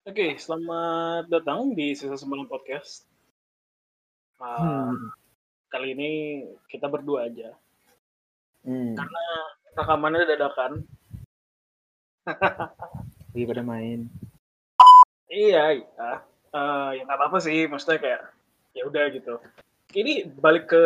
Oke, 0.00 0.32
selamat 0.36 1.28
datang 1.28 1.76
di 1.76 1.92
Sisa 1.92 2.16
Semalam 2.16 2.48
Podcast. 2.48 3.04
Uh, 4.40 4.56
Hmm. 4.88 5.12
Kali 5.68 5.94
ini 5.94 6.10
kita 6.66 6.88
berdua 6.88 7.28
aja, 7.28 7.54
Hmm. 8.64 8.96
karena 8.96 9.24
rekamannya 9.76 10.24
dadakan. 10.26 10.72
Lagi 13.30 13.44
pada 13.46 13.62
main. 13.62 14.08
Iya, 15.30 15.78
iya. 15.78 16.10
Eh, 16.50 16.88
ya 16.98 17.02
nggak 17.06 17.14
apa-apa 17.14 17.38
sih, 17.38 17.70
maksudnya 17.70 18.02
kayak 18.02 18.22
ya 18.74 18.82
udah 18.82 19.04
gitu. 19.14 19.38
Ini 19.94 20.26
balik 20.34 20.66
ke 20.66 20.82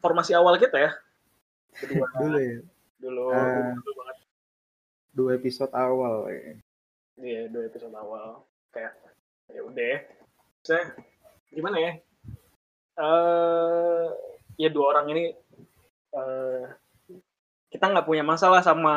formasi 0.00 0.32
awal 0.32 0.56
kita 0.56 0.78
ya, 0.78 0.90
berdua 1.84 2.06
Dulu 2.16 2.38
ya. 2.38 2.58
dulu, 2.96 3.24
Ah. 3.28 3.74
dulu 3.76 3.92
banget. 3.98 4.16
Dua 5.12 5.30
episode 5.34 5.72
awal. 5.74 6.30
ya. 6.30 6.56
Iya, 7.18 7.50
dua 7.50 7.66
episode 7.66 7.94
awal. 7.94 8.46
Kayak 8.70 8.94
ya 9.50 9.60
udah. 9.64 9.96
Saya 10.62 10.82
gimana 11.50 11.76
ya? 11.80 11.92
Eh, 12.98 14.06
ya 14.58 14.68
dua 14.70 14.84
orang 14.94 15.06
ini 15.14 15.24
eh 16.08 16.64
kita 17.68 17.84
nggak 17.84 18.08
punya 18.08 18.24
masalah 18.24 18.64
sama 18.64 18.94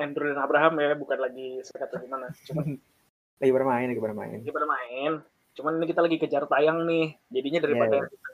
Andrew 0.00 0.32
dan 0.32 0.40
Abraham 0.40 0.80
ya, 0.80 0.96
bukan 0.96 1.18
lagi 1.20 1.60
sekat 1.60 1.92
atau 1.92 2.00
gimana. 2.00 2.30
Cuma 2.48 2.62
Lagi 3.42 3.50
pada 3.50 3.66
main, 3.66 3.86
lagi 3.90 3.98
pada 3.98 4.14
main. 4.14 4.38
kita 4.38 4.54
pada 4.54 4.68
main. 4.70 5.12
Cuman 5.58 5.72
ini 5.82 5.86
kita 5.90 6.00
lagi 6.00 6.16
kejar 6.16 6.46
tayang 6.46 6.86
nih. 6.86 7.18
Jadinya 7.26 7.58
daripada 7.60 7.96
Iya, 7.98 8.06
kita 8.06 8.28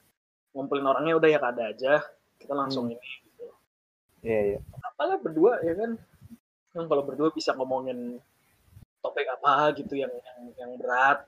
ngumpulin 0.53 0.85
orangnya 0.85 1.15
udah 1.17 1.29
ya 1.33 1.41
ada 1.41 1.65
aja. 1.73 1.93
Kita 2.37 2.53
langsung 2.53 2.93
Hmm. 2.93 2.95
ini 2.95 3.09
gitu. 3.25 3.47
Iya, 4.21 4.41
iya. 4.53 4.59
Apalah 4.85 5.17
berdua 5.17 5.65
ya 5.65 5.73
kan. 5.75 5.97
Kan 6.77 6.85
kalau 6.87 7.09
berdua 7.09 7.33
bisa 7.33 7.57
ngomongin 7.57 8.21
topik 8.99 9.27
apa 9.29 9.73
gitu 9.79 9.95
yang 9.95 10.11
yang, 10.11 10.41
yang 10.59 10.71
berat. 10.79 11.25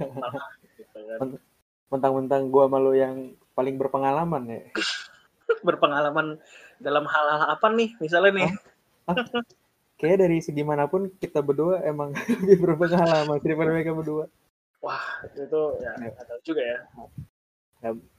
Apa 0.00 0.42
gitu 0.78 0.98
kan. 1.06 1.18
Mentang-mentang 1.90 2.42
gua 2.48 2.70
malu 2.70 2.94
yang 2.94 3.34
paling 3.54 3.74
berpengalaman 3.76 4.42
ya. 4.46 4.60
Berpengalaman 5.66 6.38
dalam 6.78 7.04
hal-hal 7.04 7.50
apa 7.50 7.66
nih? 7.74 7.92
Misalnya 7.98 8.30
nih. 8.32 8.50
Kayaknya 10.00 10.18
dari 10.24 10.38
segi 10.40 10.62
mana 10.64 10.88
pun 10.88 11.12
kita 11.20 11.42
berdua 11.44 11.82
emang 11.84 12.14
lebih 12.46 12.62
berpengalaman 12.64 13.36
daripada 13.42 13.68
mereka 13.74 13.92
berdua. 13.92 14.24
Wah, 14.80 15.04
itu 15.36 15.60
ya 15.84 15.92
Ya. 16.00 16.08
nggak 16.08 16.24
tahu 16.24 16.40
juga 16.40 16.62
ya. 16.64 16.78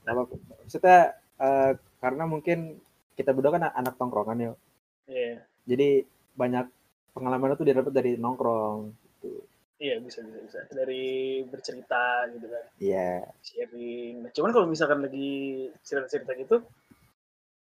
Kalau 0.06 0.24
maksudnya 0.62 1.00
eh, 1.42 1.72
karena 1.98 2.24
mungkin 2.30 2.78
kita 3.18 3.34
berdua 3.34 3.58
kan 3.58 3.74
anak 3.74 3.98
tongkrongan 3.98 4.38
ya. 4.38 4.52
Iya. 5.10 5.42
Jadi 5.66 5.90
banyak 6.38 6.66
pengalaman 7.12 7.54
itu 7.54 7.64
didapat 7.64 7.94
dari 7.94 8.12
nongkrong. 8.16 8.92
Gitu. 9.20 9.30
Iya, 9.82 9.98
bisa 9.98 10.22
bisa 10.22 10.40
bisa. 10.46 10.60
Dari 10.70 11.42
bercerita 11.50 12.30
gitu 12.32 12.46
kan. 12.48 12.64
Iya. 12.78 13.26
sharing. 13.42 14.14
Nah, 14.26 14.30
cuman 14.30 14.52
kalau 14.54 14.68
misalkan 14.70 15.02
lagi 15.02 15.32
cerita-cerita 15.82 16.38
gitu, 16.38 16.62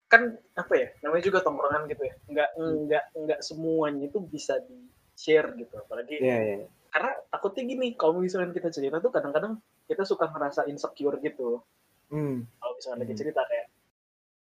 kan 0.10 0.34
apa 0.56 0.74
ya? 0.74 0.88
Namanya 1.06 1.24
juga 1.24 1.40
tongkrongan 1.46 1.86
gitu 1.92 2.04
ya. 2.04 2.16
Nggak 2.26 2.50
nggak 2.58 3.04
nggak 3.14 3.40
semuanya 3.46 4.10
itu 4.10 4.18
bisa 4.24 4.58
di 4.66 4.90
share 5.14 5.54
gitu. 5.56 5.78
Apalagi 5.78 6.18
Iya, 6.18 6.38
iya. 6.42 6.58
karena 6.90 7.12
takutnya 7.30 7.64
gini, 7.70 7.88
kalau 7.94 8.18
misalkan 8.18 8.50
kita 8.50 8.74
cerita 8.74 8.98
tuh 8.98 9.14
kadang-kadang 9.14 9.62
kita 9.86 10.02
suka 10.02 10.26
ngerasa 10.26 10.66
insecure 10.66 11.22
gitu. 11.22 11.62
Hmm. 12.10 12.50
Kalau 12.58 12.74
misalkan 12.76 13.00
lagi 13.06 13.14
Hmm. 13.14 13.22
cerita 13.22 13.42
kayak, 13.46 13.68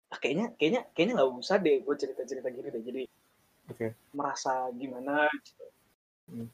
ah, 0.09 0.17
kayaknya 0.17 0.45
kayaknya 0.57 0.81
kayaknya 0.97 1.13
nggak 1.21 1.29
usah 1.35 1.57
deh 1.61 1.77
gue 1.83 1.95
cerita-cerita 1.95 2.47
gini 2.49 2.67
deh. 2.73 2.81
Jadi 2.81 3.03
Oke. 3.67 3.87
merasa 4.15 4.71
gimana 4.73 5.27
gitu. 5.43 5.65
Hmm. 6.27 6.47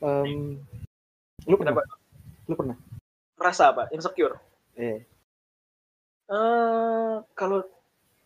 Em, 0.00 0.60
lu 1.44 1.54
pernah? 1.56 1.72
Kenapa? 1.76 1.82
Lu 2.48 2.54
pernah? 2.56 2.76
Merasa 3.36 3.62
apa? 3.72 3.82
Insecure. 3.92 4.36
Eh. 4.74 5.00
eh 6.24 7.16
kalau 7.36 7.60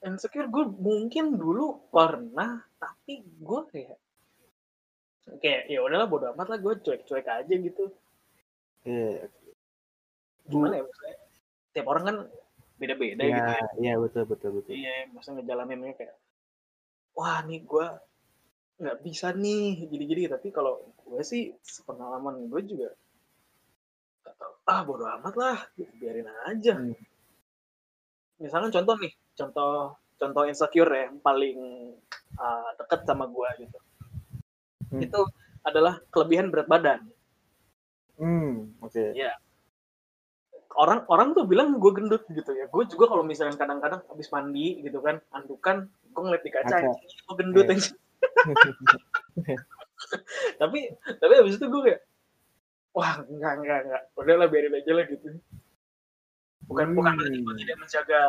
insecure 0.01 0.47
gue 0.47 0.65
mungkin 0.65 1.35
dulu 1.35 1.91
pernah 1.91 2.63
tapi 2.79 3.21
gue 3.27 3.61
kayak 3.75 3.99
kayak 5.43 5.63
ya 5.67 5.83
udahlah 5.83 6.07
bodo 6.07 6.31
amat 6.33 6.47
lah 6.55 6.59
gue 6.63 6.75
cuek-cuek 6.79 7.27
aja 7.27 7.55
gitu 7.55 7.91
Eh. 8.87 9.27
gimana 10.49 10.81
ya 10.81 10.83
maksudnya 10.87 11.17
tiap 11.75 11.87
orang 11.91 12.05
kan 12.07 12.17
beda-beda 12.79 13.21
Iya, 13.27 13.35
gitu 13.37 13.51
ya 13.53 13.67
iya 13.83 13.95
betul 14.01 14.23
betul 14.25 14.51
betul. 14.57 14.71
iya 14.73 15.05
maksudnya 15.13 15.43
ngejalaninnya 15.43 15.93
kayak 15.99 16.15
wah 17.19 17.43
nih 17.43 17.67
gue 17.67 17.87
nggak 18.79 18.99
bisa 19.03 19.35
nih 19.35 19.91
gini-gini 19.91 20.31
tapi 20.31 20.55
kalau 20.55 20.79
gue 21.03 21.19
sih 21.27 21.51
sepengalaman 21.67 22.47
gue 22.47 22.63
juga 22.63 22.95
ah 24.69 24.85
bodo 24.85 25.09
amat 25.19 25.35
lah 25.35 25.59
gitu, 25.75 25.91
biarin 25.99 26.29
aja 26.47 26.79
Hmm. 26.79 26.95
misalkan 28.39 28.71
contoh 28.71 28.95
nih 29.03 29.11
contoh 29.35 29.99
contoh 30.15 30.43
insecure 30.47 30.87
ya 30.95 31.11
yang 31.11 31.19
paling 31.19 31.59
uh, 32.39 32.71
deket 32.79 33.03
sama 33.03 33.27
gue 33.27 33.49
gitu 33.67 33.79
Hmm. 34.89 35.03
itu 35.05 35.21
adalah 35.67 36.01
kelebihan 36.15 36.49
berat 36.49 36.65
badan 36.71 37.01
Hmm, 38.19 38.75
oke. 38.83 39.15
Iya. 39.15 39.31
orang 40.75 41.07
orang 41.11 41.29
tuh 41.35 41.47
bilang 41.47 41.79
gue 41.83 41.93
gendut 41.95 42.23
gitu 42.31 42.51
ya 42.55 42.71
gue 42.71 42.85
juga 42.87 43.11
kalau 43.11 43.25
misalnya 43.27 43.59
kadang-kadang 43.59 44.03
habis 44.07 44.29
mandi 44.31 44.79
gitu 44.87 45.03
kan 45.03 45.19
andukan 45.35 45.91
gue 46.19 46.27
ngeliat 46.27 46.43
di 46.43 46.51
kaca 46.51 46.75
gue 46.83 46.99
gendut 47.37 47.63
Iya. 47.63 47.73
anjing. 47.79 47.95
tapi 50.61 50.81
tapi 51.07 51.33
habis 51.35 51.55
itu 51.55 51.67
gue 51.67 51.83
kayak 51.85 52.01
wah 52.91 53.23
enggak 53.23 53.53
enggak 53.59 53.79
enggak 53.87 54.03
udahlah 54.15 54.47
biarin 54.47 54.75
aja 54.75 54.93
lah 54.93 55.05
gitu 55.07 55.27
bukan 56.67 56.87
bukan 56.93 57.13
Hmm. 57.15 57.21
berarti 57.23 57.39
gue 57.41 57.55
tidak 57.57 57.77
menjaga 57.79 58.21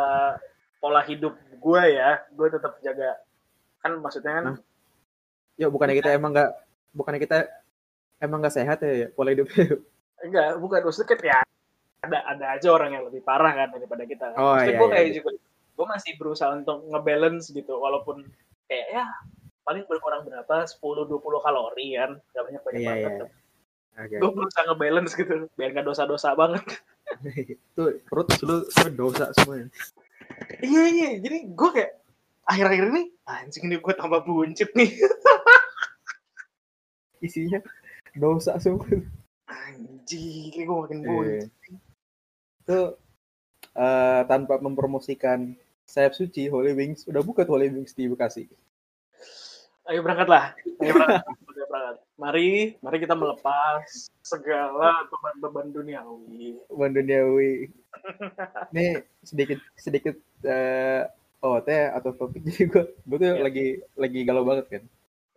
pola 0.78 1.02
hidup 1.04 1.34
gue 1.36 1.84
ya 1.90 2.10
gue 2.30 2.48
tetap 2.48 2.74
jaga 2.80 3.10
kan 3.80 3.92
maksudnya 3.98 4.32
kan 4.32 4.46
Hah? 4.54 4.58
Ya 5.56 5.68
bukannya 5.68 5.92
kita 5.94 6.16
emang 6.16 6.32
nggak, 6.32 6.52
bukannya 6.94 7.20
kita 7.20 7.44
emang 8.18 8.40
nggak 8.40 8.56
sehat 8.56 8.80
ya, 8.80 8.94
ya 8.96 9.08
pola 9.12 9.36
hidupnya. 9.36 9.76
enggak 10.24 10.56
bukan 10.56 10.80
maksudnya 10.84 11.10
kan 11.10 11.20
ya 11.20 11.38
ada 12.00 12.18
ada 12.26 12.46
aja 12.56 12.68
orang 12.72 12.96
yang 12.96 13.04
lebih 13.04 13.20
parah 13.20 13.52
kan 13.52 13.68
daripada 13.76 14.08
kita 14.08 14.40
Oh, 14.40 14.56
maksudnya 14.56 14.72
iya, 14.72 14.80
gue 14.80 14.88
iya, 14.88 14.94
kayak 14.96 15.04
iya. 15.06 15.16
juga 15.20 15.30
gue 15.80 15.88
masih 15.88 16.12
berusaha 16.14 16.52
untuk 16.54 16.84
ngebalance 16.86 17.48
gitu 17.50 17.72
walaupun 17.74 18.28
kayak 18.68 18.88
ya 18.92 19.06
paling 19.64 19.88
berkurang 19.88 20.22
berapa 20.22 20.68
10-20 20.68 21.08
kalori 21.40 21.88
kan 21.96 22.12
gak 22.30 22.44
banyak 22.44 22.62
banyak 22.62 22.80
Iya, 22.80 22.90
banget 22.92 23.12
iya. 23.14 23.26
Oke. 23.98 24.16
gue 24.18 24.32
berusaha 24.34 24.64
ngebalance 24.66 25.12
gitu 25.14 25.34
biar 25.54 25.70
gak 25.72 25.88
dosa-dosa 25.88 26.36
banget 26.36 26.64
Tuh 27.76 27.96
perut 28.06 28.28
lu 28.44 28.62
dosa 28.94 29.32
semuanya. 29.34 29.72
iya 30.60 30.84
iya 30.86 31.10
jadi 31.18 31.48
gue 31.48 31.70
kayak 31.72 31.92
akhir-akhir 32.44 32.86
ini 32.92 33.04
anjing 33.24 33.64
ini 33.66 33.78
gue 33.78 33.94
tambah 33.94 34.20
buncit 34.22 34.70
nih 34.74 34.92
Isinya 37.20 37.60
dosa 38.14 38.56
semua. 38.58 38.84
anjing 39.46 40.52
ini 40.52 40.62
gue 40.62 40.76
makin 40.78 41.00
Iya. 41.00 41.08
buncit 41.08 41.50
Itu 42.60 42.80
eh, 43.72 44.22
tanpa 44.26 44.58
mempromosikan 44.58 45.56
sayap 45.90 46.14
suci 46.14 46.46
Holy 46.54 46.78
Wings 46.78 47.10
udah 47.10 47.26
buka 47.26 47.42
tuh 47.42 47.58
Holy 47.58 47.74
Wings 47.74 47.98
di 47.98 48.06
Bekasi. 48.06 48.46
ayo 49.90 50.06
berangkat 50.06 50.30
lah 50.30 50.54
ayo 50.86 50.94
berangkat 50.94 51.26
Ayo 51.26 51.66
berangkat 51.66 51.98
mari 52.16 52.78
mari 52.80 52.98
kita 53.02 53.18
melepas 53.18 54.06
segala 54.22 55.02
beban-beban 55.10 55.74
duniawi 55.74 56.62
Bukan 56.70 56.92
duniawi. 56.94 57.74
Ini 58.70 59.02
sedikit 59.26 59.58
sedikit 59.74 60.14
eh 60.46 61.10
oh 61.42 61.58
teh 61.66 61.90
atau 61.90 62.14
topik 62.14 62.46
jadi 62.46 62.70
gue 62.70 62.84
gue 62.86 63.18
tuh 63.18 63.28
Iya. 63.34 63.42
lagi 63.42 63.68
lagi 63.98 64.20
galau 64.30 64.46
banget 64.46 64.66
kan. 64.70 64.84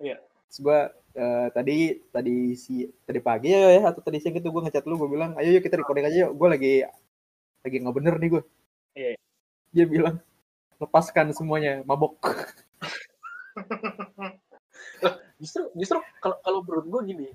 Iya. 0.05 0.21
Terus 0.21 0.59
gue 0.61 0.79
eh, 1.17 1.47
tadi 1.57 1.77
tadi 2.13 2.37
si 2.55 2.85
tadi 3.09 3.21
pagi 3.25 3.57
ya, 3.57 3.81
ya 3.81 3.83
atau 3.89 4.05
tadi 4.05 4.21
siang 4.21 4.37
itu 4.37 4.53
gue 4.53 4.63
ngechat 4.69 4.85
lu 4.85 5.01
gue 5.01 5.09
bilang 5.09 5.33
ayo 5.41 5.49
yuk 5.49 5.65
kita 5.65 5.81
recording 5.81 6.05
aja 6.05 6.29
yuk 6.29 6.37
gue 6.37 6.49
lagi 6.53 6.73
lagi 7.65 7.77
nggak 7.81 7.97
bener 7.97 8.15
nih 8.21 8.29
gue. 8.37 8.43
Iya. 9.01 9.13
Dia 9.73 9.87
bilang 9.89 10.21
lepaskan 10.83 11.31
semuanya 11.31 11.87
mabok. 11.87 12.19
justru 15.43 15.63
justru 15.77 15.99
kalau 16.23 16.39
kalau 16.41 16.59
menurut 16.63 16.87
gue 16.89 17.01
gini 17.13 17.29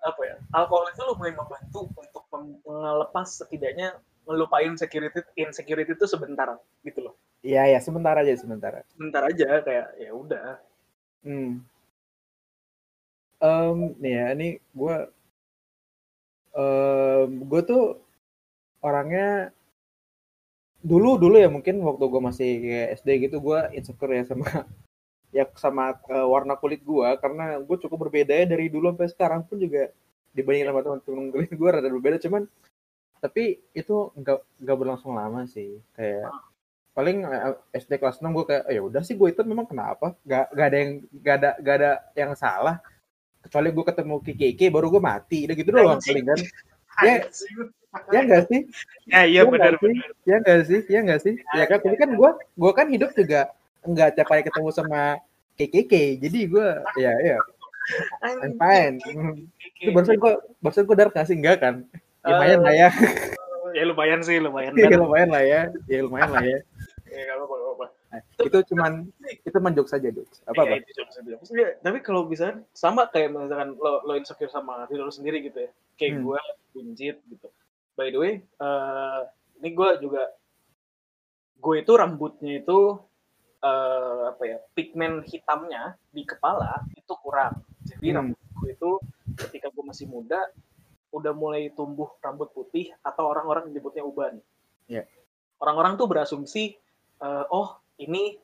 apa 0.00 0.20
ya 0.24 0.36
alkohol 0.52 0.88
itu 0.90 1.02
lumayan 1.04 1.36
membantu 1.38 1.88
untuk 1.94 2.24
melepas 2.64 3.44
setidaknya 3.44 4.00
ngelupain 4.24 4.74
security 4.76 5.20
insecurity 5.36 5.92
itu 5.92 6.06
sebentar 6.08 6.56
gitu 6.82 7.00
loh 7.04 7.14
Iya 7.44 7.76
ya 7.76 7.78
sebentar 7.78 8.16
aja 8.16 8.32
sebentar. 8.40 8.72
sebentar 8.88 9.22
aja 9.28 9.60
kayak 9.60 9.88
ya 10.00 10.10
udah 10.16 10.58
Hmm. 11.24 11.64
Em, 13.40 13.78
nih 13.96 14.12
ya, 14.12 14.26
ini 14.36 14.48
gue, 14.76 14.96
em, 16.52 17.30
gue 17.48 17.60
tuh 17.64 17.96
orangnya 18.84 19.48
dulu 20.84 21.16
dulu 21.16 21.40
ya 21.40 21.48
mungkin 21.48 21.80
waktu 21.80 22.04
gue 22.04 22.20
masih 22.20 22.50
SD 23.00 23.08
gitu 23.28 23.40
gue 23.40 23.58
insecure 23.72 24.12
ya 24.12 24.28
sama 24.28 24.44
ya 25.36 25.48
sama 25.56 25.96
uh, 26.12 26.28
warna 26.28 26.54
kulit 26.60 26.84
gue 26.84 27.08
karena 27.18 27.58
gue 27.58 27.76
cukup 27.80 28.06
berbeda 28.06 28.30
ya 28.30 28.46
dari 28.46 28.68
dulu 28.68 28.92
sampai 28.92 29.08
sekarang 29.10 29.40
pun 29.48 29.58
juga 29.58 29.90
dibanding 30.34 30.66
sama 30.68 30.82
teman-teman 30.82 31.26
kulit 31.30 31.50
gue 31.50 31.68
rada 31.70 31.88
berbeda. 31.88 32.18
Cuman 32.20 32.42
tapi 33.22 33.62
itu 33.72 34.12
nggak 34.18 34.38
nggak 34.60 34.76
berlangsung 34.76 35.14
lama 35.16 35.46
sih. 35.48 35.80
Kayak 35.94 36.28
paling 36.92 37.26
eh, 37.26 37.54
SD 37.80 37.98
kelas 38.02 38.20
6 38.20 38.30
gue 38.30 38.44
kayak 38.46 38.62
oh, 38.68 38.72
ya 38.74 38.82
udah 38.82 39.02
sih 39.06 39.14
gue 39.14 39.28
itu 39.30 39.40
memang 39.46 39.66
kenapa? 39.70 40.18
Nggak 40.26 40.44
nggak 40.52 40.66
ada 40.66 40.76
yang 40.76 40.92
nggak 41.22 41.36
ada 41.40 41.50
nggak 41.62 41.76
ada 41.80 41.92
yang 42.18 42.32
salah. 42.36 42.76
Kecuali 43.40 43.68
gue 43.70 43.84
ketemu 43.86 44.14
Kiki 44.20 44.66
baru 44.68 44.86
gue 44.90 45.02
mati. 45.02 45.38
Udah 45.46 45.56
gitu 45.56 45.70
doang 45.70 46.02
paling 46.02 46.26
kan 46.26 46.40
ya. 47.02 47.16
Ya 48.10 48.20
enggak 48.26 48.42
sih? 48.50 48.60
Ya 49.06 49.22
iya 49.22 49.40
ya 49.46 49.50
benar 49.50 49.74
sih? 49.78 49.94
ya 50.26 50.36
enggak 50.42 50.60
sih? 50.66 50.80
Ya 50.90 50.98
enggak 51.02 51.20
sih? 51.22 51.34
Ya 51.54 51.64
kan 51.70 51.78
tapi 51.78 51.96
kan 51.98 52.10
gue 52.14 52.30
gue 52.58 52.72
kan 52.74 52.86
hidup 52.90 53.10
juga 53.14 53.54
enggak 53.86 54.18
tiap 54.18 54.28
hari 54.30 54.42
ketemu 54.42 54.68
sama 54.74 55.22
KKK 55.54 55.92
jadi 56.18 56.38
gue 56.50 56.68
ya 56.98 57.12
ya. 57.22 57.38
I'm 58.24 58.58
fine. 58.58 58.96
Itu 59.78 59.94
barusan 59.94 60.18
gue 60.18 60.32
barusan 60.58 60.84
gue 60.88 60.96
dark 60.98 61.14
sih? 61.22 61.38
Enggak 61.38 61.62
kan? 61.62 61.74
Lumayan 62.26 62.60
lah 62.66 62.74
ya. 62.74 62.90
Ya 63.74 63.84
lumayan 63.86 64.20
sih 64.22 64.38
lumayan 64.38 64.72
ya 64.78 64.90
lumayan 64.94 65.30
lah 65.30 65.42
ya. 65.42 65.62
Ya 65.86 65.98
lumayan 66.02 66.30
lah 66.34 66.42
ya. 66.42 66.58
Ya 67.14 67.30
nah, 67.30 67.46
itu 68.22 68.58
cuman 68.74 69.08
itu 69.22 69.58
menjok 69.58 69.86
saja 69.88 70.08
jokes 70.10 70.42
apa 70.44 70.62
apa 70.66 70.74
ya, 71.54 71.78
tapi 71.80 71.98
kalau 72.04 72.28
bisa 72.28 72.60
sama 72.76 73.08
kayak 73.08 73.32
misalkan 73.32 73.74
lo 73.78 74.04
lo 74.04 74.12
insecure 74.18 74.50
sama 74.50 74.84
diri 74.90 75.02
lo 75.02 75.12
sendiri 75.12 75.38
gitu 75.46 75.64
ya 75.64 75.70
kayak 75.96 76.12
hmm. 76.18 76.22
gue 76.26 76.40
buncit 76.74 77.16
gitu 77.30 77.48
by 77.94 78.08
the 78.10 78.18
way 78.18 78.32
uh, 78.58 79.24
ini 79.62 79.70
gue 79.72 79.90
juga 80.02 80.22
gue 81.58 81.74
itu 81.80 81.92
rambutnya 81.96 82.60
itu 82.60 83.00
uh, 83.64 84.20
apa 84.34 84.42
ya 84.44 84.58
pigmen 84.76 85.24
hitamnya 85.24 85.96
di 86.12 86.26
kepala 86.26 86.84
itu 86.98 87.14
kurang 87.22 87.62
jadi 87.86 88.06
hmm. 88.10 88.16
rambut 88.16 88.40
gue 88.40 88.68
itu 88.74 88.90
ketika 89.48 89.72
gue 89.72 89.84
masih 89.86 90.06
muda 90.06 90.40
udah 91.14 91.30
mulai 91.30 91.70
tumbuh 91.70 92.10
rambut 92.18 92.50
putih 92.50 92.90
atau 93.06 93.30
orang-orang 93.30 93.70
menyebutnya 93.70 94.02
uban. 94.02 94.42
Yeah. 94.90 95.06
Orang-orang 95.62 95.94
tuh 95.94 96.10
berasumsi, 96.10 96.74
uh, 97.22 97.46
oh 97.54 97.78
ini 98.00 98.38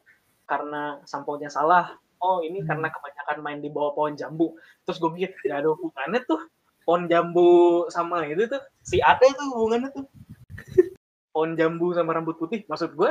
karena 0.47 0.99
sampo-nya 1.07 1.47
salah, 1.47 1.95
oh 2.19 2.43
ini 2.43 2.63
hmm. 2.63 2.69
karena 2.69 2.89
kebanyakan 2.91 3.39
main 3.43 3.59
di 3.63 3.71
bawah 3.71 3.95
pohon 3.95 4.15
jambu. 4.19 4.59
Terus 4.87 4.99
gue 4.99 5.11
mikir, 5.15 5.31
ya 5.47 5.63
ada 5.63 5.71
hubungannya 5.75 6.21
tuh 6.27 6.41
pohon 6.83 7.07
jambu 7.07 7.87
sama 7.93 8.27
itu 8.27 8.51
tuh, 8.51 8.63
si 8.83 8.99
ada 8.99 9.23
tuh 9.23 9.47
hubungannya 9.55 9.91
tuh. 9.95 10.07
pohon 11.33 11.55
jambu 11.55 11.95
sama 11.95 12.11
rambut 12.15 12.37
putih, 12.37 12.67
maksud 12.67 12.99
gue 12.99 13.11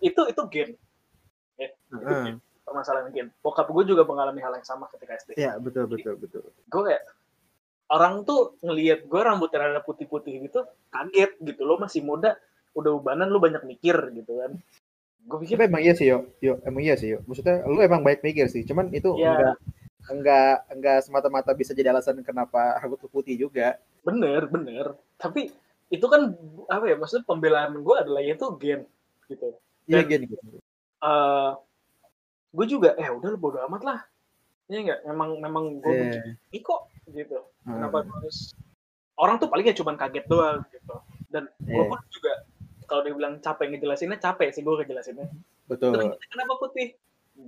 itu 0.00 0.20
itu 0.24 0.42
gen. 0.48 0.70
Ya, 1.60 1.68
uh. 1.92 2.40
permasalahan 2.64 3.12
gen. 3.12 3.28
Bokap 3.44 3.68
gue 3.68 3.84
juga 3.84 4.08
mengalami 4.08 4.40
hal 4.40 4.56
yang 4.56 4.64
sama 4.64 4.88
ketika 4.88 5.20
SD. 5.20 5.36
Iya, 5.36 5.60
betul, 5.60 5.84
betul, 5.84 6.16
betul. 6.16 6.48
Gue 6.72 6.82
kayak, 6.88 7.04
orang 7.88 8.24
tuh 8.24 8.56
ngelihat 8.60 9.08
gue 9.08 9.20
rambutnya 9.20 9.64
rada 9.64 9.80
putih-putih 9.80 10.48
gitu 10.48 10.60
kaget 10.92 11.32
gitu 11.40 11.64
lo 11.64 11.80
masih 11.80 12.04
muda 12.04 12.36
udah 12.76 12.92
ubanan 12.94 13.32
lo 13.32 13.40
banyak 13.40 13.64
mikir 13.64 13.96
gitu 14.12 14.44
kan 14.44 14.52
gue 15.28 15.38
pikir 15.44 15.60
emang 15.60 15.84
iya 15.84 15.92
sih 15.92 16.08
yo. 16.08 16.24
Yo 16.40 16.56
emang 16.64 16.82
iya 16.82 16.96
sih 16.96 17.12
yo. 17.12 17.18
Maksudnya 17.28 17.62
lo 17.68 17.78
emang 17.84 18.00
baik 18.00 18.24
mikir 18.24 18.48
sih 18.48 18.64
cuman 18.64 18.88
itu 18.96 19.12
ya. 19.20 19.36
enggak 19.36 19.56
enggak 20.08 20.54
enggak 20.72 20.98
semata-mata 21.04 21.52
bisa 21.52 21.76
jadi 21.76 21.92
alasan 21.92 22.24
kenapa 22.24 22.80
rambut 22.80 23.04
putih 23.12 23.36
juga. 23.36 23.76
Bener 24.00 24.48
bener. 24.48 24.96
Tapi 25.20 25.52
itu 25.92 26.06
kan 26.08 26.32
apa 26.68 26.84
ya 26.88 26.96
maksudnya 26.96 27.24
pembelaan 27.28 27.76
gue 27.84 27.96
adalah 27.96 28.24
itu 28.24 28.46
gen 28.56 28.88
gitu. 29.28 29.48
Iya 29.84 30.04
gen 30.08 30.24
gitu. 30.24 30.60
uh, 31.04 31.56
gue 32.52 32.66
juga 32.68 32.96
eh 32.96 33.12
udah 33.12 33.28
lo 33.28 33.38
bodo 33.40 33.60
amat 33.68 33.82
lah. 33.84 34.00
Iya 34.72 34.78
enggak 34.84 35.00
memang 35.12 35.30
memang 35.44 35.64
gue 35.84 35.92
yeah. 35.92 36.04
begini 36.08 36.58
kok 36.64 36.82
gitu. 37.12 37.38
Hmm. 37.68 37.76
kenapa 37.76 38.04
harus 38.08 38.56
orang 39.20 39.36
tuh 39.36 39.48
palingnya 39.52 39.76
cuma 39.76 39.92
kaget 39.96 40.24
doang 40.24 40.64
gitu. 40.72 40.96
Dan 41.28 41.52
yeah. 41.64 41.76
gue 41.76 41.84
pun 41.84 42.00
juga 42.08 42.32
kalau 42.88 43.04
dia 43.04 43.12
bilang 43.12 43.36
capek 43.44 43.76
ngejelasinnya 43.76 44.16
capek 44.16 44.48
sih 44.56 44.64
gue 44.64 44.72
ngejelasinnya. 44.72 45.28
Betul. 45.68 45.92
Terus 45.92 46.16
kenapa 46.32 46.56
putih? 46.56 46.96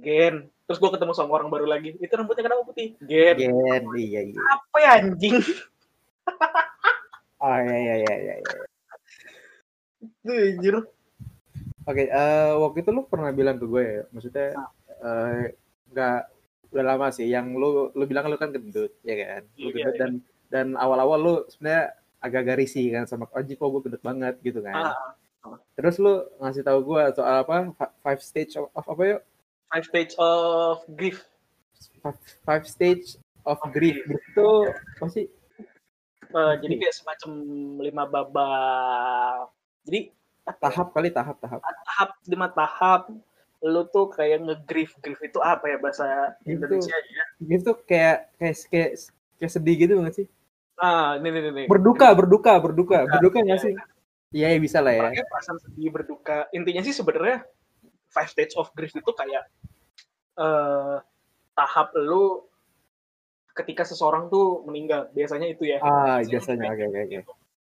Gen. 0.05 0.47
Terus 0.69 0.79
gue 0.79 0.91
ketemu 0.93 1.13
sama 1.17 1.41
orang 1.41 1.49
baru 1.49 1.67
lagi. 1.67 1.97
Itu 1.97 2.13
rambutnya 2.15 2.45
kenapa 2.45 2.63
putih? 2.69 2.95
Gen. 3.01 3.41
Gen. 3.41 3.83
Iya 3.97 4.21
iya. 4.31 4.41
Apa 4.55 4.77
ya 4.79 4.91
anjing? 5.01 5.41
Oh 7.41 7.57
iya 7.57 7.73
iya 7.73 7.95
iya 8.05 8.15
iya, 8.21 8.35
iya. 8.37 8.65
Tuh, 10.21 10.37
anjir. 10.37 10.77
Oke, 10.77 10.93
okay, 11.89 12.07
uh, 12.13 12.21
eh, 12.21 12.53
waktu 12.61 12.85
itu 12.85 12.91
lu 12.93 13.03
pernah 13.09 13.33
bilang 13.33 13.57
ke 13.57 13.65
gue 13.65 13.81
ya, 13.81 14.03
maksudnya 14.13 14.49
uh, 15.01 15.49
nggak 15.89 16.21
udah 16.71 16.85
lama 16.85 17.09
sih 17.09 17.27
yang 17.27 17.57
lu 17.57 17.89
lu 17.97 18.05
bilang 18.05 18.29
lu 18.29 18.37
kan 18.37 18.53
gendut 18.53 18.93
ya 19.01 19.17
kan? 19.17 19.43
Lu 19.57 19.73
iya, 19.73 19.89
gendut 19.89 19.95
iya. 19.97 20.01
dan 20.05 20.13
dan 20.53 20.67
awal-awal 20.77 21.19
lu 21.19 21.35
sebenarnya 21.49 21.97
agak-agak 22.21 22.61
risih 22.61 22.87
kan 22.93 23.09
sama 23.09 23.25
Oji 23.33 23.57
kok 23.57 23.69
gue 23.73 23.81
gendut 23.89 24.05
banget 24.05 24.37
gitu 24.45 24.61
kan? 24.61 24.77
Ah, 24.77 24.93
ah. 24.93 25.11
Terus 25.77 25.97
lu 25.97 26.21
ngasih 26.37 26.63
tahu 26.65 26.79
gue 26.85 27.03
soal 27.17 27.37
apa 27.45 27.73
five 28.05 28.21
stage 28.21 28.61
of, 28.61 28.69
of 28.77 28.85
apa 28.85 29.03
yuk? 29.17 29.21
Five 29.71 29.85
stage 29.89 30.13
of 30.21 30.85
grief. 30.93 31.25
Five, 32.03 32.19
five 32.45 32.65
stage 32.69 33.17
of 33.49 33.59
grief. 33.73 34.05
Itu 34.05 34.69
apa 34.69 35.07
sih? 35.09 35.27
Uh, 36.31 36.55
jadi 36.63 36.75
kayak 36.79 36.95
semacam 36.95 37.31
lima 37.83 38.05
babak 38.07 39.51
jadi 39.89 40.01
tahap 40.61 40.95
kali 40.95 41.11
tahap 41.11 41.37
tahap. 41.43 41.61
Tahap 41.63 42.11
lima 42.29 42.49
tahap. 42.53 43.03
Lu 43.61 43.85
tuh 43.93 44.09
kayak 44.09 44.41
ngegrief 44.41 44.97
grief 45.05 45.21
itu 45.21 45.37
apa 45.45 45.69
ya 45.69 45.77
bahasa 45.77 46.33
Indonesia 46.49 46.97
ya? 46.97 47.25
grief 47.45 47.61
tuh 47.61 47.77
kayak 47.85 48.33
kayak 48.41 48.57
kayak, 48.73 48.91
kayak 49.37 49.53
sedih 49.53 49.77
gitu 49.77 50.01
nggak 50.01 50.17
sih? 50.17 50.27
Ah 50.81 51.21
ini 51.21 51.29
ini 51.29 51.41
ini 51.53 51.65
berduka 51.69 52.09
berduka 52.17 52.57
berduka. 52.57 53.05
Berduka, 53.05 53.17
berduka 53.21 53.39
nggak 53.45 53.61
ya. 53.61 53.67
sih 53.69 53.75
iya 54.31 54.55
ya, 54.55 54.59
bisa 54.59 54.79
lah 54.83 54.95
ya 54.95 55.03
Pakai 55.11 55.25
perasaan 55.27 55.59
sedih 55.63 55.91
berduka 55.91 56.47
intinya 56.55 56.83
sih 56.83 56.95
sebenarnya 56.95 57.47
five 58.11 58.31
stage 58.31 58.55
of 58.59 58.71
grief 58.75 58.95
itu 58.95 59.11
kayak 59.15 59.47
uh, 60.39 61.03
tahap 61.55 61.95
lu 61.99 62.47
ketika 63.55 63.83
seseorang 63.83 64.31
tuh 64.31 64.63
meninggal 64.65 65.11
biasanya 65.13 65.51
itu 65.51 65.69
ya 65.69 65.83
ah 65.83 66.23
biasanya 66.23 66.71
oke 66.71 66.85
oke 66.87 67.01
oke 67.07 67.19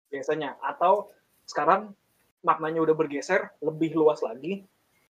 biasanya 0.09 0.49
atau 0.61 1.13
sekarang 1.45 1.93
maknanya 2.41 2.81
udah 2.81 2.95
bergeser 2.97 3.53
lebih 3.61 3.93
luas 3.93 4.21
lagi 4.21 4.65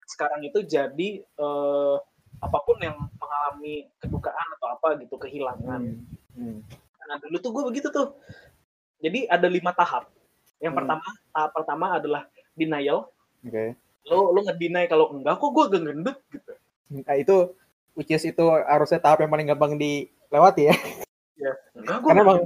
sekarang 0.08 0.44
itu 0.44 0.64
jadi 0.66 1.22
uh, 1.38 1.96
apa 2.42 2.58
pun 2.66 2.76
yang 2.82 2.96
mengalami 3.16 3.86
kedukaan 4.02 4.48
atau 4.58 4.68
apa 4.74 4.88
gitu 4.98 5.14
kehilangan. 5.16 5.80
Hmm. 6.34 6.58
Hmm. 6.58 6.58
Nah 7.06 7.16
dulu 7.22 7.36
tuh 7.38 7.50
gue 7.54 7.64
begitu 7.70 7.88
tuh. 7.92 8.18
Jadi 9.02 9.30
ada 9.30 9.46
lima 9.46 9.70
tahap. 9.74 10.10
Yang 10.62 10.72
hmm. 10.72 10.78
pertama 10.80 11.06
tahap 11.34 11.50
pertama 11.50 11.86
adalah 11.98 12.22
denial. 12.54 13.10
Oke. 13.42 13.50
Okay. 13.50 13.68
Lo 14.06 14.30
lo 14.30 14.40
ngedinai 14.46 14.86
kalau 14.86 15.10
enggak 15.10 15.36
kok 15.42 15.50
gue 15.50 15.66
gendut 15.74 16.18
gitu. 16.30 16.52
Nah 17.02 17.16
itu 17.18 17.36
which 17.98 18.14
is 18.14 18.24
itu 18.24 18.44
harusnya 18.48 19.02
tahap 19.02 19.20
yang 19.20 19.30
paling 19.34 19.50
gampang 19.50 19.74
dilewati 19.74 20.70
ya. 20.70 20.76
Ya. 21.36 21.52
Enggak 21.74 21.98
gue. 21.98 22.08
Karena 22.08 22.22
emang 22.22 22.40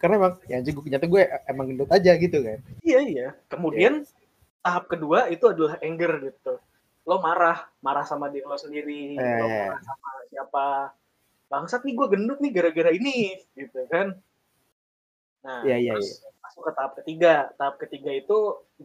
karena 0.00 0.14
emang 0.16 0.32
ya 0.48 0.56
gue 0.64 0.84
nyata 0.88 1.06
gue 1.06 1.22
emang 1.44 1.66
gendut 1.68 1.90
aja 1.92 2.12
gitu 2.16 2.38
kan. 2.40 2.58
Iya 2.80 3.00
iya. 3.04 3.28
Kemudian 3.52 4.02
yeah. 4.02 4.64
tahap 4.64 4.88
kedua 4.88 5.28
itu 5.28 5.44
adalah 5.44 5.76
anger 5.84 6.32
gitu 6.32 6.56
lo 7.08 7.16
marah 7.18 7.66
marah 7.80 8.04
sama 8.04 8.28
diri 8.28 8.44
lo 8.44 8.54
sendiri 8.54 9.16
eh. 9.16 9.40
lo 9.40 9.46
marah 9.48 9.80
sama 9.80 10.08
siapa 10.28 10.66
bangsat 11.50 11.82
nih 11.82 11.94
gue 11.96 12.06
gendut 12.12 12.38
nih 12.38 12.52
gara-gara 12.52 12.90
ini 12.94 13.40
gitu 13.56 13.80
kan 13.88 14.14
nah 15.40 15.64
yeah, 15.64 15.80
yeah, 15.80 15.96
terus 15.96 16.20
yeah. 16.20 16.39
Masuk 16.60 16.68
ke 16.68 16.76
tahap 16.76 16.92
ketiga 17.00 17.34
tahap 17.56 17.80
ketiga 17.80 18.12
itu 18.12 18.38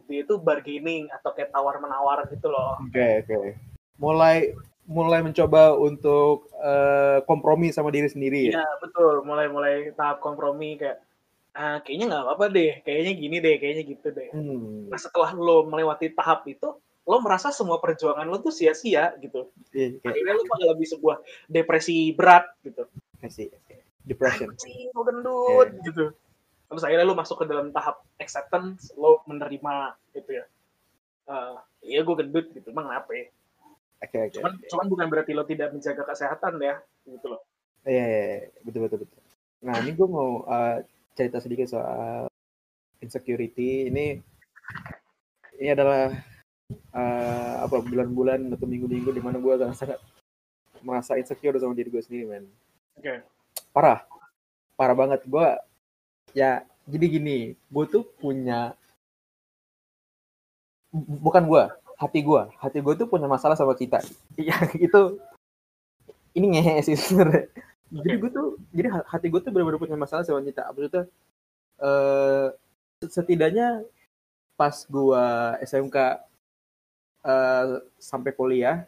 dia 0.08 0.24
itu 0.24 0.40
bargaining 0.40 1.12
atau 1.12 1.36
kayak 1.36 1.52
tawar 1.52 1.76
menawar 1.76 2.24
gitu 2.32 2.48
loh 2.48 2.80
oke 2.80 2.88
okay, 2.88 3.20
oke 3.20 3.28
okay. 3.28 3.52
mulai 4.00 4.56
mulai 4.86 5.20
mencoba 5.20 5.74
untuk 5.76 6.48
uh, 6.56 7.18
kompromi 7.26 7.74
sama 7.74 7.90
diri 7.90 8.06
sendiri 8.06 8.54
ya? 8.54 8.62
Iya 8.62 8.68
betul, 8.78 9.26
mulai 9.26 9.50
mulai 9.50 9.90
tahap 9.98 10.22
kompromi 10.22 10.78
kayak 10.78 11.02
ah, 11.58 11.82
kayaknya 11.82 12.14
nggak 12.14 12.22
apa-apa 12.22 12.46
deh, 12.54 12.72
kayaknya 12.86 13.12
gini 13.18 13.36
deh, 13.42 13.56
kayaknya 13.58 13.82
gitu 13.82 14.08
deh. 14.14 14.30
Hmm. 14.30 14.86
Nah 14.86 14.98
setelah 15.00 15.34
lo 15.34 15.66
melewati 15.66 16.14
tahap 16.14 16.46
itu, 16.46 16.78
lo 17.02 17.16
merasa 17.18 17.50
semua 17.50 17.82
perjuangan 17.82 18.30
lo 18.30 18.38
tuh 18.38 18.54
sia-sia 18.54 19.10
gitu. 19.18 19.50
Iya, 19.74 19.98
okay. 19.98 20.06
Akhirnya 20.06 20.34
lo 20.38 20.44
mengalami 20.54 20.86
sebuah 20.86 21.16
depresi 21.50 22.14
berat 22.14 22.46
gitu. 22.62 22.86
Depresi, 23.18 23.50
depression. 24.06 24.54
Anjing, 24.54 24.94
gendut 24.94 25.68
yeah. 25.74 25.84
gitu. 25.90 26.06
Terus 26.66 26.82
akhirnya 26.82 27.06
lo 27.06 27.14
masuk 27.14 27.42
ke 27.42 27.46
dalam 27.46 27.70
tahap 27.70 28.02
acceptance, 28.18 28.90
lo 28.98 29.22
menerima 29.30 29.94
gitu 30.14 30.30
ya. 30.34 30.44
Uh, 31.26 31.58
iya 31.82 32.06
gue 32.06 32.14
gendut 32.18 32.46
gitu, 32.54 32.70
emang 32.70 32.90
apa 32.90 33.10
ya? 33.10 33.26
Okay, 33.96 34.28
okay, 34.28 34.38
cuman, 34.38 34.52
okay. 34.60 34.68
cuman 34.70 34.86
bukan 34.92 35.06
berarti 35.08 35.32
lo 35.32 35.42
tidak 35.48 35.72
menjaga 35.72 36.04
kesehatan 36.06 36.60
ya, 36.60 36.78
gitu 37.08 37.26
loh. 37.32 37.42
Iya, 37.86 37.98
yeah, 37.98 38.08
yeah, 38.10 38.62
betul 38.66 38.80
betul 38.86 38.98
betul. 39.06 39.20
Nah 39.62 39.74
ini 39.82 39.90
gue 39.94 40.08
mau 40.10 40.46
uh, 40.46 40.82
cerita 41.16 41.38
sedikit 41.40 41.66
soal 41.70 42.30
insecurity. 43.00 43.88
Ini 43.90 44.20
ini 45.56 45.68
adalah 45.72 46.12
uh, 46.92 47.54
apa 47.64 47.76
bulan-bulan 47.82 48.52
atau 48.52 48.66
minggu-minggu 48.66 49.10
di 49.14 49.22
mana 49.22 49.38
gue 49.40 49.54
sangat 49.56 49.76
sangat 49.76 49.98
merasa 50.84 51.16
insecure 51.16 51.56
sama 51.58 51.72
diri 51.72 51.88
gue 51.88 52.02
sendiri 52.02 52.24
men 52.28 52.44
Oke. 52.98 53.24
parah 53.72 54.04
parah 54.76 54.96
banget 54.96 55.24
gue 55.24 55.46
ya 56.36 56.60
jadi 56.84 57.06
gini 57.08 57.38
gue 57.56 57.84
tuh 57.88 58.04
punya 58.20 58.76
bu- 60.92 61.24
bukan 61.24 61.48
gue 61.48 61.62
hati 61.96 62.20
gue 62.20 62.42
hati 62.60 62.78
gue 62.84 62.94
tuh 62.94 63.08
punya 63.08 63.24
masalah 63.24 63.56
sama 63.56 63.72
cinta 63.72 64.04
iya 64.36 64.52
itu 64.86 65.16
ini 66.36 66.52
ngehe 66.52 66.84
sih 66.84 66.92
sebenarnya. 67.00 67.48
Jadi 67.88 68.16
gue 68.20 68.28
tuh 68.28 68.46
jadi 68.76 68.92
ha- 68.92 69.08
hati 69.08 69.32
gue 69.32 69.40
tuh 69.40 69.48
benar-benar 69.48 69.80
punya 69.80 69.96
masalah 69.96 70.20
sama 70.20 70.44
cinta 70.44 70.68
maksudnya 70.68 71.08
eh 71.80 72.48
setidaknya 73.00 73.88
pas 74.60 74.76
gue 74.84 75.24
SMK 75.64 75.96
eh, 77.24 77.66
sampai 77.96 78.32
kuliah 78.36 78.84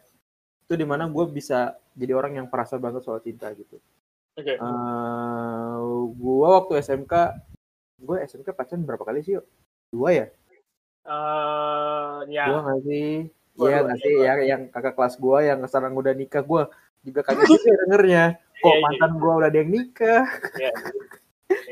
itu 0.65 0.73
di 0.77 0.85
mana 0.85 1.09
gue 1.09 1.25
bisa 1.25 1.73
jadi 1.97 2.13
orang 2.13 2.37
yang 2.37 2.47
perasa 2.47 2.77
banget 2.77 3.01
soal 3.01 3.17
cinta 3.25 3.49
gitu. 3.57 3.81
Oke. 4.37 4.53
Eh, 4.55 5.78
gua 6.15 6.63
waktu 6.63 6.81
SMK, 6.81 7.13
gue 7.99 8.17
SMK 8.25 8.47
pacaran 8.55 8.83
berapa 8.85 9.03
kali 9.03 9.21
sih 9.21 9.37
yuk? 9.37 9.45
Dua 9.93 10.09
ya? 10.13 10.25
Eh, 11.05 12.15
ya. 12.33 12.45
Dua 12.49 12.59
nggak 12.65 12.79
sih? 12.85 13.09
Iya 13.59 13.77
nggak 13.83 13.97
iya, 13.99 14.05
sih? 14.05 14.13
dua. 14.15 14.23
Ya, 14.25 14.33
yang 14.55 14.61
kakak 14.71 14.93
kelas 14.95 15.15
gua 15.19 15.37
yang 15.43 15.59
sekarang 15.67 15.93
udah 15.97 16.13
nikah, 16.15 16.43
gua 16.45 16.71
juga 17.03 17.21
kaget 17.25 17.47
juga 17.49 17.73
dengernya. 17.87 18.23
Kok 18.59 18.67
Iya, 18.67 18.75
iya, 18.75 18.83
mantan 18.83 19.11
gua 19.19 19.33
udah 19.39 19.49
ada 19.51 19.59
yang 19.59 19.71
nikah? 19.71 20.23
Iya. 20.57 20.71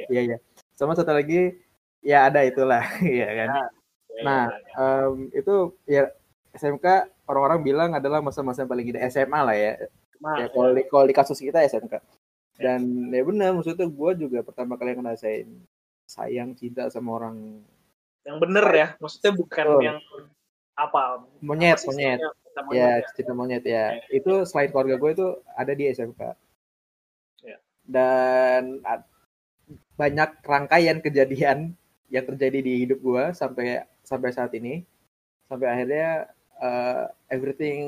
Iya 0.10 0.22
iya. 0.26 0.38
Sama 0.74 0.98
satu 0.98 1.14
lagi, 1.14 1.54
ya 2.02 2.26
ada 2.26 2.42
itulah, 2.42 2.82
ya 3.22 3.30
kan. 3.30 3.50
Ya, 3.54 3.66
Nah, 4.26 4.50
ya, 4.50 4.58
ya. 4.58 4.86
em, 5.06 5.14
itu 5.30 5.56
ya 5.86 6.04
SMK 6.58 6.86
orang-orang 7.30 7.60
bilang 7.62 7.90
adalah 7.94 8.18
masa-masa 8.26 8.66
yang 8.66 8.72
paling 8.74 8.88
gede 8.90 9.06
SMA 9.14 9.40
lah 9.46 9.54
ya. 9.54 9.78
Nah, 10.18 10.42
ya 10.42 10.48
kalau 10.50 10.74
di, 10.74 10.82
kalau 10.90 11.06
di 11.06 11.14
kasus 11.14 11.38
kita 11.38 11.62
SMK 11.62 12.02
dan 12.58 12.82
ya 13.14 13.22
benar 13.22 13.54
maksudnya 13.54 13.86
gue 13.86 14.12
juga 14.18 14.40
pertama 14.42 14.74
kali 14.78 14.98
ngerasain 14.98 15.46
sayang 16.10 16.58
cinta 16.58 16.90
sama 16.90 17.18
orang 17.22 17.62
yang 18.28 18.38
bener 18.44 18.66
ya. 18.76 18.88
Maksudnya 19.00 19.32
bukan 19.38 19.66
Betul. 19.72 19.82
yang 19.88 19.98
apa? 20.78 21.24
monyet 21.42 21.80
apa 21.80 21.84
sih 21.86 21.90
monyet 21.96 22.20
ya 22.74 23.00
ya. 23.02 23.08
cinta 23.16 23.34
monyet 23.34 23.64
ya 23.66 23.86
itu 24.14 24.32
selain 24.46 24.70
keluarga 24.70 24.98
gue 24.98 25.10
itu 25.14 25.28
ada 25.54 25.74
di 25.74 25.84
SMK 25.90 26.22
Ya. 27.46 27.58
dan 27.86 28.82
banyak 29.98 30.30
rangkaian 30.46 31.02
kejadian 31.02 31.74
yang 32.14 32.26
terjadi 32.30 32.60
di 32.62 32.74
hidup 32.86 33.00
gue 33.02 33.24
sampai 33.34 33.84
sampai 34.06 34.30
saat 34.32 34.54
ini 34.56 34.86
sampai 35.50 35.68
akhirnya 35.68 36.30
uh, 36.62 37.10
everything 37.30 37.82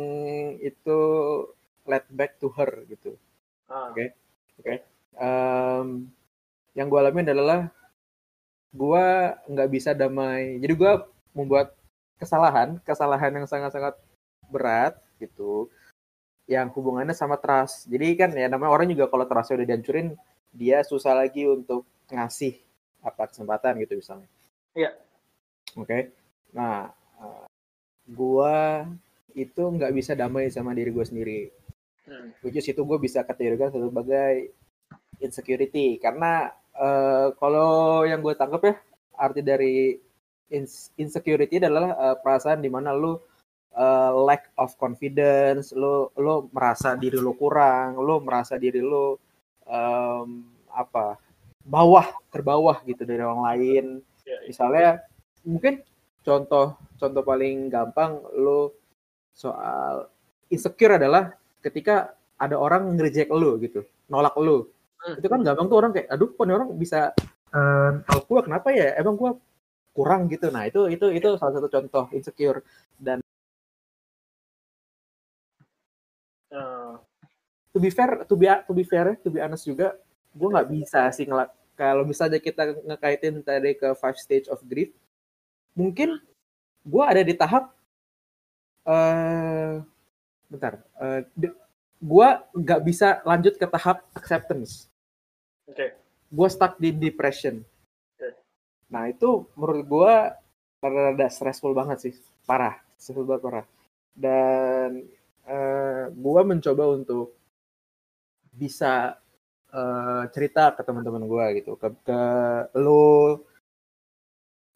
itu 0.61 0.97
led 1.85 2.05
back 2.13 2.37
to 2.41 2.49
her 2.53 2.69
gitu 2.89 3.13
Ah, 3.69 3.93
Oke. 4.59 4.83
Em, 5.19 5.87
yang 6.75 6.87
gue 6.91 6.99
alamin 6.99 7.31
adalah 7.31 7.71
gue 8.75 9.05
nggak 9.49 9.69
bisa 9.71 9.95
damai. 9.95 10.59
Jadi 10.61 10.73
gue 10.75 10.93
membuat 11.33 11.73
kesalahan, 12.19 12.77
kesalahan 12.83 13.31
yang 13.31 13.47
sangat-sangat 13.47 13.95
berat 14.51 14.99
gitu, 15.17 15.71
yang 16.45 16.67
hubungannya 16.75 17.15
sama 17.15 17.39
trust. 17.39 17.87
Jadi 17.87 18.07
kan 18.19 18.29
ya 18.35 18.51
namanya 18.51 18.75
orang 18.75 18.91
juga 18.91 19.07
kalau 19.07 19.25
trustnya 19.25 19.63
udah 19.63 19.67
dihancurin, 19.67 20.07
dia 20.51 20.83
susah 20.83 21.15
lagi 21.15 21.47
untuk 21.47 21.87
ngasih 22.11 22.59
apa 22.99 23.31
kesempatan 23.31 23.79
gitu 23.79 23.95
misalnya. 23.97 24.27
Iya. 24.75 24.91
Oke. 25.77 26.11
Nah, 26.51 26.91
eh, 27.21 27.45
gua 28.09 28.83
itu 29.37 29.61
nggak 29.61 29.93
bisa 29.93 30.17
damai 30.17 30.49
sama 30.49 30.73
diri 30.73 30.89
gue 30.89 31.05
sendiri 31.05 31.39
hmm. 32.09 32.27
which 32.41 32.57
is 32.57 32.65
itu 32.65 32.81
gue 32.81 32.97
bisa 32.97 33.21
kategorikan 33.21 33.69
sebagai 33.69 34.49
insecurity 35.21 36.01
karena 36.01 36.49
eh, 36.73 37.27
kalau 37.37 38.01
yang 38.03 38.19
gue 38.25 38.33
tangkap 38.33 38.61
ya 38.65 38.75
arti 39.19 39.41
dari 39.45 39.93
ins- 40.49 40.89
insecurity 40.97 41.61
adalah 41.61 41.93
eh, 41.93 42.15
perasaan 42.17 42.65
di 42.65 42.69
mana 42.73 42.91
lu 42.97 43.13
eh, 43.77 44.11
lack 44.25 44.49
of 44.57 44.73
confidence 44.81 45.71
lu 45.77 46.09
lu 46.17 46.49
merasa 46.49 46.97
diri 46.97 47.21
lu 47.21 47.37
kurang 47.37 48.01
lu 48.01 48.17
merasa 48.25 48.57
diri 48.57 48.81
lu 48.81 49.13
em, 49.69 50.49
apa 50.73 51.21
bawah 51.61 52.09
terbawah 52.33 52.81
gitu 52.89 53.05
dari 53.05 53.21
orang 53.21 53.43
lain 53.45 53.85
Ya, 54.29 54.37
ya. 54.37 54.45
misalnya 54.45 54.89
mungkin 55.41 55.81
contoh 56.21 56.77
contoh 57.01 57.23
paling 57.25 57.65
gampang 57.73 58.21
lu 58.37 58.69
soal 59.33 60.05
insecure 60.53 61.01
adalah 61.01 61.33
ketika 61.65 62.15
ada 62.39 62.55
orang 62.55 62.95
ngereject 62.95 63.29
lu 63.33 63.59
gitu 63.63 63.83
nolak 64.11 64.35
lu. 64.39 64.67
Hmm. 64.99 65.15
itu 65.15 65.27
kan 65.31 65.39
gampang 65.47 65.67
tuh 65.71 65.77
orang 65.79 65.91
kayak 65.95 66.07
aduh 66.11 66.27
kok 66.35 66.43
orang 66.43 66.69
bisa 66.75 67.15
eh 67.55 67.91
tahu 68.07 68.19
gua? 68.29 68.41
Kenapa 68.45 68.67
ya? 68.75 68.99
Emang 68.99 69.15
gua 69.15 69.31
kurang 69.95 70.27
gitu. 70.27 70.51
Nah 70.51 70.67
itu 70.67 70.91
itu 70.91 71.05
itu 71.11 71.27
salah 71.39 71.53
satu 71.55 71.67
contoh 71.71 72.05
insecure 72.11 72.59
dan 72.99 73.23
Eh, 76.49 76.93
to 77.69 77.77
be 77.77 77.93
fair 77.93 78.25
to 78.25 78.33
be 78.33 78.49
to 78.49 78.73
be 78.73 78.81
fair 78.81 79.13
to 79.21 79.29
be 79.29 79.37
honest 79.37 79.69
juga 79.69 79.93
gua 80.33 80.57
nggak 80.57 80.69
bisa 80.73 81.05
sih 81.13 81.29
ngelak 81.29 81.53
kalau 81.77 82.01
misalnya 82.09 82.41
kita 82.41 82.73
ngekaitin 82.89 83.45
tadi 83.45 83.77
ke 83.77 83.93
five 83.93 84.17
stage 84.17 84.49
of 84.49 84.57
grief 84.65 84.89
mungkin 85.77 86.17
gua 86.81 87.13
ada 87.13 87.21
di 87.21 87.37
tahap 87.37 87.69
eh 88.89 89.85
bentar 90.49 90.81
eh 90.99 91.21
de- 91.37 91.55
gua 92.01 92.43
nggak 92.51 92.81
bisa 92.83 93.21
lanjut 93.23 93.53
ke 93.55 93.65
tahap 93.69 94.03
acceptance 94.17 94.89
Oke. 95.69 95.93
gue 96.33 96.47
stuck 96.49 96.81
di 96.81 96.89
depression. 96.89 97.61
Oke. 98.17 98.29
Nah 98.89 99.05
itu 99.05 99.45
menurut 99.53 99.85
gue 99.85 100.13
rada 100.81 101.27
stressful 101.29 101.77
banget 101.77 101.97
sih, 102.09 102.13
parah, 102.49 102.81
stressful 102.97 103.25
banget 103.29 103.43
parah. 103.45 103.65
Dan 104.17 105.05
eh 105.49 106.03
gue 106.09 106.41
mencoba 106.45 106.83
untuk 106.97 107.37
bisa 108.53 109.17
eh, 109.73 110.23
cerita 110.33 110.73
ke 110.73 110.81
teman-teman 110.81 111.23
gue 111.29 111.45
gitu, 111.61 111.71
ke, 111.77 111.87
ke 112.01 112.21
lo, 112.81 113.45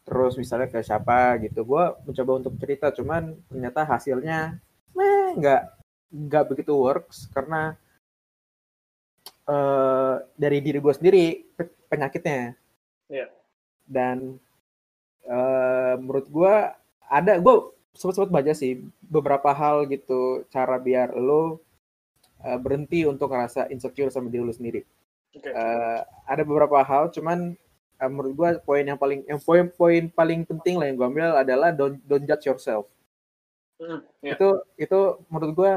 terus 0.06 0.34
misalnya 0.38 0.70
ke 0.70 0.78
siapa 0.86 1.42
gitu. 1.42 1.66
Gue 1.66 1.84
mencoba 2.06 2.32
untuk 2.38 2.54
cerita, 2.62 2.94
cuman 2.94 3.34
ternyata 3.50 3.80
hasilnya, 3.82 4.38
nggak 5.38 5.62
nggak 6.14 6.44
begitu 6.50 6.72
works 6.74 7.26
karena 7.34 7.74
eh 9.44 10.14
dari 10.38 10.58
diri 10.64 10.78
gue 10.80 10.94
sendiri 10.94 11.24
pe- 11.52 11.76
penyakitnya. 11.90 12.56
Iya. 13.12 13.28
Dan 13.84 14.40
eh 15.24 15.94
menurut 16.00 16.26
gue 16.28 16.54
ada 17.08 17.32
gue 17.38 17.54
sempat 17.94 18.14
sempat 18.18 18.32
baca 18.32 18.52
sih 18.56 18.82
beberapa 19.04 19.54
hal 19.54 19.86
gitu 19.86 20.42
cara 20.50 20.76
biar 20.80 21.14
lo 21.14 21.62
eh, 22.42 22.58
berhenti 22.58 23.06
untuk 23.06 23.30
ngerasa 23.30 23.70
insecure 23.70 24.10
sama 24.10 24.28
diri 24.32 24.42
lo 24.44 24.54
sendiri. 24.54 24.82
Oke. 25.34 25.50
Eh, 25.50 26.00
ada 26.26 26.42
beberapa 26.46 26.78
hal, 26.82 27.10
cuman 27.14 27.54
eh, 28.00 28.10
menurut 28.10 28.32
gue 28.34 28.48
poin 28.62 28.84
yang 28.86 28.98
paling 28.98 29.26
yang 29.26 29.40
poin-poin 29.42 30.10
paling 30.10 30.46
penting 30.46 30.78
lah 30.78 30.86
yang 30.90 30.96
gue 30.98 31.06
ambil 31.06 31.34
adalah 31.38 31.70
don't 31.74 31.98
don't 32.06 32.26
judge 32.26 32.46
yourself. 32.46 32.86
Hmm, 33.80 34.00
ya. 34.22 34.34
Itu 34.38 34.48
itu 34.78 35.00
menurut 35.28 35.52
gue 35.56 35.72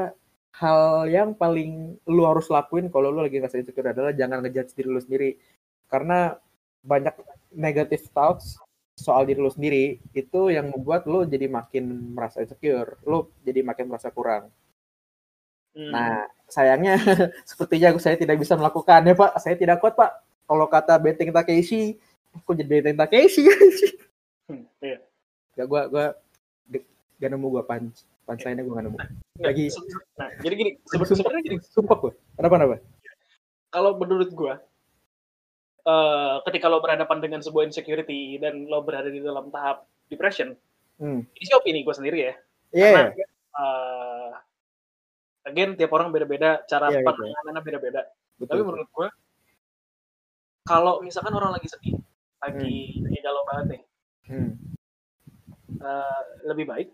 hal 0.58 0.80
yang 1.10 1.34
paling 1.38 1.98
lu 2.08 2.22
harus 2.26 2.50
lakuin 2.50 2.90
kalau 2.90 3.14
lu 3.14 3.22
lagi 3.22 3.38
ngerasa 3.38 3.62
insecure 3.62 3.94
adalah 3.94 4.10
jangan 4.14 4.42
ngejudge 4.42 4.74
diri 4.74 4.88
lu 4.90 4.98
sendiri 5.02 5.30
karena 5.86 6.34
banyak 6.82 7.14
negative 7.54 8.10
thoughts 8.10 8.58
soal 8.98 9.22
diri 9.22 9.38
lu 9.38 9.50
sendiri 9.52 10.02
itu 10.10 10.40
yang 10.50 10.74
membuat 10.74 11.06
lu 11.06 11.22
jadi 11.22 11.46
makin 11.46 12.14
merasa 12.18 12.42
insecure 12.42 12.98
lu 13.06 13.30
jadi 13.46 13.62
makin 13.62 13.86
merasa 13.86 14.10
kurang 14.10 14.50
Hmm. 15.78 15.94
nah 15.94 16.26
sayangnya 16.50 16.98
sepertinya 17.48 17.94
saya 18.02 18.18
tidak 18.18 18.40
bisa 18.42 18.58
melakukannya 18.58 19.14
pak 19.14 19.38
saya 19.38 19.54
tidak 19.54 19.78
kuat 19.78 19.94
pak 19.94 20.10
kalau 20.48 20.66
kata 20.66 20.98
Benteng 20.98 21.30
Takeshi 21.30 21.94
kok 22.34 22.54
jadi 22.56 22.66
Benteng 22.66 22.98
Takeshi 22.98 23.46
Hmm, 24.48 24.64
iya. 24.80 24.96
gak 25.54 25.68
gua 25.68 25.86
gua 25.92 26.06
gak 27.18 27.30
nemu 27.30 27.46
gua 27.50 27.62
punch 27.62 28.06
punchline 28.24 28.62
gua 28.62 28.74
gak 28.78 28.86
nemu 28.86 28.98
Nggak, 29.38 29.52
Lagi- 29.54 29.70
Nah, 30.18 30.30
jadi 30.42 30.54
gini, 30.54 30.70
sebenarnya 30.82 31.42
gini, 31.42 31.56
sumpah 31.62 31.96
gua 31.98 32.12
kenapa 32.34 32.54
kenapa 32.58 32.76
kalau 33.68 33.90
menurut 33.94 34.30
gua 34.32 34.54
eh 35.80 36.34
ketika 36.44 36.66
lo 36.68 36.78
berhadapan 36.78 37.18
dengan 37.18 37.40
sebuah 37.40 37.64
insecurity 37.64 38.36
dan 38.36 38.66
lo 38.66 38.82
berada 38.82 39.08
di 39.08 39.18
dalam 39.18 39.48
tahap 39.48 39.88
depression, 40.06 40.52
hmm. 40.96 41.20
ini 41.24 41.44
sih 41.44 41.54
opini 41.54 41.80
gua 41.80 41.94
sendiri 41.94 42.18
ya. 42.18 42.34
iya 42.70 42.88
Karena 42.92 43.02
eh, 43.54 44.30
again 45.44 45.72
tiap 45.74 45.92
orang 45.92 46.12
beda-beda, 46.12 46.60
cara 46.64 46.92
Iya, 46.92 47.00
gitu. 47.00 47.08
penanganannya 47.08 47.62
beda-beda. 47.62 48.02
betul 48.36 48.52
Tapi 48.52 48.62
menurut 48.62 48.88
gua 48.92 49.08
kalau 50.62 51.00
misalkan 51.00 51.32
orang 51.32 51.56
lagi 51.56 51.68
sedih, 51.68 51.96
lagi 52.38 53.00
lagi 53.00 53.18
galau 53.22 53.42
banget 53.48 53.66
nih, 53.72 53.82
Hmm. 54.28 54.50
eh, 55.78 56.20
lebih 56.44 56.68
baik 56.68 56.88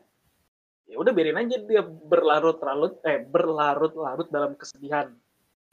ya 0.95 0.97
udah 0.97 1.11
biarin 1.11 1.35
aja 1.37 1.59
dia 1.59 1.83
berlarut-larut 1.83 3.03
eh 3.03 3.19
berlarut-larut 3.21 4.31
dalam 4.31 4.55
kesedihan 4.55 5.11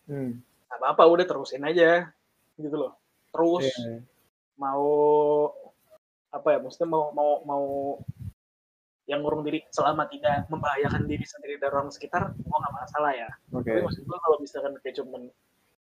Hmm. 0.09 0.41
nggak 0.65 0.77
apa-apa 0.81 1.03
udah 1.05 1.25
terusin 1.25 1.61
aja 1.61 2.09
gitu 2.57 2.73
loh 2.73 2.97
terus 3.29 3.69
Iya. 3.69 4.01
mau 4.57 4.89
apa 6.27 6.47
ya 6.49 6.57
maksudnya 6.57 6.89
mau 6.89 7.13
mau 7.13 7.31
mau 7.43 7.63
yang 9.05 9.21
ngurung 9.21 9.43
diri 9.43 9.61
selama 9.69 10.07
tidak 10.07 10.47
membahayakan 10.47 11.03
diri 11.03 11.21
sendiri 11.21 11.55
dan 11.57 11.69
orang 11.69 11.91
sekitar 11.91 12.33
gua 12.33 12.57
nggak 12.59 12.75
masalah 12.75 13.11
ya 13.13 13.29
Oke. 13.51 13.67
tapi 13.67 13.83
maksud 13.83 14.03
gua 14.03 14.17
kalau 14.19 14.37
misalkan 14.39 14.73
kayak 14.79 14.95
cuman 14.97 15.21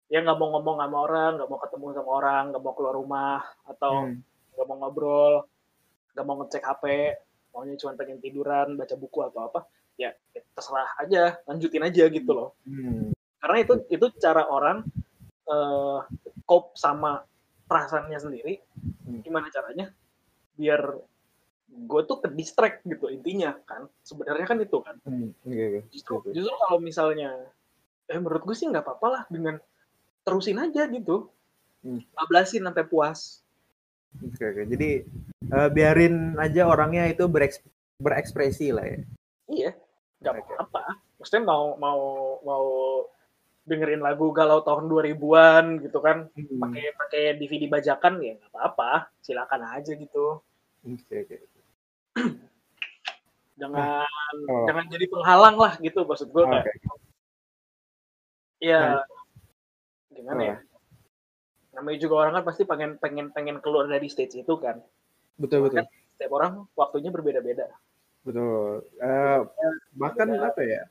ya 0.07 0.19
nggak 0.21 0.37
mau 0.37 0.49
ngomong 0.53 0.77
sama 0.79 0.97
orang 1.01 1.31
nggak 1.39 1.49
mau 1.49 1.59
ketemu 1.59 1.87
sama 1.95 2.11
orang 2.13 2.43
nggak 2.51 2.63
mau 2.63 2.75
keluar 2.75 2.95
rumah 2.95 3.41
atau 3.65 3.93
Hmm. 4.05 4.21
nggak 4.53 4.67
mau 4.67 4.77
ngobrol 4.79 5.35
nggak 6.13 6.25
mau 6.27 6.37
ngecek 6.43 6.63
HP 6.63 6.85
maunya 7.51 7.75
cuma 7.77 7.95
pengen 7.95 8.19
tiduran 8.19 8.75
baca 8.75 8.95
buku 8.95 9.19
atau 9.23 9.47
apa 9.47 9.61
ya 9.95 10.15
terserah 10.55 10.97
aja 10.97 11.39
lanjutin 11.45 11.83
aja 11.83 12.05
gitu 12.07 12.31
loh 12.31 12.55
Hmm. 12.65 13.11
karena 13.39 13.57
itu 13.61 13.75
itu 13.89 14.07
cara 14.17 14.47
orang 14.47 14.87
eh 15.45 15.99
cope 16.45 16.75
sama 16.75 17.27
perasaannya 17.67 18.19
sendiri 18.19 18.63
Hmm. 19.05 19.21
gimana 19.21 19.51
caranya 19.51 19.91
biar 20.55 20.95
gue 21.71 22.01
tuh 22.03 22.19
ke 22.19 22.29
distract 22.31 22.83
gitu 22.83 23.07
intinya 23.07 23.55
kan 23.63 23.87
sebenarnya 24.03 24.47
kan 24.47 24.59
itu 24.59 24.79
kan 24.81 24.97
Hmm. 25.03 25.31
Oke, 25.43 25.63
oke. 25.63 25.81
justru 25.91 26.13
Oke. 26.19 26.29
justru 26.33 26.55
kalau 26.57 26.79
misalnya 26.79 27.31
eh 28.07 28.19
menurut 28.19 28.43
gue 28.43 28.55
sih 28.55 28.67
nggak 28.67 28.83
apa-apa 28.83 29.07
lah 29.07 29.23
dengan 29.27 29.59
terusin 30.23 30.59
aja 30.59 30.87
gitu 30.87 31.31
Hmm. 31.81 32.03
bablasin 32.13 32.63
sampai 32.63 32.85
puas 32.85 33.41
Oke, 34.21 34.43
oke. 34.43 34.63
Jadi 34.67 35.07
eh, 35.51 35.69
biarin 35.69 36.15
aja 36.37 36.63
orangnya 36.65 37.07
itu 37.07 37.27
bereks- 37.27 37.63
berekspresi 37.97 38.71
lah 38.71 38.85
ya. 38.85 39.01
iya 39.47 39.71
nggak 40.19 40.33
Oke. 40.37 40.43
apa-apa 40.55 40.83
maksudnya 41.17 41.45
mau 41.45 41.75
mau 41.77 42.01
mau 42.41 42.67
dengerin 43.63 44.01
lagu 44.01 44.31
galau 44.31 44.61
tahun 44.61 44.87
2000-an 44.87 45.65
gitu 45.81 45.99
kan 45.99 46.27
Hmm. 46.33 46.61
pakai 46.61 46.85
pakai 46.95 47.23
DVD 47.35 47.67
bajakan 47.67 48.19
ya 48.19 48.35
nggak 48.35 48.51
apa-apa 48.51 48.91
silakan 49.21 49.63
aja 49.71 49.93
gitu 49.93 50.41
Oke, 50.81 51.15
oke. 51.21 51.37
jangan 53.57 54.07
Oh. 54.47 54.65
jangan 54.65 54.85
jadi 54.89 55.05
penghalang 55.07 55.57
lah 55.57 55.77
gitu 55.77 56.01
maksud 56.03 56.29
gue 56.29 56.41
Oke. 56.41 56.53
kayak 56.57 56.77
ya 58.59 58.81
gimana 60.11 60.41
Oh. 60.41 60.47
ya 60.47 60.57
namanya 61.71 61.99
juga 61.99 62.15
orang 62.19 62.33
kan 62.37 62.45
pasti 62.45 62.63
pengen 62.65 62.97
pengen 62.97 63.29
pengen 63.31 63.57
keluar 63.59 63.85
dari 63.87 64.09
stage 64.09 64.37
itu 64.37 64.55
kan 64.57 64.81
Betul, 65.41 65.65
betul. 65.67 65.89
Setiap 66.15 66.33
orang 66.37 66.69
waktunya 66.77 67.09
berbeda-beda 67.09 67.73
Betul. 68.21 68.85
Eh, 69.01 69.41
bahkan 69.97 70.29
apa 70.37 70.61
ya? 70.61 70.85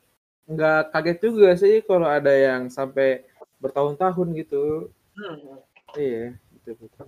Nggak 0.50 0.90
kaget 0.90 1.18
juga 1.22 1.50
sih 1.54 1.86
kalau 1.86 2.10
ada 2.10 2.34
yang 2.34 2.74
sampai 2.74 3.22
bertahun-tahun 3.62 4.28
gitu. 4.34 4.90
hmm. 5.14 5.62
Iya, 5.94 6.34
betul, 6.58 6.86
betul. 6.86 7.06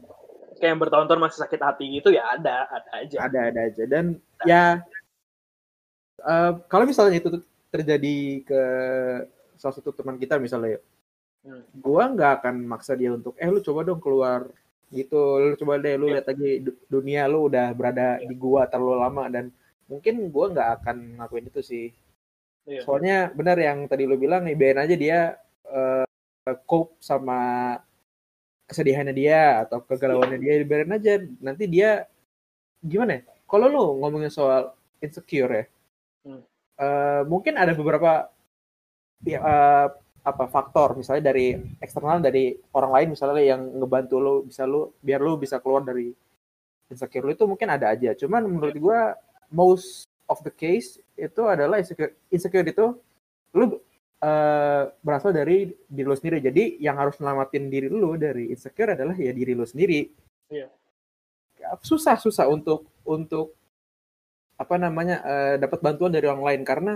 kayak 0.62 0.78
yang 0.78 0.82
bertahun-tahun 0.82 1.22
masih 1.22 1.40
sakit 1.42 1.62
hati 1.62 1.86
gitu 1.98 2.14
ya 2.14 2.38
ada 2.38 2.70
ada 2.70 2.90
aja 3.02 3.18
Ada 3.26 3.40
ada 3.50 3.60
aja 3.66 3.84
dan 3.90 4.06
ya 4.46 4.86
eh, 6.22 6.52
kalau 6.70 6.86
misalnya 6.86 7.18
itu 7.18 7.42
terjadi 7.74 8.18
ke 8.46 8.62
salah 9.58 9.74
satu 9.74 9.90
teman 9.94 10.18
kita 10.22 10.38
misalnya, 10.38 10.78
Hmm. 11.42 11.66
gua 11.74 12.06
nggak 12.06 12.32
akan 12.38 12.56
maksa 12.70 12.94
dia 12.94 13.10
untuk 13.10 13.34
eh 13.42 13.50
lu 13.50 13.58
coba 13.66 13.82
dong 13.82 13.98
keluar 13.98 14.46
gitu, 14.92 15.40
lu 15.40 15.56
coba 15.56 15.80
deh 15.80 15.96
lu 15.96 16.12
Iya. 16.12 16.14
lihat 16.20 16.26
lagi 16.28 16.52
du- 16.62 16.80
dunia 16.92 17.24
lu 17.32 17.48
udah 17.48 17.72
berada 17.72 18.20
di 18.20 18.36
gua 18.36 18.68
terlalu 18.68 18.96
lama 19.00 19.24
dan 19.32 19.46
mungkin 19.88 20.28
gua 20.28 20.52
nggak 20.52 20.70
akan 20.84 20.98
ngakuin 21.18 21.48
itu 21.48 21.62
sih. 21.64 21.88
Iya. 22.68 22.84
Soalnya 22.84 23.32
benar 23.32 23.56
yang 23.58 23.88
tadi 23.88 24.04
lu 24.06 24.20
bilang, 24.20 24.44
nih 24.44 24.56
biarin 24.60 24.84
aja 24.84 24.96
dia 25.00 25.20
eh, 25.72 26.06
cope 26.68 27.00
sama 27.00 27.40
kesedihannya 28.68 29.16
dia 29.16 29.64
atau 29.64 29.80
kegalauannya 29.84 30.40
dia, 30.40 30.54
biarin 30.68 30.96
aja. 30.96 31.14
Nanti 31.40 31.64
dia 31.72 32.06
gimana 32.84 33.20
ya? 33.20 33.22
Kalau 33.48 33.68
lu 33.72 33.84
ngomongin 34.04 34.32
soal 34.32 34.76
insecure 35.00 35.52
ya, 35.52 35.66
Hmm. 36.28 36.44
eh, 36.78 37.22
mungkin 37.26 37.56
ada 37.56 37.72
beberapa 37.72 38.28
ya, 39.24 39.40
eh, 39.40 39.88
apa 40.22 40.46
faktor 40.46 40.94
misalnya 41.02 41.34
dari 41.34 41.58
eksternal 41.82 42.22
dari 42.22 42.54
orang 42.78 42.92
lain 42.94 43.08
misalnya 43.18 43.42
yang 43.42 43.62
ngebantu 43.82 44.16
lu 44.22 44.36
bisa 44.46 44.70
lu 44.70 44.94
biar 45.02 45.18
lu 45.18 45.34
bisa 45.42 45.58
keluar 45.58 45.82
dari 45.82 46.14
insecure 46.92 47.24
lu 47.24 47.32
itu 47.32 47.48
mungkin 47.48 47.72
ada 47.72 47.96
aja. 47.96 48.12
Cuman 48.14 48.44
menurut 48.44 48.76
gua 48.76 49.16
most 49.48 50.06
of 50.28 50.44
the 50.44 50.52
case 50.52 51.00
itu 51.16 51.42
adalah 51.48 51.80
insecure, 51.80 52.12
insecure 52.28 52.68
itu 52.68 52.86
lu 53.56 53.80
eh, 54.20 54.84
berasal 55.00 55.32
dari 55.32 55.72
diri 55.88 56.06
lu 56.06 56.16
sendiri. 56.20 56.44
Jadi 56.44 56.84
yang 56.84 57.00
harus 57.00 57.16
selamatin 57.16 57.72
diri 57.72 57.88
lu 57.88 58.20
dari 58.20 58.52
insecure 58.52 58.94
adalah 58.94 59.16
ya 59.16 59.32
diri 59.32 59.56
lu 59.56 59.64
sendiri. 59.64 60.12
Iya. 60.52 60.68
Susah 61.80 62.20
susah 62.20 62.52
untuk 62.52 62.92
untuk 63.08 63.56
apa 64.60 64.76
namanya 64.78 65.18
eh, 65.26 65.56
dapat 65.58 65.80
bantuan 65.82 66.14
dari 66.14 66.28
orang 66.28 66.44
lain 66.44 66.62
karena 66.68 66.94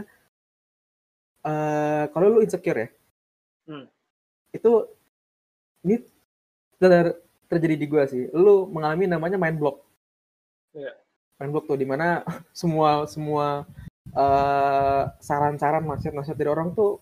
eh, 1.47 2.03
kalau 2.11 2.37
lu 2.37 2.39
insecure 2.43 2.77
ya, 2.77 2.89
Hmm. 3.65 3.89
itu 4.53 4.71
ini 5.81 6.01
ter- 6.77 7.17
terjadi 7.49 7.75
di 7.75 7.85
gua 7.89 8.05
sih. 8.05 8.29
Lu 8.29 8.69
mengalami 8.69 9.05
namanya 9.09 9.37
mind 9.37 9.57
block. 9.57 9.81
Iya. 10.73 10.93
Mind 11.41 11.51
block 11.51 11.65
tuh 11.69 11.77
di 11.77 11.85
mana 11.89 12.21
semua 12.53 13.05
semua 13.09 13.65
eh, 14.09 15.03
saran-saran 15.19 15.83
nasihat-nasihat 15.83 16.37
dari 16.37 16.49
orang 16.49 16.71
tuh 16.77 17.01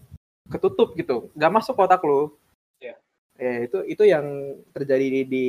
ketutup 0.52 0.96
gitu, 1.00 1.32
nggak 1.36 1.54
masuk 1.54 1.76
ke 1.78 1.82
otak 1.84 2.02
lu. 2.04 2.32
Iya. 2.80 2.96
Ya 3.40 3.54
itu 3.66 3.78
itu 3.88 4.04
yang 4.08 4.26
terjadi 4.76 5.06
di, 5.10 5.22
di 5.28 5.48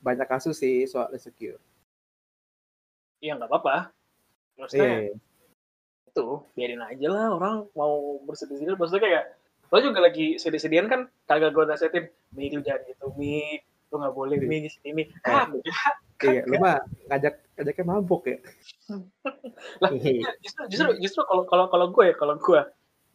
banyak 0.00 0.26
kasus 0.26 0.56
sih 0.58 0.86
soal 0.90 1.10
insecure. 1.12 1.58
Iya 3.20 3.36
nggak 3.36 3.50
apa-apa. 3.50 3.92
Maksudnya 4.58 5.12
Iya. 5.12 5.14
itu 6.10 6.26
biarin 6.56 6.82
aja 6.82 7.06
lah 7.08 7.26
orang 7.36 7.54
mau 7.76 8.18
bersedih-sedih. 8.24 8.76
Maksudnya 8.76 9.02
kayak 9.02 9.24
lo 9.70 9.78
juga 9.78 10.02
lagi 10.02 10.34
sedih-sedihan 10.36 10.86
kan 10.86 11.00
kagak 11.24 11.50
gue 11.50 11.64
nasihatin 11.64 12.04
Mi 12.30 12.50
lu 12.50 12.60
jangan 12.60 12.82
gitu 12.84 13.06
Mi 13.14 13.58
lu 13.86 13.96
nggak 13.96 14.14
boleh 14.14 14.36
Mi 14.38 14.60
di 14.60 14.70
sini 14.70 14.90
Mi 14.92 15.04
ah 15.24 15.46
enggak. 15.46 15.94
Iya, 16.20 16.42
lu 16.44 16.58
mah 16.58 16.84
ngajak 17.08 17.34
ngajaknya 17.56 17.84
mabuk 17.86 18.22
ya. 18.26 18.36
Lah, 19.82 19.90
Iya. 19.90 20.36
justru 20.38 20.62
justru 20.68 20.88
justru 21.00 21.22
kalau 21.24 21.46
kalau 21.46 21.66
kalau 21.68 21.86
gue 21.88 22.04
ya 22.04 22.14
kalau 22.14 22.34
gue 22.36 22.60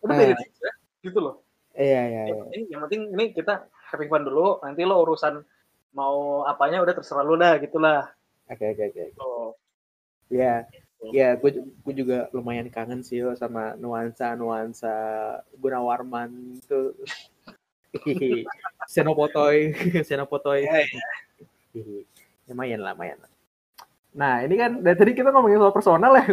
udah 0.02 0.10
Ah. 0.10 0.18
biarin 0.18 0.38
aja 0.38 0.70
gitu 1.02 1.20
loh 1.20 1.36
Iya, 1.76 2.02
iya, 2.08 2.22
iya. 2.32 2.62
yang 2.72 2.82
penting 2.84 3.12
ini 3.12 3.30
kita 3.30 3.68
having 3.86 4.08
fun 4.08 4.24
dulu 4.24 4.58
nanti 4.60 4.82
lo 4.82 4.96
urusan 5.02 5.44
mau 5.92 6.42
apanya 6.44 6.80
udah 6.80 6.94
terserah 6.94 7.22
lo 7.22 7.36
dah 7.36 7.60
gitulah 7.60 8.10
Oke, 8.48 8.74
oke, 8.74 8.84
oke. 8.90 9.04
oh 9.20 9.54
Ya, 10.26 10.66
ya, 11.14 11.36
gue 11.38 11.52
gue 11.62 11.94
juga 11.94 12.28
lumayan 12.32 12.68
kangen 12.72 13.02
sih 13.06 13.22
yo 13.22 13.36
sama 13.38 13.76
nuansa 13.78 14.34
nuansa 14.34 14.94
Gunawarman 15.60 16.60
itu. 16.60 16.96
Senopotoy, 18.94 19.72
Senopotoy. 20.04 20.66
Iya, 20.68 20.84
iya. 20.84 21.04
Hihi. 21.76 22.00
Lumayan 22.52 22.80
lah, 22.84 22.94
lumayan. 22.96 23.20
lah. 23.24 23.32
Nah, 24.16 24.34
ini 24.48 24.56
kan 24.56 24.80
dari 24.80 24.96
tadi 24.96 25.12
kita 25.12 25.32
ngomongin 25.32 25.60
soal 25.60 25.76
personal 25.76 26.16
ya. 26.16 26.26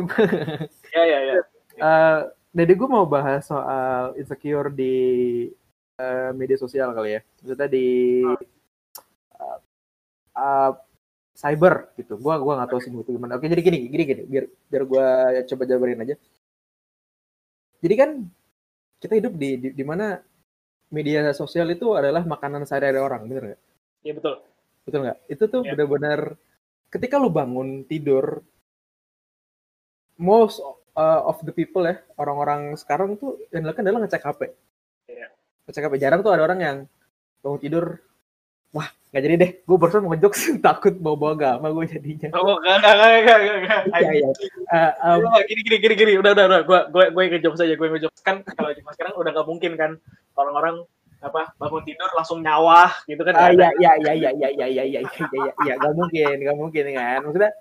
ya 0.95 1.03
ya 1.03 1.21
ya 1.35 1.37
Eh, 1.73 2.21
jadi 2.53 2.73
gue 2.77 2.85
mau 2.85 3.09
bahas 3.09 3.49
soal 3.49 4.13
insecure 4.21 4.69
di 4.69 4.95
eh, 5.97 6.31
media 6.37 6.61
sosial 6.61 6.93
kali 6.93 7.17
ya. 7.17 7.21
Maksudnya 7.41 7.69
di 7.73 7.89
eh, 9.41 9.59
eh, 10.37 10.71
cyber 11.43 11.91
gitu. 11.99 12.15
Gua 12.23 12.39
gua 12.39 12.63
nggak 12.63 12.71
tahu 12.71 12.81
sih 12.81 12.91
itu 12.95 13.11
gimana. 13.19 13.37
Oke, 13.37 13.51
jadi 13.51 13.63
gini, 13.67 13.79
gini 13.91 14.05
gini, 14.07 14.23
biar 14.31 14.45
biar 14.71 14.83
gua 14.87 15.07
coba 15.51 15.63
jabarin 15.67 16.03
aja. 16.07 16.15
Jadi 17.83 17.95
kan 17.99 18.11
kita 19.03 19.15
hidup 19.19 19.35
di 19.35 19.51
di, 19.59 19.69
di 19.75 19.85
mana 19.85 20.23
media 20.95 21.35
sosial 21.35 21.67
itu 21.75 21.99
adalah 21.99 22.23
makanan 22.23 22.63
sehari-hari 22.63 23.01
orang, 23.03 23.27
bener 23.27 23.43
nggak? 23.55 23.61
Iya 24.07 24.13
betul 24.19 24.35
Betul 24.83 24.99
nggak? 25.07 25.19
Itu 25.31 25.45
tuh 25.47 25.63
Iya. 25.63 25.71
benar-benar 25.75 26.21
ketika 26.91 27.15
lu 27.19 27.31
bangun 27.31 27.87
tidur, 27.87 28.43
most 30.19 30.59
uh, 30.95 31.21
of 31.27 31.39
the 31.47 31.55
people 31.55 31.87
ya, 31.87 31.99
orang-orang 32.19 32.75
sekarang 32.79 33.15
tuh 33.19 33.39
yang 33.55 33.67
dilakukan 33.67 33.87
adalah 33.87 34.01
ngecek 34.07 34.23
HP. 34.27 34.41
Iya. 35.11 35.29
Ngecek 35.67 35.83
HP. 35.87 35.95
Jarang 36.03 36.21
tuh 36.27 36.33
ada 36.35 36.43
orang 36.47 36.61
yang 36.61 36.77
bangun 37.43 37.61
tidur, 37.63 37.87
wah 38.73 38.89
nggak 39.13 39.23
jadi 39.29 39.35
deh, 39.37 39.51
gue 39.61 39.77
barusan 39.77 40.01
mau 40.01 40.17
ngejokes 40.17 40.41
takut 40.67 40.97
bawa-bawa 40.97 41.33
agama 41.37 41.69
gue 41.77 41.85
jadinya. 41.97 42.33
oh 42.33 42.57
enggak 42.65 42.77
enggak 42.81 42.95
enggak 42.97 43.21
enggak, 43.21 43.57
enggak 43.61 43.83
Iya, 43.93 44.11
iya. 44.17 44.29
Uh, 44.73 45.21
um, 45.21 45.37
gini 45.45 45.61
gini 45.69 45.77
gini 45.85 45.95
gini. 46.01 46.13
Udah 46.17 46.33
udah 46.33 46.45
udah. 46.49 46.61
Gue 46.65 46.81
gue 46.89 47.05
gue 47.13 47.23
ngejok 47.37 47.55
saja 47.61 47.77
gue 47.77 47.89
ngejok 47.93 48.11
kan 48.25 48.41
kalau 48.41 48.73
cuma 48.73 48.91
sekarang 48.97 49.13
udah 49.21 49.31
nggak 49.37 49.49
mungkin 49.53 49.73
kan. 49.77 49.91
Orang-orang 50.33 50.89
apa 51.23 51.55
bangun 51.55 51.85
tidur 51.87 52.11
langsung 52.17 52.43
nyawah 52.43 52.91
gitu 53.07 53.23
kan 53.23 53.37
ah, 53.39 53.55
iya, 53.55 53.71
iya, 53.79 53.93
iya, 53.95 54.13
iya, 54.19 54.31
iya, 54.35 54.49
iya, 54.51 54.67
iya, 54.67 54.83
iya, 54.83 55.01
iya, 55.07 55.21
iya, 55.31 55.53
iya, 55.63 55.73
nggak 55.79 55.95
mungkin, 55.95 56.35
nggak 56.43 56.57
mungkin 56.59 56.85
kan. 56.97 57.19
Maksudnya 57.23 57.53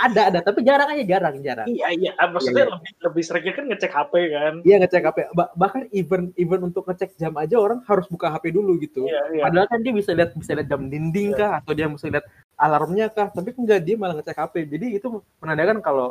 ada 0.00 0.20
ada. 0.28 0.38
Tapi 0.40 0.64
jarang 0.64 0.88
aja 0.88 1.04
jarang 1.04 1.34
jarang. 1.40 1.66
Iya 1.66 1.88
iya, 1.92 2.10
Ah, 2.16 2.26
maksudnya 2.26 2.64
Iya, 2.64 2.68
iya. 2.68 2.74
lebih 2.74 2.92
lebih 3.04 3.22
seringnya 3.22 3.52
kan 3.52 3.64
ngecek 3.68 3.92
HP 3.92 4.12
kan. 4.32 4.54
Iya 4.64 4.76
ngecek 4.80 5.02
HP 5.04 5.18
Ba- 5.32 5.52
bahkan 5.52 5.82
even 5.90 6.32
even 6.34 6.60
untuk 6.64 6.84
ngecek 6.84 7.14
jam 7.14 7.36
aja 7.36 7.56
orang 7.56 7.84
harus 7.84 8.06
buka 8.06 8.28
HP 8.28 8.50
dulu 8.50 8.78
gitu. 8.78 9.04
Iya 9.04 9.20
iya. 9.30 9.42
padahal 9.44 9.66
kan 9.68 9.80
dia 9.80 9.92
bisa 9.92 10.10
lihat 10.10 10.32
bisa 10.32 10.52
lihat 10.52 10.66
jam 10.66 10.86
dinding 10.86 11.32
Iya. 11.32 11.38
kah 11.38 11.50
atau 11.60 11.72
dia 11.72 11.86
bisa 11.86 12.06
lihat 12.08 12.24
alarmnya 12.56 13.06
kah. 13.08 13.28
Tapi 13.28 13.48
enggak 13.52 13.80
dia 13.82 13.94
malah 13.94 14.16
ngecek 14.16 14.36
HP 14.36 14.54
jadi 14.66 14.86
itu 14.96 15.06
menandakan 15.38 15.78
kalau 15.80 16.08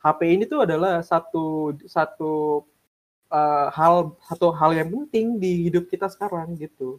HP 0.00 0.20
ini 0.32 0.44
tuh 0.44 0.64
adalah 0.64 1.04
satu 1.04 1.76
satu 1.84 2.64
eh, 3.28 3.66
hal 3.70 4.16
satu 4.24 4.50
hal 4.50 4.74
yang 4.74 4.88
penting 4.88 5.36
di 5.36 5.68
hidup 5.68 5.86
kita 5.86 6.08
sekarang 6.08 6.56
gitu. 6.56 6.96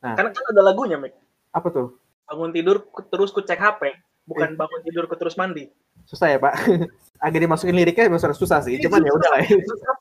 Karena 0.00 0.32
kan 0.32 0.44
ada 0.48 0.62
lagunya, 0.64 0.96
Mik. 0.96 1.12
apa 1.52 1.68
tuh? 1.68 2.00
Bangun 2.24 2.54
tidur 2.54 2.80
terus 3.10 3.28
ku 3.28 3.42
cek 3.42 3.58
HP, 3.58 3.82
bukan 4.30 4.54
bangun 4.54 4.80
tidur 4.86 5.10
ku 5.10 5.18
terus 5.18 5.34
mandi. 5.34 5.66
susah 6.06 6.32
ya 6.32 6.38
pak 6.40 6.54
agak 7.26 7.40
dimasukin 7.44 7.76
liriknya 7.76 8.08
memang 8.08 8.34
susah 8.34 8.64
sih 8.64 8.78
cuman 8.80 9.04
ya 9.04 9.12
udah 9.12 9.30
lah 9.36 9.40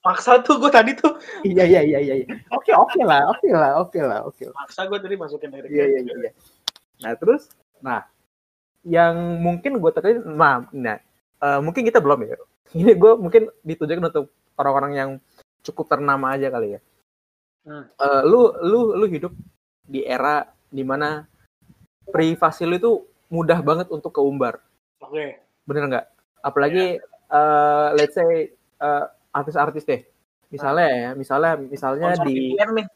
Maksa 0.06 0.40
tuh 0.42 0.58
gue 0.58 0.72
tadi 0.72 0.96
tuh. 0.96 1.20
iya 1.44 1.68
iya 1.68 1.82
iya 1.84 2.00
iya 2.02 2.26
oke 2.56 2.72
oke 2.72 3.02
lah 3.04 3.30
oke 3.30 3.50
lah 3.52 3.72
oke 3.84 4.00
lah 4.00 4.20
oke 4.26 4.48
Maksa 4.56 4.88
gue 4.88 4.98
tadi 5.02 5.16
masukin 5.20 5.52
lirik. 5.52 5.70
Iya 5.70 5.86
iya 5.86 6.00
iya. 6.02 6.16
iya. 6.16 6.32
Nah 7.00 7.14
terus, 7.16 7.52
nah 7.80 8.08
yang 8.84 9.40
mungkin 9.40 9.80
gue 9.80 9.92
terkait, 9.92 10.20
nah, 10.24 10.68
nah 10.72 10.98
eh, 11.44 11.60
mungkin 11.60 11.84
kita 11.88 12.00
belum 12.00 12.28
ya. 12.28 12.36
Ini 12.80 12.94
gue 12.96 13.12
mungkin 13.18 13.50
ditujukan 13.66 14.14
untuk 14.14 14.32
orang-orang 14.60 14.92
yang 14.96 15.10
cukup 15.64 15.90
ternama 15.92 16.36
aja 16.36 16.52
kali 16.52 16.78
ya. 16.78 16.80
Hmm. 17.68 17.86
Eh, 17.88 18.22
lu 18.28 18.56
lu 18.64 18.96
lu 18.96 19.06
hidup 19.08 19.34
di 19.84 20.06
era 20.06 20.48
di 20.70 20.86
mana 20.86 21.26
privasi 22.10 22.66
lu 22.66 22.76
itu 22.78 22.92
mudah 23.30 23.60
banget 23.62 23.88
untuk 23.94 24.12
keumbar, 24.14 24.60
Oke. 25.02 25.38
bener 25.70 25.84
nggak? 25.88 26.06
Apalagi 26.42 26.98
eh, 27.30 27.88
let's 27.96 28.18
say 28.18 28.50
eh, 28.82 29.06
artis-artis 29.30 29.86
deh, 29.86 30.02
misalnya 30.50 30.88
ya, 30.90 31.10
misalnya 31.14 31.52
misalnya 31.62 32.18
Sponsor 32.18 32.26
di 32.26 32.34
VPN 32.58 32.70
nih. 32.74 32.88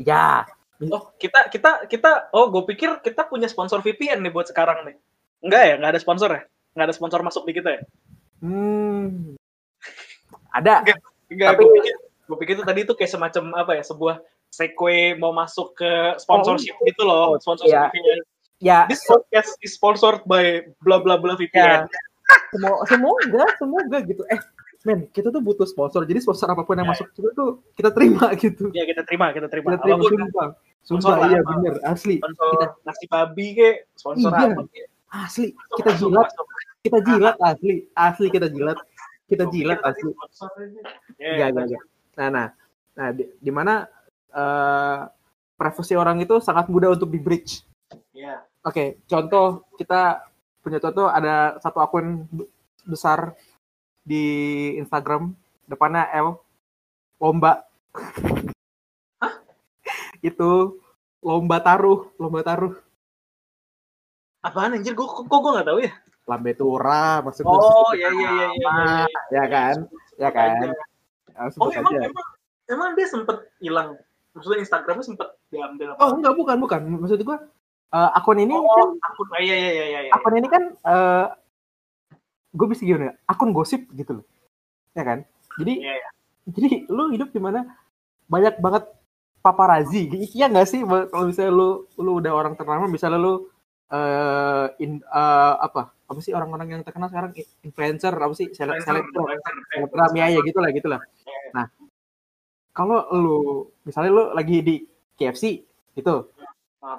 ya 0.00 0.44
Oh, 0.88 1.12
kita 1.20 1.52
kita 1.52 1.84
kita 1.92 2.32
oh 2.32 2.48
gue 2.48 2.64
pikir 2.72 3.04
kita 3.04 3.28
punya 3.28 3.52
sponsor 3.52 3.84
VPN 3.84 4.24
nih 4.24 4.32
buat 4.32 4.48
sekarang 4.48 4.88
nih. 4.88 4.96
Enggak 5.44 5.62
ya, 5.68 5.74
enggak 5.76 5.92
ada 5.92 6.00
sponsor 6.00 6.28
ya? 6.32 6.42
Enggak 6.72 6.86
ada 6.88 6.94
sponsor 6.96 7.20
masuk 7.20 7.44
di 7.44 7.52
kita 7.52 7.68
ya? 7.76 7.82
hmm, 8.40 9.36
ada 10.56 10.80
Enggak, 11.28 11.48
Tapi- 11.52 11.60
gue 11.60 11.72
pikir 11.76 11.94
gue 12.00 12.36
pikir 12.40 12.54
itu 12.56 12.64
tadi 12.64 12.80
itu 12.86 12.94
kayak 12.96 13.12
semacam 13.12 13.44
apa 13.60 13.72
ya, 13.76 13.82
sebuah 13.84 14.16
segue 14.50 15.18
mau 15.20 15.34
masuk 15.36 15.76
ke 15.76 15.90
sponsorship 16.16 16.74
gitu 16.86 17.02
loh, 17.04 17.36
sponsorship 17.42 17.76
iya. 17.76 17.90
VPN. 17.92 18.20
Ya 18.60 18.84
This 18.86 19.02
podcast 19.02 19.56
is 19.60 19.74
sponsored 19.74 20.22
by 20.24 20.68
bla 20.78 21.00
bla 21.00 21.16
bla 21.16 21.34
Ya, 21.34 21.40
VPN. 21.40 21.80
semua 22.52 22.76
semoga 22.86 23.44
semoga 23.56 23.98
gitu 24.02 24.22
eh 24.28 24.38
men 24.80 25.04
kita 25.10 25.28
tuh 25.28 25.40
butuh 25.40 25.64
sponsor 25.64 26.04
jadi 26.04 26.20
sponsor 26.20 26.46
apa 26.46 26.62
pun 26.62 26.76
yang 26.76 26.86
Ya, 26.86 26.92
masuk 26.92 27.08
itu 27.10 27.28
tuh 27.32 27.50
kita 27.74 27.90
terima 27.90 28.30
gitu 28.38 28.70
Ya 28.70 28.84
kita 28.84 29.02
terima, 29.02 29.32
kita 29.32 29.48
terima. 29.48 29.74
kita 29.74 29.82
terima 29.82 29.96
Apa 29.96 30.04
pun 30.04 30.12
sumpah 30.14 30.46
sumpah 30.80 31.14
iya 31.26 31.38
apa. 31.38 31.50
bener 31.52 31.74
asli 31.84 32.16
sponsor 32.16 32.48
Kita- 32.50 32.72
nasi 32.82 33.04
babi 33.06 33.46
ke, 33.52 33.70
sponsor 33.92 34.30
Iya. 34.30 34.46
apa 34.46 34.62
kek. 34.68 34.86
asli 35.10 35.46
Masuk, 35.50 35.76
kita 35.76 35.90
masuk, 35.90 36.00
jilat 36.06 36.28
masuk. 36.28 36.46
kita 36.80 36.98
jilat 37.02 37.36
asli 37.42 37.74
asli 37.92 38.26
kita 38.30 38.46
jilat 38.48 38.78
kita 39.26 39.44
jilat 39.46 39.78
asli. 39.80 40.10
Ya, 41.16 41.46
enggak, 41.46 41.70
enggak. 41.70 41.82
Nah, 42.18 42.28
nah, 42.28 42.46
nah, 42.92 43.08
di, 43.10 43.30
di 43.36 43.50
mana 43.50 43.86
eh, 44.30 44.98
privasi 45.54 45.94
orang 45.94 46.18
itu 46.18 46.38
sangat 46.38 46.66
mudah 46.66 46.90
untuk 46.90 47.06
di 47.06 47.18
breach. 47.18 47.62
Ya. 48.10 48.42
Oke, 48.60 49.00
contoh 49.08 49.64
kita 49.74 50.20
punya 50.60 50.76
contoh 50.76 51.08
ada 51.08 51.56
satu 51.58 51.80
akun 51.80 52.28
be- 52.28 52.48
besar 52.84 53.32
di 54.04 54.24
Instagram 54.76 55.32
depannya 55.64 56.04
L 56.12 56.36
lomba. 57.16 57.64
Itu 60.20 60.80
lomba 61.20 61.60
taruh, 61.60 62.12
lomba 62.20 62.44
taruh. 62.44 62.76
Apaan 64.40 64.76
anjir? 64.76 64.92
Gue 64.92 65.04
kok 65.04 65.24
gue 65.24 65.52
nggak 65.52 65.68
tahu 65.68 65.80
ya. 65.84 65.92
Lambe 66.28 66.52
tura 66.54 67.24
maksud 67.24 67.42
gua 67.42 67.58
Oh, 67.58 67.90
sih. 67.92 68.04
ya 68.04 68.08
ya 68.12 68.30
ya 68.30 68.48
ya. 68.54 68.70
Ah, 68.70 69.06
ya 69.32 69.44
kan? 69.48 69.76
Ya 70.14 70.30
kan? 70.30 70.68
Ya, 71.32 71.42
Oh, 71.56 71.72
emang 71.72 71.96
aja. 71.96 72.06
emang 72.06 72.26
emang 72.68 72.88
dia 72.92 73.08
sempet 73.08 73.36
hilang. 73.58 73.96
Maksudnya 74.36 74.60
Instagramnya 74.62 75.02
sempet 75.02 75.28
diambil 75.48 75.96
apa? 75.96 76.00
Oh, 76.04 76.12
enggak 76.14 76.36
bukan, 76.36 76.56
bukan. 76.60 76.80
Maksud 77.00 77.24
gua 77.24 77.40
eh, 77.90 78.10
akun 78.14 78.38
ini 78.38 78.54
kan 78.54 78.86
Oh, 78.86 78.94
akun 79.00 79.26
ah, 79.34 79.40
iya 79.40 79.56
iya 79.56 79.70
iya 79.72 79.84
iya. 79.86 80.00
iya. 80.06 80.10
akun 80.14 80.34
ini 80.36 80.48
kan 80.48 80.62
eh 80.74 81.26
gue 82.50 82.66
bisa 82.66 82.82
gimana 82.82 83.04
ya, 83.10 83.14
akun 83.26 83.50
gosip 83.54 83.86
gitu 83.94 84.20
loh 84.20 84.26
ya 84.92 85.02
kan 85.06 85.18
jadi 85.58 85.72
Iya, 85.78 85.92
iya. 85.98 86.08
jadi 86.50 86.68
lu 86.90 87.14
hidup 87.14 87.30
di 87.30 87.38
mana 87.38 87.62
banyak 88.26 88.58
banget 88.58 88.84
paparazi 89.40 90.10
iya 90.34 90.50
nggak 90.50 90.66
sih 90.66 90.80
kalau 90.82 91.30
misalnya 91.30 91.52
lu 91.54 91.68
lu 91.96 92.10
udah 92.18 92.32
orang 92.34 92.54
ternama 92.58 92.86
misalnya 92.86 93.18
lu 93.18 93.34
eh 93.90 94.66
in, 94.78 95.02
eh, 95.02 95.54
apa 95.58 95.90
apa 95.90 96.18
sih 96.22 96.34
orang-orang 96.34 96.78
yang 96.78 96.82
terkenal 96.82 97.06
sekarang 97.10 97.30
influencer 97.62 98.10
apa 98.14 98.34
sih 98.34 98.50
seleb 98.50 98.82
selebgram 98.82 100.12
ya 100.14 100.26
ya 100.30 100.40
gitulah 100.42 100.70
gitulah 100.70 101.00
Iya. 101.22 101.38
nah 101.54 101.66
kalau 102.70 103.06
lu 103.14 103.38
misalnya 103.82 104.10
lu 104.10 104.24
lagi 104.34 104.58
di 104.62 104.76
KFC 105.14 105.62
gitu 105.94 106.30
Ah. 106.38 106.39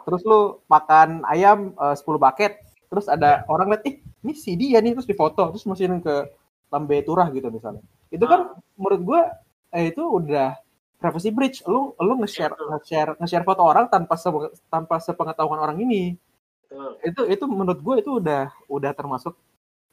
Terus 0.05 0.21
lu 0.23 0.61
makan 0.69 1.25
ayam 1.25 1.73
eh, 1.73 1.95
10 1.97 2.21
bucket 2.21 2.53
terus 2.91 3.09
ada 3.09 3.41
orang 3.49 3.73
lihat 3.73 3.83
ih 3.89 3.95
ini 4.21 4.33
si 4.37 4.53
dia 4.53 4.77
nih 4.83 4.93
terus 4.93 5.09
difoto 5.09 5.49
terus 5.49 5.65
masukin 5.65 5.97
ke 6.03 6.29
lambe 6.69 7.01
turah 7.01 7.27
gitu 7.33 7.49
misalnya 7.49 7.81
itu 8.13 8.21
kan 8.27 8.53
menurut 8.77 9.01
gua 9.01 9.21
eh, 9.73 9.89
itu 9.89 10.03
udah 10.03 10.55
privacy 11.01 11.33
breach 11.33 11.65
lu 11.65 11.97
lu 11.97 12.13
nge-share 12.21 12.53
Betul. 12.53 12.67
nge-share 12.77 13.11
nge-share 13.17 13.45
foto 13.47 13.61
orang 13.65 13.89
tanpa 13.89 14.13
se- 14.19 14.53
tanpa 14.69 15.01
sepengetahuan 15.01 15.57
orang 15.57 15.77
ini 15.81 16.13
Betul. 16.69 16.91
itu 17.01 17.21
itu 17.33 17.43
menurut 17.49 17.79
gue 17.81 17.95
itu 18.05 18.11
udah 18.21 18.53
udah 18.69 18.91
termasuk 18.93 19.33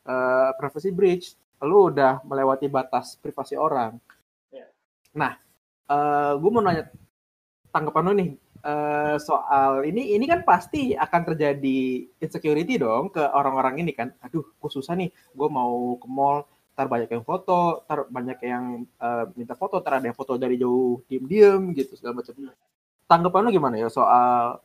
eh, 0.05 0.51
privacy 0.61 0.90
breach 0.92 1.33
lu 1.64 1.88
udah 1.90 2.20
melewati 2.29 2.68
batas 2.70 3.16
privasi 3.18 3.57
orang 3.59 3.96
Ya. 4.53 4.68
nah 5.16 5.33
gue 6.37 6.51
mau 6.53 6.61
nanya 6.61 6.92
tanggapan 7.72 8.05
lu 8.05 8.12
nih 8.12 8.31
eh, 8.64 9.16
soal 9.21 9.85
ini 9.87 10.14
ini 10.16 10.25
kan 10.27 10.42
pasti 10.42 10.94
akan 10.94 11.35
terjadi 11.35 12.07
insecurity 12.18 12.79
dong 12.79 13.11
ke 13.12 13.21
orang-orang 13.21 13.83
ini 13.83 13.92
kan 13.94 14.14
aduh 14.23 14.44
gue 14.44 14.71
susah 14.71 14.94
nih 14.99 15.11
gue 15.11 15.49
mau 15.49 15.97
ke 16.01 16.09
mall 16.11 16.47
ntar 16.75 16.87
banyak 16.87 17.11
yang 17.11 17.27
foto 17.27 17.83
ntar 17.87 18.07
banyak 18.07 18.38
yang 18.42 18.64
eh, 18.87 19.25
minta 19.35 19.59
foto 19.59 19.83
ntar 19.83 19.99
ada 19.99 20.07
yang 20.11 20.18
foto 20.18 20.38
dari 20.38 20.59
jauh 20.59 21.03
diem-diem 21.11 21.75
gitu 21.75 21.99
segala 21.99 22.23
macam 22.23 22.35
tanggapan 23.09 23.40
lu 23.49 23.51
gimana 23.51 23.77
ya 23.81 23.88
soal 23.90 24.61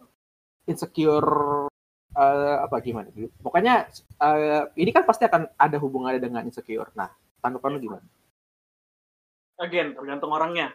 insecure 0.67 1.67
eh, 2.13 2.57
apa 2.61 2.75
gimana 2.79 3.09
gitu. 3.11 3.31
Pokoknya 3.41 3.89
eh, 4.21 4.63
ini 4.77 4.91
kan 4.93 5.03
pasti 5.07 5.25
akan 5.25 5.49
ada 5.57 5.77
hubungannya 5.81 6.21
dengan 6.21 6.45
insecure. 6.45 6.93
Nah, 6.93 7.09
tanggapan 7.41 7.69
lu 7.77 7.79
gimana? 7.81 8.05
Again, 9.61 9.97
tergantung 9.97 10.33
orangnya. 10.33 10.73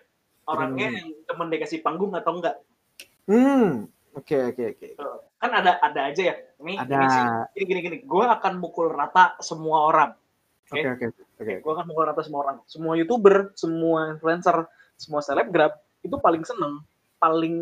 Orangnya 0.49 0.89
yang 0.97 1.13
temen 1.29 1.49
dikasih 1.53 1.85
panggung 1.85 2.17
atau 2.17 2.41
enggak. 2.41 2.57
Hmm, 3.29 3.87
oke 4.17 4.37
oke 4.57 4.63
oke. 4.75 4.89
Kan 5.39 5.51
ada 5.53 5.77
ada 5.79 6.01
aja 6.09 6.23
ya. 6.33 6.37
Ini 6.59 6.75
Ada. 6.81 6.97
ini 6.97 7.07
sih 7.07 7.25
gini 7.55 7.65
gini 7.69 7.81
gini. 7.85 7.97
Gue 8.09 8.25
akan 8.25 8.59
mukul 8.59 8.89
rata 8.91 9.37
semua 9.39 9.87
orang. 9.87 10.11
Oke 10.73 10.81
oke 10.83 11.05
oke. 11.39 11.55
Gue 11.61 11.73
akan 11.77 11.85
mukul 11.87 12.05
rata 12.09 12.25
semua 12.25 12.41
orang. 12.49 12.57
Semua 12.65 12.97
youtuber, 12.97 13.53
semua 13.55 14.17
influencer, 14.17 14.65
semua 14.97 15.21
selebgram 15.21 15.71
itu 16.01 16.17
paling 16.19 16.43
seneng, 16.43 16.81
paling 17.21 17.57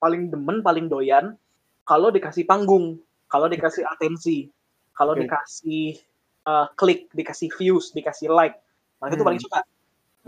paling 0.00 0.32
demen, 0.32 0.64
paling 0.64 0.88
doyan 0.88 1.36
kalau 1.84 2.08
dikasih 2.08 2.44
panggung, 2.44 3.00
kalau 3.28 3.48
dikasih 3.48 3.84
atensi, 3.84 4.48
kalau 4.92 5.12
Oke. 5.16 5.24
dikasih 5.24 5.96
uh, 6.44 6.68
klik, 6.76 7.08
dikasih 7.12 7.48
views, 7.56 7.92
dikasih 7.92 8.28
like. 8.28 8.56
Mereka 8.98 9.14
itu 9.14 9.22
Hmm. 9.22 9.28
paling 9.28 9.42
suka. 9.42 9.60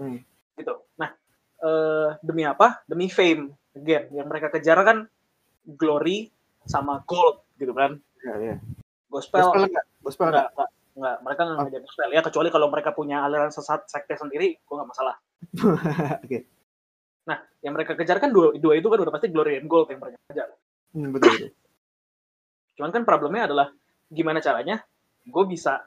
Hmm. 0.01 0.18
gitu. 0.57 0.75
Nah, 0.96 1.11
eh, 1.61 2.09
demi 2.25 2.44
apa? 2.44 2.81
Demi 2.88 3.09
fame. 3.09 3.53
Again, 3.78 4.11
yang 4.11 4.26
mereka 4.26 4.50
kejar 4.50 4.78
kan 4.83 5.06
glory 5.64 6.30
sama 6.66 7.06
gold 7.06 7.46
gitu 7.56 7.70
kan. 7.70 8.02
Iya 8.20 8.35
iya. 8.40 8.56
Gospel, 9.11 9.50
Gospel 9.50 9.62
enggak? 9.66 9.85
Gospel 10.02 10.26
enggak? 10.30 10.48
enggak, 10.54 10.70
enggak. 10.98 11.16
Mereka 11.22 11.40
nggak 11.46 11.59
Oh. 11.61 11.83
gospel 11.87 12.09
ya 12.11 12.22
kecuali 12.22 12.48
kalau 12.50 12.66
mereka 12.70 12.90
punya 12.94 13.16
aliran 13.26 13.50
sesat 13.50 13.87
sekte 13.87 14.14
sendiri, 14.18 14.59
gua 14.66 14.83
nggak 14.83 14.90
masalah. 14.90 15.16
Oke. 16.26 16.38
Nah, 17.26 17.38
yang 17.62 17.74
mereka 17.76 17.94
kejar 17.94 18.18
kan 18.18 18.30
dua, 18.35 18.56
dua 18.59 18.74
itu 18.74 18.87
kan 18.90 18.98
udah 18.98 19.12
pasti 19.14 19.30
glory 19.30 19.59
and 19.61 19.70
gold 19.70 19.87
yang 19.90 20.00
mereka 20.02 20.18
kejar. 20.30 20.48
Hmm, 20.90 21.11
betul 21.14 21.30
betul. 21.30 21.50
Cuman 22.80 22.90
kan 22.90 23.02
problemnya 23.06 23.46
adalah 23.46 23.68
gimana 24.11 24.42
caranya 24.42 24.83
gue 25.22 25.44
bisa 25.46 25.85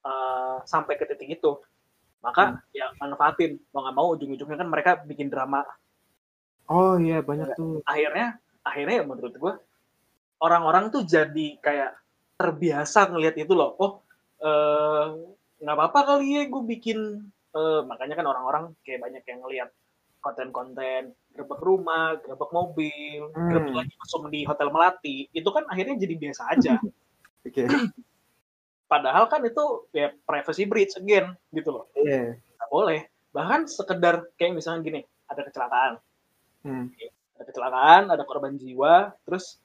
eh, 0.00 0.58
sampai 0.66 0.94
ke 0.98 1.04
titik 1.06 1.38
itu. 1.38 1.52
Maka 2.20 2.60
ya 2.72 2.92
manfaatin 3.00 3.56
mau 3.72 3.80
nggak 3.86 3.96
mau 3.96 4.06
ujung-ujungnya 4.12 4.56
kan 4.60 4.68
mereka 4.68 4.90
bikin 5.04 5.32
drama 5.32 5.64
Oh 6.70 6.94
iya 6.96 7.18
banyak 7.20 7.58
tuh. 7.58 7.82
akhirnya 7.82 8.38
akhirnya 8.62 8.94
ya 9.02 9.04
menurut 9.04 9.34
gue 9.34 9.54
orang-orang 10.38 10.94
tuh 10.94 11.02
jadi 11.02 11.58
kayak 11.58 11.98
terbiasa 12.38 13.10
ngelihat 13.10 13.36
itu 13.36 13.52
loh 13.52 13.74
oh 13.76 13.92
eh 14.40 15.06
nggak 15.60 15.76
apa-apa 15.76 16.00
kali 16.16 16.40
ya 16.40 16.42
gue 16.48 16.62
bikin 16.64 16.98
eh, 17.50 17.80
makanya 17.84 18.14
kan 18.16 18.26
orang-orang 18.30 18.64
kayak 18.86 19.02
banyak 19.02 19.22
yang 19.26 19.42
ngeliat 19.42 19.68
konten-konten 20.20 21.16
gerbek 21.32 21.60
rumah, 21.62 22.18
gerbek 22.20 22.50
mobil, 22.52 23.32
Hmm. 23.32 23.48
gerbek 23.48 23.74
lagi 23.74 23.94
mesum 23.96 24.22
di 24.28 24.40
hotel 24.44 24.68
melati, 24.68 25.16
itu 25.32 25.48
kan 25.48 25.64
akhirnya 25.70 25.96
jadi 25.96 26.14
biasa 26.18 26.42
aja. 26.52 26.72
Oke. 27.46 27.64
Padahal 28.84 29.30
kan 29.30 29.40
itu 29.46 29.86
ya 29.94 30.10
privacy 30.26 30.66
breach 30.66 30.98
again 30.98 31.32
gitu 31.54 31.70
loh. 31.70 31.84
Iya. 31.94 32.36
Nggak 32.36 32.68
boleh. 32.68 33.00
Bahkan 33.30 33.60
sekedar 33.70 34.26
kayak 34.34 34.58
misalnya 34.58 34.82
gini, 34.82 35.00
ada 35.30 35.40
kecelakaan. 35.46 35.92
Hmm. 36.62 36.92
Ada 37.36 37.44
kecelakaan, 37.48 38.02
ada 38.12 38.22
korban 38.24 38.54
jiwa, 38.54 39.16
terus 39.24 39.56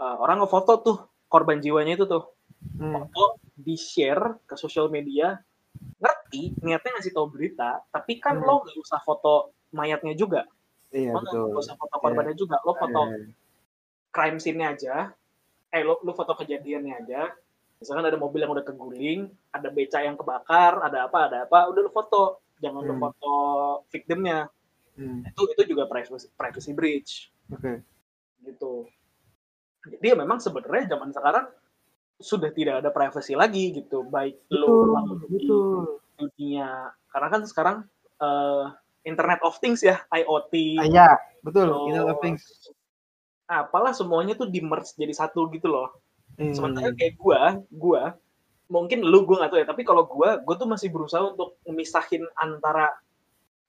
eh, 0.00 0.16
orang 0.16 0.40
ngefoto 0.40 0.72
tuh 0.80 0.98
korban 1.28 1.60
jiwanya 1.60 1.94
itu 1.94 2.06
tuh. 2.08 2.32
Hmm. 2.76 2.92
Foto 3.08 3.36
di-share 3.56 4.40
ke 4.48 4.56
sosial 4.56 4.88
media, 4.88 5.36
ngerti 6.00 6.56
niatnya 6.60 6.96
ngasih 6.96 7.12
tahu 7.12 7.28
berita, 7.28 7.84
tapi 7.92 8.16
kan 8.20 8.40
Hmm. 8.40 8.46
lo 8.48 8.54
nggak 8.64 8.76
usah 8.80 9.00
foto 9.04 9.52
mayatnya 9.72 10.16
juga. 10.16 10.48
Iya 10.90 11.14
Lo 11.14 11.22
betul. 11.22 11.44
nggak 11.52 11.62
usah 11.62 11.76
foto 11.76 11.96
korbannya 12.00 12.34
juga. 12.34 12.56
Lo 12.64 12.72
foto 12.74 13.00
Iya. 13.06 13.30
crime 14.10 14.38
scene-nya 14.42 14.68
aja. 14.74 14.94
Eh, 15.70 15.82
lo, 15.86 16.02
lo 16.02 16.12
foto 16.12 16.34
kejadiannya 16.34 16.94
aja. 17.04 17.30
Misalkan 17.78 18.04
ada 18.04 18.18
mobil 18.18 18.42
yang 18.44 18.52
udah 18.52 18.66
keguling, 18.66 19.30
ada 19.52 19.68
beca 19.70 20.02
yang 20.02 20.18
kebakar, 20.18 20.82
ada 20.82 21.06
apa, 21.08 21.30
ada 21.30 21.38
apa, 21.46 21.70
udah 21.70 21.80
lo 21.80 21.92
foto. 21.94 22.22
Jangan 22.60 22.82
lo 22.82 22.92
Hmm. 22.92 23.02
foto 23.06 23.32
victimnya. 23.88 24.50
Hmm. 25.00 25.24
Itu 25.24 25.48
itu 25.56 25.62
juga 25.72 25.88
privacy, 25.88 26.28
privacy 26.36 26.76
breach 26.76 27.32
Oke. 27.48 27.80
gitu. 28.44 28.84
Jadi 29.88 30.12
ya 30.12 30.16
memang 30.16 30.36
sebenarnya 30.44 30.92
zaman 30.92 31.08
sekarang 31.08 31.48
sudah 32.20 32.52
tidak 32.52 32.84
ada 32.84 32.92
privacy 32.92 33.32
lagi 33.32 33.72
gitu, 33.72 34.04
baik 34.04 34.44
lo 34.52 34.92
di 35.24 35.48
dunia 36.20 36.92
karena 37.08 37.28
kan 37.32 37.42
sekarang 37.48 37.76
eh, 38.20 38.64
Internet 39.08 39.40
of 39.40 39.56
Things 39.64 39.80
ya, 39.80 40.04
IoT, 40.12 40.52
Ah, 40.76 40.84
Iya, 40.84 41.08
betul. 41.40 41.64
terus 41.72 41.88
Internet 41.88 42.12
of 42.12 42.20
Things. 42.20 42.44
apalah 43.48 43.96
semuanya 43.96 44.36
tuh 44.36 44.52
di 44.52 44.60
merge 44.60 44.92
jadi 44.94 45.16
satu 45.16 45.48
gitu 45.50 45.72
loh. 45.72 45.88
Hmm. 46.36 46.52
Sementara 46.52 46.92
kayak 46.92 47.16
gua, 47.16 47.56
gua 47.72 48.02
mungkin 48.68 49.00
lu 49.02 49.24
gua 49.24 49.42
nggak 49.42 49.50
tahu 49.50 49.60
ya, 49.64 49.66
tapi 49.66 49.82
kalau 49.88 50.04
gua, 50.04 50.38
gua 50.44 50.54
tuh 50.60 50.68
masih 50.68 50.92
berusaha 50.92 51.24
untuk 51.32 51.56
memisahin 51.64 52.28
antara 52.36 52.92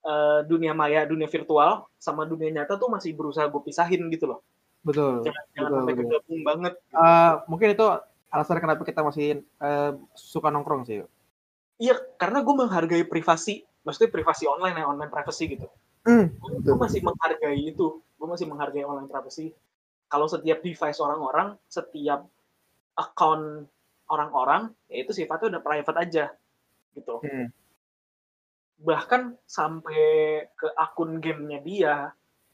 eh, 0.01 0.39
dunia 0.45 0.73
maya, 0.73 1.05
dunia 1.05 1.29
virtual 1.29 1.87
sama 2.01 2.25
dunia 2.25 2.49
nyata 2.61 2.77
tuh 2.77 2.89
masih 2.89 3.13
berusaha 3.13 3.45
gue 3.47 3.61
pisahin 3.61 4.09
gitu 4.13 4.29
loh. 4.35 4.39
Betul. 4.81 5.21
Jangan, 5.25 5.43
jangan 5.53 5.69
Betul, 5.69 5.77
sampai 5.77 5.95
kegabung 5.97 6.41
banget. 6.41 6.73
Eh, 6.89 7.33
mungkin 7.45 7.67
itu 7.73 7.85
alasan 8.31 8.59
kenapa 8.61 8.81
kita 8.85 9.01
masih 9.05 9.41
eh, 9.41 9.91
suka 10.17 10.49
nongkrong 10.49 10.83
sih. 10.87 11.05
Iya, 11.81 11.97
karena 12.17 12.45
gue 12.45 12.53
menghargai 12.53 13.03
privasi, 13.09 13.65
maksudnya 13.81 14.13
privasi 14.13 14.45
online 14.45 14.77
ya, 14.77 14.85
online 14.85 15.09
privacy 15.09 15.57
gitu. 15.57 15.65
Hmm. 16.01 16.33
gue 16.65 16.75
masih 16.81 17.05
menghargai 17.05 17.61
itu 17.61 18.01
gue 18.01 18.27
masih 18.29 18.49
menghargai 18.49 18.81
online 18.81 19.05
privacy 19.05 19.53
kalau 20.09 20.25
setiap 20.25 20.57
device 20.65 20.97
orang-orang 20.97 21.53
setiap 21.69 22.25
account 22.97 23.69
orang-orang 24.09 24.73
ya 24.89 25.05
itu 25.05 25.13
sifatnya 25.13 25.57
udah 25.57 25.61
private 25.61 25.97
aja 26.01 26.25
gitu 26.97 27.21
Hmm. 27.21 27.53
Bahkan 28.81 29.37
sampai 29.45 30.03
ke 30.57 30.67
akun 30.73 31.21
gamenya 31.21 31.59
dia 31.61 31.95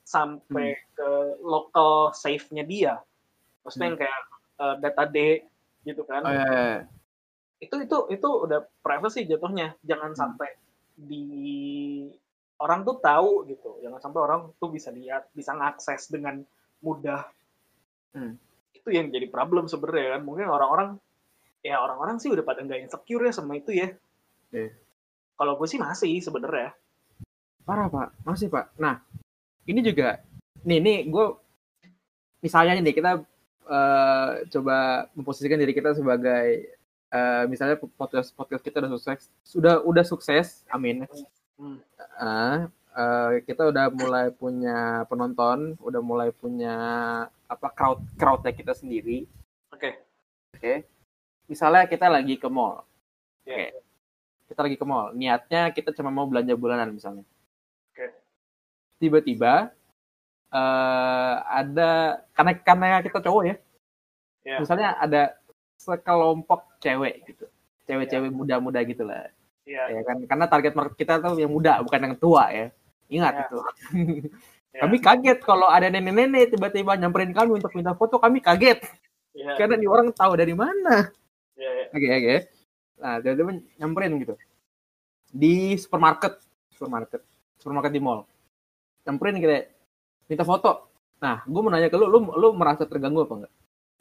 sampai 0.04 0.76
Hmm. 0.76 0.88
ke 0.96 1.10
local 1.40 2.12
save-nya 2.12 2.63
dia 2.63 2.94
maksudnya 3.63 3.88
yang 3.92 4.00
kayak 4.00 4.20
eh, 4.58 4.76
data 4.82 5.04
D 5.06 5.18
gitu 5.84 6.04
kan 6.04 6.22
Oh, 6.24 6.32
iya, 6.32 6.44
iya. 6.44 6.80
itu 7.60 7.76
itu 7.80 7.98
itu 8.12 8.28
udah 8.28 8.60
privacy 8.82 9.24
jatuhnya 9.24 9.76
jangan 9.84 10.12
Hmm. 10.12 10.20
sampai 10.20 10.50
di 10.98 11.24
orang 12.58 12.82
tuh 12.82 12.98
tahu 12.98 13.46
gitu 13.46 13.78
jangan 13.80 14.02
sampai 14.02 14.20
orang 14.20 14.40
tuh 14.58 14.68
bisa 14.68 14.90
lihat 14.90 15.30
bisa 15.32 15.54
ngakses 15.54 16.10
dengan 16.10 16.44
mudah 16.82 17.24
Hmm. 18.12 18.36
itu 18.74 18.90
yang 18.90 19.12
jadi 19.12 19.30
problem 19.30 19.68
sebenarnya 19.68 20.18
kan 20.18 20.22
mungkin 20.26 20.50
orang-orang 20.50 20.98
ya 21.62 21.78
orang-orang 21.78 22.18
sih 22.18 22.32
udah 22.32 22.42
pada 22.42 22.63
nggak 22.63 22.84
insecure 22.84 23.24
ya 23.24 23.34
sama 23.36 23.60
itu 23.60 23.72
ya 23.72 23.92
Iya. 24.50 24.72
Kalau 25.38 25.54
gue 25.56 25.67
sih 25.69 25.80
masih 25.80 26.17
sebenarnya 26.19 26.73
Parah 27.67 27.91
pak, 27.91 28.15
masih 28.23 28.47
pak. 28.47 28.71
Nah, 28.80 29.04
ini 29.67 29.84
juga, 29.84 30.23
nih, 30.63 30.80
nih 30.80 30.97
gue, 31.12 31.36
misalnya 32.39 32.80
nih 32.80 32.95
kita 32.95 33.19
eh, 33.67 34.30
coba 34.47 35.12
memposisikan 35.12 35.60
diri 35.60 35.76
kita 35.76 35.91
sebagai, 35.91 36.63
eh, 37.12 37.43
misalnya 37.52 37.76
podcast 37.76 38.32
podcast 38.32 38.63
kita 38.63 38.80
udah 38.80 38.95
sukses, 38.95 39.28
sudah 39.43 39.84
udah 39.84 40.08
sukses, 40.08 40.63
amin. 40.71 41.04
Ah, 42.15 42.71
eh, 42.95 43.43
kita 43.43 43.67
udah 43.67 43.91
mulai 43.91 44.32
punya 44.32 45.04
penonton, 45.12 45.76
udah 45.84 46.00
mulai 46.00 46.32
punya 46.32 46.76
apa 47.52 47.67
crowd 47.76 48.00
crowdnya 48.15 48.56
kita 48.56 48.71
sendiri. 48.71 49.28
oke 49.76 49.91
Oke, 50.56 50.88
misalnya 51.52 51.84
kita 51.84 52.08
lagi 52.08 52.39
ke 52.39 52.47
mall, 52.47 52.88
Iya. 53.43 53.76
Oke. 53.76 53.87
Kita 54.48 54.64
lagi 54.64 54.80
ke 54.80 54.86
mall, 54.88 55.12
niatnya 55.12 55.70
kita 55.76 55.92
cuma 55.92 56.08
mau 56.10 56.24
belanja 56.26 56.56
bulanan 56.56 56.96
misalnya. 56.96 57.28
Oke. 57.92 58.16
Tiba-tiba 58.98 59.76
eh 60.48 61.36
ada 61.44 62.24
karena 62.32 62.52
karena 62.64 62.88
kita 63.04 63.20
cowok 63.20 63.44
ya, 63.44 63.56
ya 64.48 64.64
misalnya 64.64 64.96
ada 64.96 65.36
sekelompok 65.76 66.80
cewek 66.80 67.28
gitu, 67.28 67.46
cewek-cewek 67.84 68.32
muda-muda 68.32 68.80
gitu 68.88 69.04
lah, 69.04 69.28
ya 69.68 70.02
kan? 70.08 70.24
Karena 70.24 70.46
target 70.48 70.72
market 70.72 70.96
kita 70.96 71.20
tuh 71.20 71.36
yang 71.36 71.52
muda, 71.52 71.84
bukan 71.84 72.00
yang 72.00 72.16
tua 72.16 72.48
ya. 72.56 72.72
Ingat 73.12 73.34
Ya. 73.36 73.44
itu. 73.44 73.58
ya, 74.72 74.80
Kami 74.88 74.98
kaget 75.04 75.40
kalau 75.44 75.68
ada 75.68 75.92
nenek-nenek 75.92 76.56
tiba-tiba 76.56 76.96
nyamperin 76.96 77.36
kami 77.36 77.60
untuk 77.60 77.72
minta 77.76 77.92
foto, 77.92 78.16
kami 78.16 78.40
kaget 78.40 78.80
ya, 79.36 79.52
karena 79.60 79.76
nih 79.76 79.92
orang 79.92 80.16
tahu 80.16 80.32
dari 80.40 80.56
mana. 80.56 81.12
ya, 81.60 81.70
ya. 81.72 81.86
Oke 81.92 82.08
oke. 82.08 82.36
Nah 82.98 83.22
tiba-tiba 83.22 83.62
nyamperin 83.78 84.18
gitu 84.22 84.36
di 85.28 85.76
supermarket, 85.76 86.40
supermarket, 86.72 87.22
supermarket 87.60 87.92
di 87.94 88.02
mall. 88.02 88.24
Nyamperin 89.04 89.40
gitu, 89.44 89.54
minta 90.32 90.44
foto. 90.48 90.88
Nah, 91.20 91.42
gue 91.44 91.62
mau 91.62 91.72
nanya 91.74 91.90
ke 91.90 91.98
lu, 91.98 92.08
lu, 92.08 92.20
lu 92.38 92.50
merasa 92.56 92.86
terganggu 92.88 93.26
apa 93.26 93.34
enggak? 93.44 93.54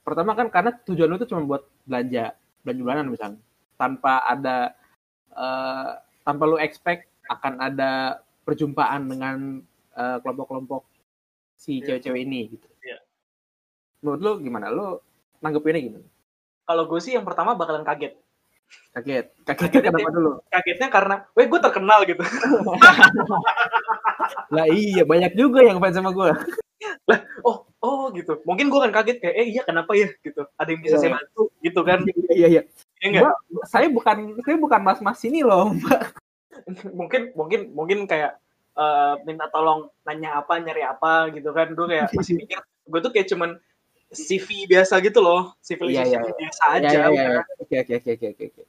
Pertama 0.07 0.33
kan 0.39 0.47
karena 0.53 0.71
tujuan 0.87 1.09
lu 1.11 1.17
itu 1.19 1.27
cuma 1.33 1.43
buat 1.43 1.63
belanja, 1.89 2.37
belanja 2.63 2.81
bulanan 2.85 3.07
misalnya, 3.11 3.41
tanpa 3.75 4.23
ada, 4.29 4.77
eh, 5.35 5.91
tanpa 6.23 6.45
lu 6.47 6.57
expect 6.61 7.09
akan 7.27 7.59
ada 7.59 8.23
perjumpaan 8.47 9.11
dengan 9.11 9.37
eh, 9.97 10.19
kelompok-kelompok 10.23 10.85
si 11.57 11.81
Iya. 11.81 11.97
cewek-cewek 11.97 12.21
ini 12.23 12.41
gitu. 12.53 12.69
Iya. 12.85 13.01
Menurut 14.05 14.21
lu 14.21 14.33
gimana? 14.45 14.69
Lu 14.71 15.01
nanggepinnya 15.41 15.83
gimana? 15.83 16.07
kalau 16.67 16.83
gue 16.91 16.99
sih 16.99 17.15
yang 17.15 17.23
pertama 17.23 17.55
bakalan 17.55 17.87
kaget 17.87 18.19
Kaget. 18.93 19.27
Kagetnya 19.45 19.81
kenapa 19.93 20.09
dulu? 20.09 20.31
kagetnya 20.49 20.89
karena 20.89 21.15
weh 21.37 21.47
gue 21.47 21.61
terkenal 21.61 22.01
gitu 22.09 22.25
Lah 24.55 24.67
iya, 24.71 25.03
banyak 25.05 25.33
juga 25.37 25.61
yang 25.63 25.79
fans 25.79 25.97
sama 25.97 26.11
gue. 26.13 26.31
oh 27.43 27.67
oh 27.83 28.13
gitu 28.13 28.39
mungkin 28.45 28.69
gue 28.69 28.79
kan 28.79 28.93
kaget 28.93 29.17
kayak 29.19 29.35
eh 29.37 29.47
iya 29.49 29.63
kenapa 29.65 29.97
ya 29.97 30.07
gitu 30.23 30.45
ada 30.55 30.69
yang 30.71 30.81
bisa 30.85 30.97
Iya. 30.97 31.03
saya 31.03 31.11
bantu 31.19 31.43
gitu 31.61 31.81
kan 31.83 31.99
Iya 32.31 32.47
iya. 32.53 32.63
ya 33.01 33.21
saya 33.67 33.87
bukan 33.91 34.37
saya 34.45 34.57
bukan 34.59 34.81
mas-mas 34.83 35.21
ini 35.25 35.41
loh, 35.43 35.73
Mbak. 35.73 36.01
mungkin 36.99 37.23
mungkin 37.37 37.61
mungkin 37.73 37.99
kayak 38.05 38.39
eh, 38.75 39.15
minta 39.25 39.47
tolong 39.49 39.89
nanya 40.05 40.41
apa 40.41 40.59
nyari 40.59 40.83
apa 40.85 41.31
gitu 41.33 41.51
kan 41.53 41.73
gue 41.73 41.87
kayak 41.87 42.13
masih 42.13 42.35
mikir 42.39 42.59
gue 42.63 43.01
tuh 43.03 43.13
kayak 43.13 43.29
cuman 43.31 43.51
CV 44.09 44.49
biasa 44.66 44.99
gitu 45.01 45.19
loh 45.19 45.55
civilization 45.59 46.21
Iya, 46.21 46.23
iya. 46.25 46.37
biasa 46.37 46.62
aja 46.73 46.87
Iya 46.87 46.90
iya 46.90 47.07
iya. 47.09 47.27
bukan- 47.42 47.59
Oke 47.59 47.75
oke 47.77 47.95
oke 47.97 48.11
oke 48.29 48.45
oke. 48.47 48.62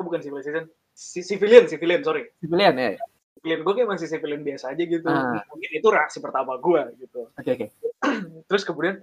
bukan 0.00 0.20
civilization 0.20 0.64
si 0.90 1.20
civilian 1.20 1.64
civilian 1.64 2.00
sorry 2.00 2.26
Civilian 2.36 2.74
ya. 2.74 2.98
civilian 3.34 3.60
gue 3.60 3.72
kayak 3.72 3.88
masih 3.88 4.06
civilian 4.06 4.42
biasa 4.42 4.64
aja 4.70 4.82
gitu 4.82 5.06
Ah. 5.06 5.40
mungkin 5.46 5.70
itu 5.70 5.88
reaksi 5.88 6.18
pertama 6.18 6.56
gue 6.56 6.82
gitu 6.98 7.30
Oke 7.30 7.50
oke. 7.52 7.66
terus 8.48 8.62
kemudian 8.62 8.98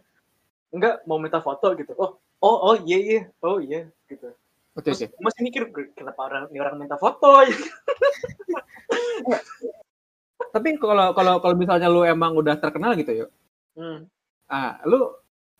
enggak 0.69 0.99
mau 1.03 1.15
minta 1.15 1.39
foto 1.39 1.71
gitu 1.73 1.93
oh 1.93 2.11
oh 2.37 2.57
oh 2.65 2.75
iya 2.79 2.97
iya 2.99 3.21
oh 3.39 3.57
iya 3.57 3.87
gitu 4.05 4.27
Oke 4.73 4.83
terus 4.85 4.99
oke. 4.99 5.09
gue 5.09 5.23
masih 5.23 5.41
mikir 5.41 5.61
kenapa 5.93 6.21
orang 6.23 6.43
ini 6.47 6.59
orang 6.59 6.75
minta 6.77 6.95
foto 6.95 7.41
Tapi 10.47 10.73
kalau 10.77 11.11
kalau 11.11 11.37
kalau 11.37 11.55
misalnya 11.55 11.85
lu 11.85 12.01
emang 12.01 12.33
udah 12.33 12.55
terkenal 12.55 12.93
gitu 12.93 13.25
yuk. 13.25 13.29
hmm. 13.73 14.07
Ah, 14.47 14.79
lu 14.83 15.11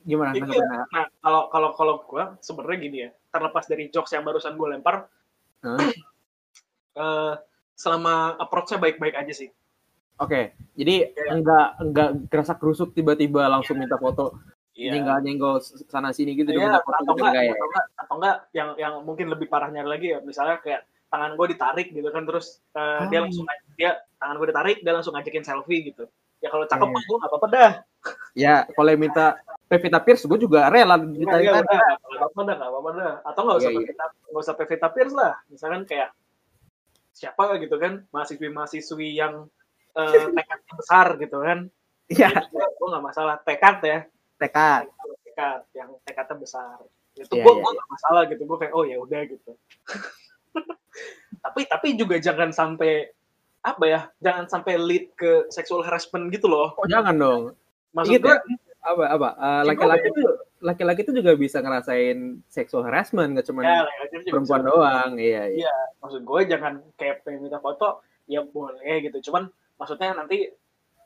gimana 0.08 0.32
Iya. 0.32 0.42
nanggepinnya? 0.42 0.84
Nah, 0.88 1.06
kalau 1.20 1.42
kalau 1.52 1.70
kalau 1.76 1.94
gue 2.02 2.24
sebenarnya 2.40 2.78
gini 2.80 2.98
ya, 3.04 3.10
terlepas 3.28 3.68
dari 3.68 3.92
jokes 3.92 4.10
yang 4.10 4.24
barusan 4.24 4.56
gue 4.56 4.68
lempar, 4.72 5.12
Hah? 5.62 5.78
eh, 6.98 7.34
selama 7.76 8.14
approach-nya 8.38 8.80
baik-baik 8.80 9.14
aja 9.14 9.34
sih. 9.36 9.50
Oke. 10.18 10.56
Jadi 10.74 10.96
Iya. 11.06 11.30
enggak 11.30 11.68
enggak 11.78 12.10
gerasa 12.28 12.54
kerusuk 12.56 12.90
tiba-tiba 12.92 13.46
langsung 13.46 13.78
minta 13.78 13.96
foto. 13.96 14.34
Iya. 14.74 14.94
Nyenggol 14.94 15.18
nyenggol 15.22 15.56
sana 15.86 16.10
sini 16.10 16.34
gitu 16.34 16.50
Iya, 16.50 16.58
minta 16.64 16.82
foto 16.82 16.96
atau 16.96 17.14
gitu 17.14 17.22
enggak, 17.22 17.34
enggak 17.34 17.44
ya? 17.44 17.54
atau 17.54 17.66
enggak, 17.68 17.86
atau 17.98 18.14
enggak 18.16 18.36
yang 18.54 18.70
yang 18.78 18.94
mungkin 19.02 19.28
lebih 19.28 19.46
parahnya 19.46 19.82
lagi 19.84 20.14
ya 20.14 20.22
misalnya 20.22 20.62
kayak 20.62 20.86
tangan 21.08 21.34
gue 21.34 21.48
ditarik 21.50 21.88
gitu 21.90 22.10
kan 22.12 22.24
terus 22.24 22.60
uh, 22.74 23.06
dia 23.08 23.20
Oh. 23.20 23.24
langsung 23.26 23.46
dia 23.74 23.92
tangan 24.18 24.36
gue 24.38 24.48
ditarik 24.50 24.78
dia 24.82 24.94
langsung 24.94 25.14
ngajakin 25.16 25.42
selfie 25.42 25.82
gitu 25.88 26.04
ya 26.38 26.50
kalau 26.50 26.66
cakep 26.66 26.84
Iya. 26.84 26.94
mah 26.94 27.02
gue 27.02 27.18
nggak 27.18 27.32
apa-apa 27.32 27.48
dah 27.50 27.72
Ya, 28.38 28.70
kalau 28.70 28.90
yang 28.94 29.02
minta 29.02 29.42
Pevita 29.68 30.00
Pierce, 30.00 30.30
gue 30.30 30.40
juga 30.40 30.70
rela 30.70 30.96
Nggak, 30.96 31.20
ditarik 31.20 31.46
nggak, 31.50 31.64
nggak, 31.68 32.18
apa-apa 32.22 32.40
dah 32.46 32.56
nggak 32.56 32.70
apa-apa 32.72 32.90
dah. 32.96 33.14
Atau 33.26 33.42
nggak 33.44 33.58
usah 33.58 33.72
Iya, 33.74 33.76
iya. 33.76 33.82
Pevita 33.84 34.06
nggak 34.08 34.44
usah 34.46 34.56
Pevita 34.56 34.88
Pierce 34.94 35.16
lah. 35.18 35.34
Misalkan 35.50 35.82
kayak 35.84 36.10
siapa 37.18 37.44
gitu 37.58 37.76
kan 37.82 37.94
mahasiswi 38.14 38.48
mahasiswi 38.54 39.10
yang 39.18 39.50
uh, 40.00 40.28
tekadnya 40.32 40.74
besar 40.78 41.08
gitu 41.20 41.38
kan. 41.44 41.60
Iya, 42.08 42.30
gue 42.54 42.88
nggak 42.88 43.04
masalah. 43.04 43.36
Tekad 43.44 43.78
ya. 43.84 44.00
Tekad. 44.40 44.88
tekad 45.28 45.62
yang 45.76 45.90
tekadnya 46.08 46.36
besar. 46.40 46.78
Itu 47.18 47.34
Iya, 47.36 47.44
gue 47.44 47.54
iya, 47.58 47.62
gue 47.66 47.72
nggak 47.76 47.90
masalah 47.92 48.22
gitu. 48.32 48.42
Gue 48.48 48.58
kayak 48.62 48.74
oh 48.78 48.86
ya 48.88 48.98
udah 49.02 49.22
gitu. 49.28 49.52
Tapi 51.44 51.62
tapi 51.70 51.88
juga 51.94 52.18
jangan 52.18 52.50
sampai 52.50 53.14
apa 53.62 53.84
ya 53.84 54.02
jangan 54.24 54.48
sampai 54.48 54.80
lead 54.80 55.12
ke 55.20 55.52
sexual 55.52 55.84
harassment 55.84 56.32
gitu 56.32 56.48
loh. 56.48 56.72
Oh, 56.80 56.88
jangan 56.88 57.16
dong. 57.20 57.44
Maksud 57.96 58.20
gue 58.20 58.36
ya, 58.36 58.40
apa 58.88 59.04
apa? 59.12 59.30
Eh, 59.36 59.64
laki-laki 59.68 60.08
tuh 60.16 60.28
laki-laki 60.58 61.02
tuh 61.06 61.14
juga 61.14 61.38
bisa 61.38 61.62
ngerasain 61.62 62.42
sexual 62.50 62.88
harassment 62.88 63.38
nggak 63.38 63.48
cuma 63.48 63.62
ya 63.62 63.86
perempuan 64.32 64.64
bisa. 64.64 64.70
doang. 64.72 65.12
Iya 65.20 65.44
iya. 65.54 65.68
Iya. 65.68 65.76
maksud 66.02 66.22
gue 66.24 66.42
jangan 66.48 66.74
kayak 66.96 67.26
pengen 67.28 67.46
minta 67.46 67.60
foto 67.60 68.02
ya 68.26 68.42
boleh 68.44 68.96
gitu. 69.06 69.30
Cuman 69.30 69.52
maksudnya 69.78 70.16
nanti 70.16 70.50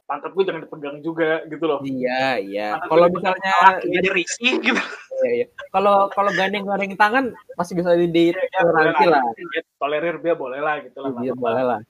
pantat 0.06 0.36
gue 0.36 0.44
jangan 0.44 0.62
dipegang 0.67 0.98
juga 1.04 1.44
gitu 1.48 1.63
loh. 1.67 1.80
Iya 1.84 2.39
iya. 2.39 2.67
Kalau 2.86 3.08
misalnya 3.10 3.52
lagi 3.63 3.88
aja 3.91 4.12
risih 4.12 4.54
gitu. 4.60 4.84
Iya, 5.22 5.32
iya. 5.38 5.48
kalau 5.70 6.10
kalau 6.10 6.34
gandeng 6.34 6.65
gandeng 6.65 6.98
tangan 6.98 7.30
masih 7.54 7.78
bisa 7.78 7.94
di 7.94 8.10
di 8.10 8.24
ya, 8.34 8.41
toleransi 8.62 9.06
lah. 9.06 9.22
Dia 9.38 9.62
tolerir 9.78 10.15
dia 10.22 10.34
boleh 10.34 10.60
lah 10.62 10.82
gitu 10.82 10.98
lah 10.98 11.13
Iya, 11.22 11.34
boleh 11.38 11.63
lah 11.65 11.82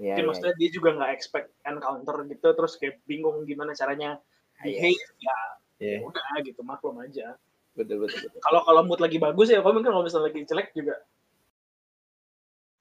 iya 0.00 0.16
Mungkin 0.16 0.24
iya. 0.24 0.28
maksudnya 0.32 0.54
dia 0.56 0.70
juga 0.72 0.88
nggak 0.96 1.12
expect 1.12 1.48
encounter 1.68 2.16
gitu 2.24 2.48
terus 2.56 2.72
kayak 2.80 3.04
bingung 3.04 3.44
gimana 3.44 3.76
caranya 3.76 4.16
behave 4.64 4.96
ya 5.20 5.38
Iya, 5.80 6.04
udah 6.04 6.44
gitu 6.44 6.60
maklum 6.60 7.00
aja. 7.00 7.40
Betul 7.72 8.04
betul 8.04 8.28
kalau 8.44 8.60
kalau 8.68 8.84
mood 8.84 9.00
lagi 9.00 9.16
bagus 9.16 9.48
ya 9.48 9.64
kalau 9.64 9.80
mungkin 9.80 9.96
kalau 9.96 10.04
misalnya 10.04 10.28
lagi 10.28 10.44
jelek 10.44 10.76
juga 10.76 11.00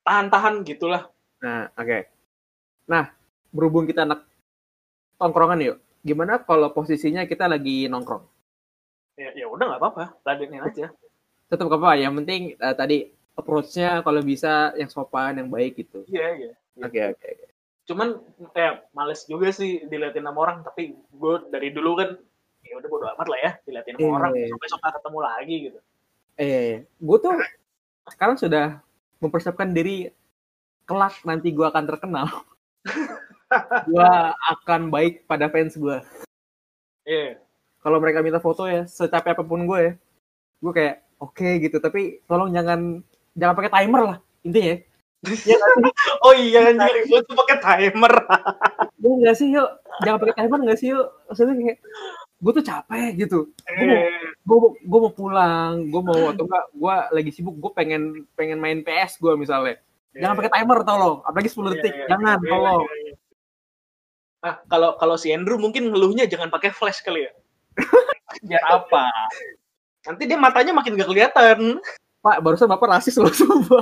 tahan-tahan 0.03 0.67
gitulah. 0.67 1.07
Nah 1.39 1.71
oke. 1.79 2.11
Nah 2.91 3.07
berhubung 3.55 3.87
kita 3.87 4.03
anak 4.03 4.27
tongkrongan 5.15 5.63
yuk 5.63 5.77
gimana 6.03 6.43
kalau 6.43 6.75
posisinya 6.75 7.23
kita 7.23 7.47
lagi 7.47 7.87
nongkrong? 7.87 8.27
Ya 9.15 9.31
ya 9.31 9.47
udah 9.47 9.63
nggak 9.63 9.79
apa-apa 9.79 10.19
ladenin 10.27 10.59
aja. 10.59 10.91
Tetap 11.47 11.71
apa 11.71 11.95
yang 11.95 12.19
penting 12.19 12.59
eh, 12.59 12.75
tadi 12.75 13.07
approach-nya 13.39 14.03
kalau 14.03 14.19
bisa 14.19 14.75
yang 14.75 14.91
sopan 14.91 15.39
yang 15.39 15.47
baik 15.47 15.79
gitu. 15.79 16.03
Iya 16.11 16.27
iya. 16.35 16.51
oke 16.51 16.58
oke 16.83 17.01
oke. 17.15 17.29
cuman 17.89 18.07
kayak 18.53 18.85
males 18.93 19.25
juga 19.25 19.49
sih 19.49 19.81
diliatin 19.89 20.23
sama 20.25 20.39
orang 20.45 20.57
tapi 20.61 20.93
gue 20.93 21.33
dari 21.49 21.73
dulu 21.73 21.97
kan 21.97 22.09
ya 22.61 22.73
udah 22.77 22.89
bodo 22.91 23.05
amat 23.17 23.27
lah 23.27 23.39
ya 23.41 23.51
diliatin 23.65 23.95
sama 23.97 24.05
Iya, 24.05 24.13
orang 24.13 24.31
iya. 24.35 24.45
sampai 24.45 24.61
besok 24.61 24.79
nggak 24.79 24.95
ketemu 24.99 25.19
lagi 25.19 25.55
gitu. 25.57 25.79
Eh 26.39 26.71
gue 26.85 27.17
tuh 27.17 27.33
sekarang 28.09 28.37
sudah 28.37 28.65
mempersiapkan 29.19 29.69
diri 29.73 30.11
kelak 30.85 31.15
nanti 31.25 31.49
gue 31.49 31.65
akan 31.65 31.85
terkenal. 31.85 32.27
Gue 33.89 34.13
akan 34.45 34.93
baik 34.93 35.25
pada 35.25 35.49
fans 35.49 35.73
gue 35.73 35.97
iya. 37.09 37.41
Kalau 37.81 37.97
mereka 37.97 38.21
minta 38.21 38.37
foto 38.37 38.69
ya 38.69 38.85
secapek 38.85 39.33
apa 39.33 39.41
pun 39.41 39.65
gue 39.65 39.79
ya 39.81 39.93
gue 40.61 40.69
kayak 40.69 41.01
oke 41.17 41.49
gitu. 41.57 41.81
Tapi 41.81 42.21
tolong 42.29 42.53
jangan 42.53 43.01
jangan 43.33 43.57
pakai 43.57 43.73
timer 43.73 44.01
lah 44.05 44.17
intinya 44.45 44.69
ya 44.69 44.77
Sih? 45.19 45.51
oh 46.25 46.33
iya 46.35 46.71
anjir 46.71 47.03
gue 47.03 47.19
tuh 47.27 47.35
pakai 47.35 47.57
timer 47.59 48.13
Iya 49.03 49.13
nggak 49.19 49.35
sih 49.35 49.47
yuk 49.51 49.69
jangan 50.03 50.17
pakai 50.23 50.35
timer 50.43 50.59
nggak 50.63 50.79
sih 50.79 50.87
yuk 50.95 51.07
maksudnya 51.27 51.55
kayak 51.59 51.77
gue 52.39 52.51
tuh 52.55 52.63
capek 52.63 53.11
gitu 53.19 53.39
gue 53.51 53.83
mau 53.83 53.99
Eh, 53.99 54.23
gue 54.47 54.57
mau, 54.59 54.69
gue 54.79 54.99
mau 55.03 55.11
pulang 55.11 55.71
gue 55.91 56.01
mau 56.03 56.21
atau 56.31 56.43
enggak 56.47 56.65
gue 56.71 56.95
lagi 57.19 57.31
sibuk 57.35 57.55
gue 57.59 57.71
pengen 57.75 58.23
pengen 58.39 58.63
main 58.63 58.79
PS 58.79 59.19
gue 59.19 59.35
misalnya 59.35 59.75
jangan 60.15 60.35
pakai 60.39 60.51
timer 60.55 60.79
tolong 60.87 61.17
apalagi 61.27 61.49
10 61.51 61.73
detik 61.75 61.93
Iya, 61.93 61.99
iya. 61.99 62.07
jangan 62.11 62.37
Iya, 62.39 62.49
tolong 62.51 62.83
iya, 62.87 62.95
iya. 63.03 63.13
Ah, 64.39 64.55
kalau 64.71 64.95
kalau 64.95 65.19
si 65.19 65.35
Andrew 65.35 65.59
mungkin 65.59 65.91
ngeluhnya 65.91 66.23
jangan 66.23 66.47
pakai 66.47 66.71
flash 66.71 67.03
kali 67.03 67.27
ya. 67.27 67.31
Biar 68.47 68.63
apa? 68.71 69.11
Nanti 70.07 70.23
dia 70.31 70.39
matanya 70.39 70.71
makin 70.71 70.95
gak 70.95 71.11
kelihatan. 71.11 71.83
pak 72.19 72.43
barusan 72.43 72.67
bapak 72.67 72.99
rasis 72.99 73.15
loh 73.15 73.31
semua 73.31 73.79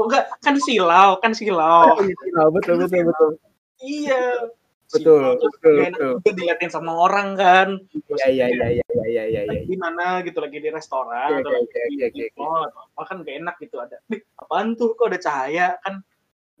Oh 0.00 0.08
enggak, 0.08 0.32
kan 0.40 0.56
silau, 0.56 1.20
kan 1.20 1.36
silau. 1.36 1.92
betul 2.56 2.80
betul 2.80 3.04
betul 3.04 3.30
iya. 3.84 4.48
Betul, 4.90 5.22
Silau 5.22 5.38
betul, 5.38 5.74
betul. 5.86 6.10
juga 6.18 6.30
diliatin 6.34 6.72
sama 6.72 6.90
orang 6.96 7.36
kan. 7.38 7.68
iya 8.10 8.26
iya 8.32 8.46
iya 8.50 8.66
iya 8.80 8.86
iya 8.90 9.04
iya 9.06 9.22
iya 9.28 9.40
Lagi 9.46 9.68
di 9.68 9.76
mana 9.78 10.18
gitu 10.24 10.40
lagi 10.40 10.56
di 10.58 10.66
restoran 10.72 11.30
Oke, 11.30 11.46
atau 11.46 11.52
oke, 11.52 11.60
lagi 11.62 11.68
oke, 11.68 11.78
di, 11.86 12.02
oke, 12.02 12.16
di 12.16 12.22
oke. 12.26 12.40
mall 12.40 12.60
atau 12.66 12.80
apa 12.90 13.02
kan 13.06 13.16
gak 13.22 13.36
enak 13.44 13.54
gitu 13.62 13.76
ada. 13.78 13.96
Nih, 14.10 14.20
apaan 14.40 14.66
tuh 14.74 14.88
kok 14.98 15.06
ada 15.12 15.18
cahaya 15.20 15.66
kan 15.84 15.94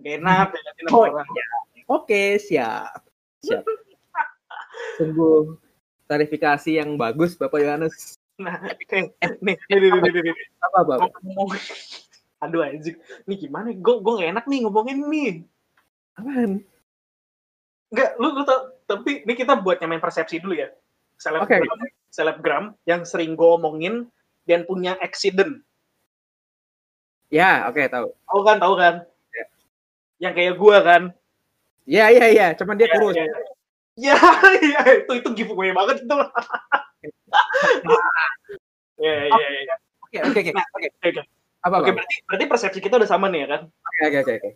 gak 0.04 0.12
enak 0.20 0.46
diliatin 0.54 0.84
sama 0.86 0.94
Oh, 0.94 1.04
orang. 1.10 1.28
oke 1.90 2.22
siap 2.38 3.02
siap 3.42 3.64
sungguh 5.00 5.56
klarifikasi 6.06 6.70
yang 6.76 6.94
bagus 7.00 7.34
bapak 7.40 7.64
Yohanes 7.66 8.20
Nah, 8.40 8.56
nih, 8.62 9.04
nih, 9.44 9.56
nih, 9.56 9.56
nih, 9.68 9.90
nih, 10.00 10.10
nih, 10.16 10.22
nih. 10.32 10.34
apa 10.64 10.78
bapak 10.86 11.12
ngomong 11.26 11.50
aduh 12.40 12.64
anjing. 12.64 12.96
Nih 13.28 13.36
gimana 13.36 13.70
gue 13.70 13.94
gue 14.00 14.12
gak 14.20 14.30
enak 14.32 14.44
nih 14.48 14.58
ngomongin 14.64 14.98
nih. 15.06 15.32
Apaan? 16.16 16.64
Enggak, 17.90 18.10
lu, 18.22 18.26
lu 18.38 18.42
tau, 18.46 18.70
tapi 18.86 19.26
ini 19.26 19.34
kita 19.34 19.58
buat 19.58 19.78
nyamain 19.82 20.00
persepsi 20.02 20.38
dulu 20.40 20.54
ya. 20.56 20.70
Selebgram 21.20 21.62
selebgram 22.10 22.64
yang 22.88 23.04
sering 23.04 23.36
gue 23.36 23.44
omongin 23.46 24.08
dan 24.48 24.64
punya 24.64 24.96
accident. 24.98 25.60
Ya 27.30 27.68
oke 27.70 27.78
tahu. 27.86 28.10
Tahu 28.26 28.40
kan 28.42 28.56
tahu 28.58 28.74
kan? 28.74 28.94
Ya. 29.30 29.44
yang 30.28 30.32
kayak 30.34 30.54
gue 30.58 30.76
kan. 30.82 31.02
Ya 31.86 32.10
iya 32.10 32.26
iya 32.30 32.46
cuman 32.58 32.74
dia 32.78 32.88
Ya, 32.90 32.94
kurus. 32.98 33.14
ya, 33.16 33.26
ya, 34.00 34.16
ya, 34.58 34.80
itu 35.04 35.12
itu 35.20 35.28
giveaway 35.36 35.70
banget 35.74 36.02
itu. 36.02 36.14
Ya 39.00 39.16
ya 39.16 39.32
ya, 39.32 39.60
ya. 39.64 39.76
oke 40.04 40.18
oke 40.28 40.38
oke 40.44 40.52
Nah, 40.52 40.66
oke 40.76 40.88
oke. 40.92 41.22
Apa 41.60 41.74
oke 41.80 41.90
Bang? 41.92 41.96
berarti 42.00 42.14
berarti 42.24 42.44
persepsi 42.48 42.80
kita 42.80 42.96
udah 42.96 43.10
sama 43.10 43.28
nih 43.28 43.44
ya 43.44 43.48
kan 43.48 43.62
oke 43.68 44.02
oke 44.06 44.18
oke 44.24 44.32
oke 44.40 44.50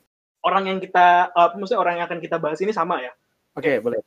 orang 0.45 0.65
yang 0.69 0.79
kita 0.81 1.33
uh, 1.33 1.53
maksudnya 1.57 1.81
orang 1.81 1.95
yang 2.01 2.07
akan 2.09 2.21
kita 2.21 2.37
bahas 2.41 2.61
ini 2.65 2.73
sama 2.73 3.01
ya 3.05 3.13
oke 3.57 3.73
boleh 3.85 4.01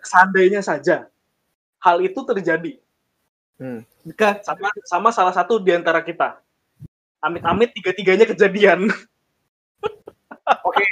seandainya 0.00 0.64
saja 0.64 1.08
hal 1.84 2.00
itu 2.00 2.20
terjadi 2.24 2.80
Hmm. 3.54 3.86
sama 4.42 4.68
sama 4.82 5.08
salah 5.14 5.30
satu 5.30 5.62
di 5.62 5.70
antara 5.70 6.02
kita. 6.02 6.42
Amit-amit 7.22 7.70
tiga-tiganya 7.72 8.26
kejadian. 8.26 8.90
oke 10.68 10.86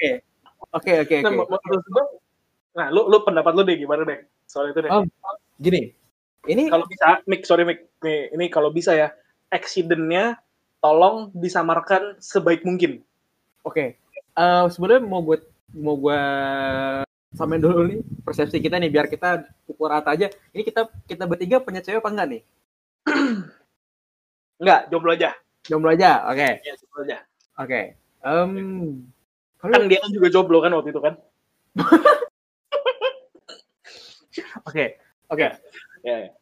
oke 0.72 0.92
oke 1.04 1.16
Nah, 1.20 1.32
oke 1.44 1.76
gua, 1.90 2.04
nah, 2.72 2.86
lu 2.88 3.10
lu 3.10 3.18
pendapat 3.26 3.52
lu 3.52 3.62
deh 3.66 3.76
gimana 3.76 4.06
deh 4.06 4.24
soal 4.48 4.72
itu 4.72 4.80
deh. 4.80 4.90
Oh. 4.94 5.04
gini 5.60 5.92
ini 6.48 6.66
Kalau 6.66 6.86
bisa, 6.90 7.22
Mik, 7.30 7.46
sorry 7.46 7.62
Mik, 7.62 7.86
nih, 8.02 8.34
ini 8.34 8.50
kalau 8.50 8.74
bisa 8.74 8.98
ya, 8.98 9.14
accident-nya 9.54 10.42
tolong 10.82 11.30
disamarkan 11.32 12.18
sebaik 12.18 12.66
mungkin. 12.66 13.00
Oke, 13.62 13.96
Eh, 14.32 14.66
sebenarnya 14.72 15.04
mau 15.04 15.20
gue 15.20 15.44
mau 15.76 15.92
gue 15.92 16.20
samain 17.36 17.60
dulu 17.60 17.84
nih 17.84 18.00
persepsi 18.24 18.64
kita 18.64 18.80
nih 18.80 18.88
biar 18.88 19.06
kita 19.12 19.44
pukul 19.68 19.92
rata 19.92 20.16
aja. 20.16 20.32
Ini 20.56 20.62
kita 20.64 20.88
kita 21.04 21.28
bertiga 21.28 21.60
punya 21.60 21.84
cewek 21.84 22.00
apa 22.00 22.10
enggak 22.12 22.28
nih? 22.32 22.42
Enggak, 24.62 24.80
jomblo 24.88 25.12
aja. 25.12 25.36
Jomblo 25.68 25.92
aja. 25.92 26.24
Oke, 26.32 26.48
Ya, 26.64 26.72
jomblo 26.80 27.00
aja. 27.04 27.18
oke. 27.60 27.80
Em, 28.22 28.50
kalau 29.58 29.72
Kan 29.74 29.90
dia 29.90 29.98
kan 30.00 30.10
juga 30.14 30.28
jomblo 30.32 30.58
kan 30.64 30.72
waktu 30.72 30.90
itu 30.94 31.00
kan? 31.02 31.14
oke 34.68 34.84
oke. 35.28 35.46
Ya, 36.02 36.34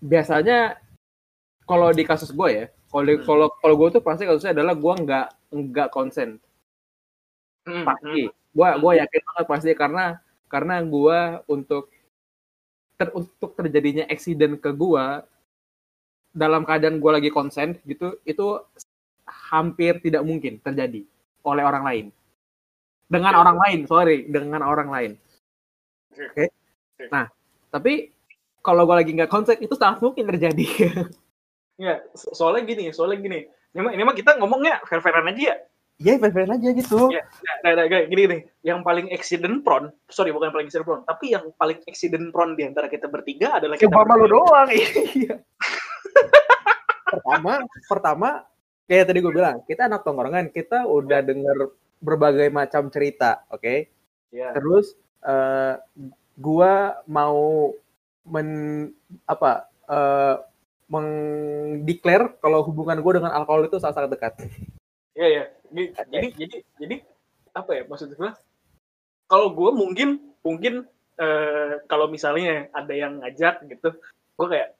biasanya 0.00 0.80
kalau 1.68 1.92
di 1.92 2.02
kasus 2.02 2.32
gue 2.32 2.48
ya, 2.48 2.64
kalau 2.88 3.12
Hmm. 3.12 3.24
kalau 3.28 3.46
kalau 3.60 3.74
gue 3.76 3.88
tuh 4.00 4.02
pasti 4.02 4.24
kasusnya 4.24 4.56
adalah 4.56 4.74
gue 4.74 4.94
nggak 5.04 5.26
nggak 5.52 5.88
konsen 5.92 6.40
Hmm, 7.68 7.84
pasti. 7.84 8.32
Gue 8.32 8.68
gue 8.80 8.92
yakin 8.96 9.20
banget 9.28 9.44
pasti 9.44 9.70
karena 9.76 10.04
karena 10.48 10.80
gue 10.80 11.18
untuk 11.52 11.92
ter, 12.96 13.12
untuk 13.12 13.52
terjadinya 13.60 14.08
accident 14.08 14.56
ke 14.56 14.72
gue 14.72 15.04
dalam 16.32 16.64
keadaan 16.64 16.96
gue 16.96 17.10
lagi 17.12 17.28
konsen 17.28 17.76
gitu 17.84 18.16
itu 18.24 18.56
hampir 19.52 20.00
tidak 20.00 20.24
mungkin 20.24 20.56
terjadi 20.64 21.04
oleh 21.44 21.64
orang 21.64 21.84
lain 21.84 22.06
dengan 23.04 23.36
orang 23.36 23.60
lain 23.60 23.80
sorry 23.84 24.24
dengan 24.28 24.64
orang 24.64 24.88
lain 24.88 25.12
Oke. 26.16 26.48
oke 26.48 27.04
nah 27.12 27.28
tapi 27.68 28.12
kalau 28.64 28.88
gue 28.88 28.96
lagi 28.96 29.12
nggak 29.12 29.28
konsen 29.32 29.56
itu 29.60 29.72
sangat 29.76 30.00
mungkin 30.04 30.24
terjadi. 30.28 30.66
Ya, 31.78 32.02
so- 32.18 32.34
soalnya 32.34 32.66
gini, 32.66 32.90
soalnya 32.90 33.18
gini. 33.22 33.40
Ini 33.70 33.80
mah, 33.80 33.92
ini 33.94 34.02
mah 34.02 34.16
kita 34.18 34.34
ngomongnya 34.42 34.82
fair-fairan 34.84 35.30
aja 35.30 35.54
ya. 35.54 35.56
Iya, 35.98 36.14
fair-fair 36.22 36.46
aja 36.46 36.68
gitu. 36.74 37.10
Iya. 37.10 37.22
Nah, 37.66 37.74
nah, 37.74 37.86
nah, 37.86 38.02
gini 38.06 38.22
nih, 38.30 38.40
yang 38.62 38.86
paling 38.86 39.10
accident 39.10 39.66
prone, 39.66 39.90
sorry 40.06 40.30
bukan 40.30 40.50
yang 40.50 40.56
paling 40.58 40.68
accident 40.70 40.86
prone, 40.86 41.02
tapi 41.02 41.26
yang 41.34 41.44
paling 41.58 41.78
accident 41.90 42.26
prone 42.30 42.54
di 42.54 42.62
antara 42.66 42.86
kita 42.86 43.10
bertiga 43.10 43.58
adalah 43.58 43.74
kita 43.74 43.90
Cuma 43.90 44.06
lu 44.14 44.26
bertiga. 44.26 44.34
doang. 44.34 44.68
Iya. 45.18 45.34
pertama, 47.08 47.52
pertama 47.88 48.28
kayak 48.86 49.04
tadi 49.10 49.18
gue 49.22 49.32
bilang, 49.34 49.58
kita 49.66 49.90
anak 49.90 50.06
tongkrongan, 50.06 50.46
kita 50.54 50.86
udah 50.86 51.20
denger 51.24 51.56
berbagai 51.98 52.46
macam 52.54 52.90
cerita, 52.94 53.42
oke? 53.50 53.90
Iya. 54.30 54.54
Terus 54.54 54.94
eh 55.18 55.74
gua 56.38 57.02
mau 57.10 57.74
men 58.22 58.48
apa 59.26 59.66
eh 59.90 60.36
mengdeklar 60.88 62.36
kalau 62.40 62.64
hubungan 62.64 62.98
gue 62.98 63.12
dengan 63.20 63.32
alkohol 63.32 63.68
itu 63.68 63.76
sangat 63.76 63.96
sangat 64.00 64.10
dekat. 64.16 64.32
Iya, 65.12 65.26
iya. 65.28 65.44
Gi- 65.68 65.92
Jadi, 65.92 66.28
jadi, 66.34 66.56
jadi 66.80 66.96
apa 67.52 67.70
ya 67.76 67.82
maksud 67.84 68.16
gue? 68.16 68.30
Kalau 69.28 69.52
gue 69.52 69.70
mungkin, 69.76 70.32
mungkin 70.40 70.88
eh, 71.20 71.84
kalau 71.84 72.08
misalnya 72.08 72.72
ada 72.72 72.94
yang 72.96 73.20
ngajak 73.20 73.68
gitu, 73.68 73.92
gue 74.34 74.46
kayak 74.48 74.72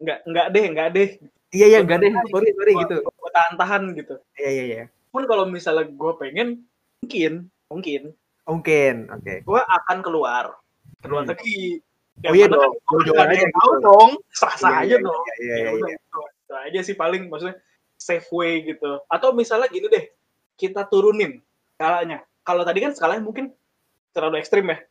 nggak 0.00 0.18
nggak 0.26 0.46
deh, 0.50 0.64
nggak 0.74 0.88
deh. 0.90 1.08
Iya 1.50 1.66
iya 1.66 1.78
enggak 1.82 1.98
deh, 2.02 2.10
sorry 2.30 2.50
sorry 2.54 2.72
gitu. 2.86 2.96
Gue 3.06 3.30
tahan-tahan 3.30 3.82
gitu. 3.94 4.14
Iya 4.34 4.50
iya 4.50 4.64
iya. 4.66 4.84
Pun 5.10 5.26
kalau 5.26 5.46
misalnya 5.46 5.86
gue 5.90 6.12
pengen, 6.18 6.66
mungkin, 7.02 7.32
mungkin 7.70 8.02
Mungkin, 8.50 9.06
oke. 9.14 9.34
gue 9.46 9.60
akan 9.62 9.98
keluar, 10.02 10.58
keluar 11.06 11.22
Hmm. 11.22 11.30
negeri. 11.30 11.78
Oh 12.20 12.34
iya 12.36 12.46
dong, 12.46 12.74
kan 13.16 13.32
aja 13.32 13.40
gitu. 13.40 13.54
tahu 13.56 13.72
dong, 13.80 14.10
sah-sah 14.28 14.70
Iya, 14.70 14.80
aja 14.84 14.88
iya, 14.92 14.98
dong. 15.00 15.22
Iya 15.24 15.34
iya 15.40 15.54
Ya 15.56 15.70
iya. 15.72 15.96
iya. 15.96 16.58
aja 16.68 16.80
sih 16.82 16.92
paling 16.92 17.30
maksudnya 17.30 17.56
safe 17.96 18.28
way 18.34 18.60
gitu. 18.66 19.00
Atau 19.08 19.32
misalnya 19.32 19.70
gini 19.72 19.88
deh, 19.88 20.04
kita 20.54 20.84
turunin 20.84 21.40
skalanya. 21.74 22.20
Kalau 22.44 22.60
tadi 22.66 22.84
kan 22.84 22.92
skalanya 22.92 23.24
mungkin 23.24 23.54
terlalu 24.12 24.42
ekstrim 24.42 24.68
ya. 24.68 24.82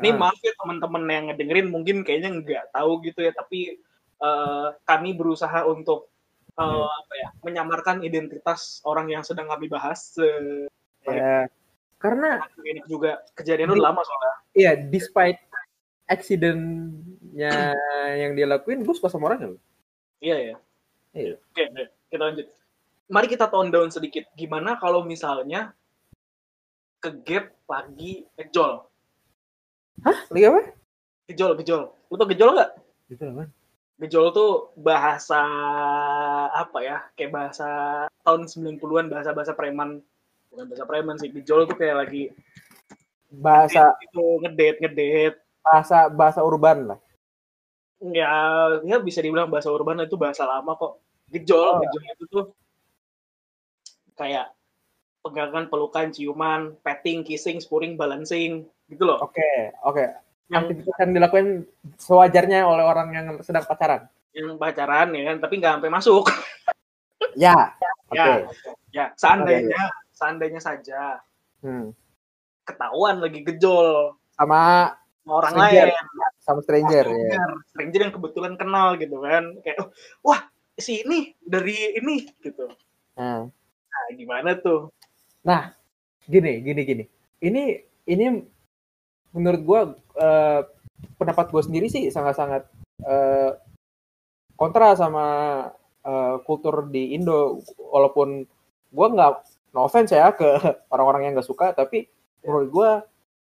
Ini 0.00 0.16
Ah. 0.16 0.16
maaf 0.16 0.38
ya 0.40 0.56
teman-teman 0.56 1.02
yang 1.04 1.24
ngedengerin 1.28 1.68
mungkin 1.68 2.00
kayaknya 2.00 2.30
nggak 2.40 2.64
tahu 2.72 3.02
gitu 3.04 3.20
ya, 3.20 3.32
tapi 3.34 3.76
eh, 4.22 4.68
kami 4.86 5.12
berusaha 5.12 5.66
untuk 5.66 6.06
Hmm. 6.52 6.84
apa 6.84 7.14
ya, 7.16 7.28
menyamarkan 7.42 8.04
identitas 8.04 8.84
orang 8.84 9.08
yang 9.08 9.24
sedang 9.24 9.48
kami 9.48 9.66
bahas. 9.66 10.14
Eh, 10.16 10.68
Ya, 11.02 11.50
karena 11.98 12.38
ini 12.62 12.78
juga 12.86 13.18
kejadian 13.34 13.74
udah 13.74 13.90
lama 13.90 14.04
soalnya. 14.06 14.34
Iya, 14.54 14.72
despite 14.78 15.42
accident-nya 16.12 17.72
yang 18.20 18.36
dia 18.36 18.44
lakuin, 18.44 18.84
gue 18.84 18.94
suka 18.94 19.08
sama 19.08 19.32
orangnya. 19.32 19.56
loh. 19.56 19.62
Iya 20.20 20.36
ya. 20.38 20.56
Iya. 21.16 21.34
Oke, 21.40 21.62
deh, 21.72 21.88
kita 22.12 22.22
lanjut. 22.22 22.46
Mari 23.08 23.26
kita 23.28 23.48
tone 23.48 23.72
down 23.72 23.88
sedikit. 23.88 24.28
Gimana 24.36 24.76
kalau 24.76 25.04
misalnya 25.04 25.72
ke 27.02 27.10
gap 27.24 27.52
lagi 27.66 28.28
ngejol? 28.36 28.84
Lagi 30.04 30.44
apa? 30.48 30.60
Gejol, 31.28 31.52
gejol. 31.60 31.82
Lu 32.08 32.14
tau 32.16 32.28
gejol 32.28 32.54
nggak? 32.54 32.70
Itu 33.10 33.24
apa? 33.32 33.44
Gejol 34.00 34.26
tuh 34.32 34.52
bahasa 34.78 35.42
apa 36.52 36.78
ya? 36.80 36.98
Kayak 37.18 37.32
bahasa 37.32 37.68
tahun 38.24 38.48
90-an, 38.48 39.06
bahasa-bahasa 39.12 39.52
preman. 39.52 40.00
Bukan 40.48 40.64
bahasa 40.68 40.84
preman 40.88 41.16
sih. 41.20 41.28
Gejol 41.32 41.68
tuh 41.68 41.76
kayak 41.76 42.06
lagi 42.06 42.32
Bahasa 43.32 43.96
itu 44.04 44.44
ngedate, 44.44 44.76
ngedate. 44.84 45.40
Bahasa 45.62 46.10
bahasa 46.10 46.40
urban 46.42 46.94
lah. 46.94 46.98
Ya, 48.02 48.30
ya 48.82 48.98
bisa 48.98 49.22
dibilang 49.22 49.46
bahasa 49.46 49.70
urban 49.70 50.02
itu 50.02 50.18
bahasa 50.18 50.42
lama 50.42 50.74
kok. 50.74 50.98
Gejol, 51.30 51.78
Oh. 51.78 51.80
gejol 51.80 52.02
itu 52.02 52.24
tuh 52.28 52.44
kayak 54.18 54.50
pegangan, 55.22 55.70
pelukan, 55.70 56.10
ciuman, 56.10 56.74
petting, 56.82 57.22
kissing, 57.22 57.62
spuring, 57.62 57.94
balancing, 57.94 58.66
gitu 58.90 59.06
loh. 59.06 59.22
Oke, 59.22 59.70
oke. 59.86 60.04
Yang 60.50 60.62
Aktivitas 60.66 60.96
yang 60.98 61.12
dilakukan 61.14 61.46
sewajarnya 61.96 62.60
oleh 62.66 62.84
orang 62.84 63.08
yang 63.14 63.26
sedang 63.40 63.64
pacaran. 63.64 64.10
yang 64.32 64.56
pacaran 64.56 65.12
ya 65.12 65.22
kan, 65.28 65.36
tapi 65.44 65.60
nggak 65.60 65.72
sampai 65.76 65.92
masuk. 65.92 66.24
Ya. 67.36 67.52
Oke. 68.12 68.16
Ya, 68.16 68.48
ya 68.92 69.04
seandainya, 69.16 69.82
seandainya 70.12 70.60
saja 70.60 71.20
Hmm. 71.60 71.92
ketahuan 72.64 73.20
lagi 73.20 73.40
gejol 73.44 74.16
sama 74.34 74.92
orang 75.26 75.54
Stranger, 75.54 75.86
lain, 75.88 76.42
sama 76.42 76.60
stranger 76.66 77.04
ya. 77.06 77.14
stranger, 77.14 77.50
stranger 77.70 78.00
yang 78.02 78.14
kebetulan 78.14 78.54
kenal 78.58 78.86
gitu 78.98 79.16
kan, 79.22 79.44
kayak 79.62 79.78
"Oh, 79.78 79.88
wah 80.26 80.40
si 80.74 81.04
ini 81.04 81.36
dari 81.44 81.94
ini 81.98 82.26
gitu. 82.42 82.66
Nah, 83.14 83.46
Nah, 83.92 84.04
gimana 84.16 84.56
tuh? 84.56 84.88
gini, 86.24 86.64
gini, 86.64 86.80
gini. 86.82 87.04
Ini 87.44 87.62
ini 88.08 88.26
menurut 89.36 89.60
gua 89.62 89.80
eh, 90.16 90.60
pendapat 91.20 91.52
gue 91.52 91.62
sendiri 91.62 91.86
sih 91.92 92.08
sangat-sangat 92.08 92.62
eh, 93.04 93.50
kontra 94.56 94.96
sama 94.96 95.26
eh, 96.02 96.36
kultur 96.48 96.88
di 96.88 97.12
Indo 97.14 97.60
walaupun 97.78 98.48
gua 98.92 99.06
nggak 99.12 99.32
no 99.76 99.84
offense 99.88 100.12
ya 100.16 100.32
ke 100.32 100.46
orang-orang 100.92 101.28
yang 101.28 101.32
nggak 101.36 101.48
suka 101.48 101.76
tapi 101.76 102.08
menurut 102.42 102.68
gua 102.72 102.90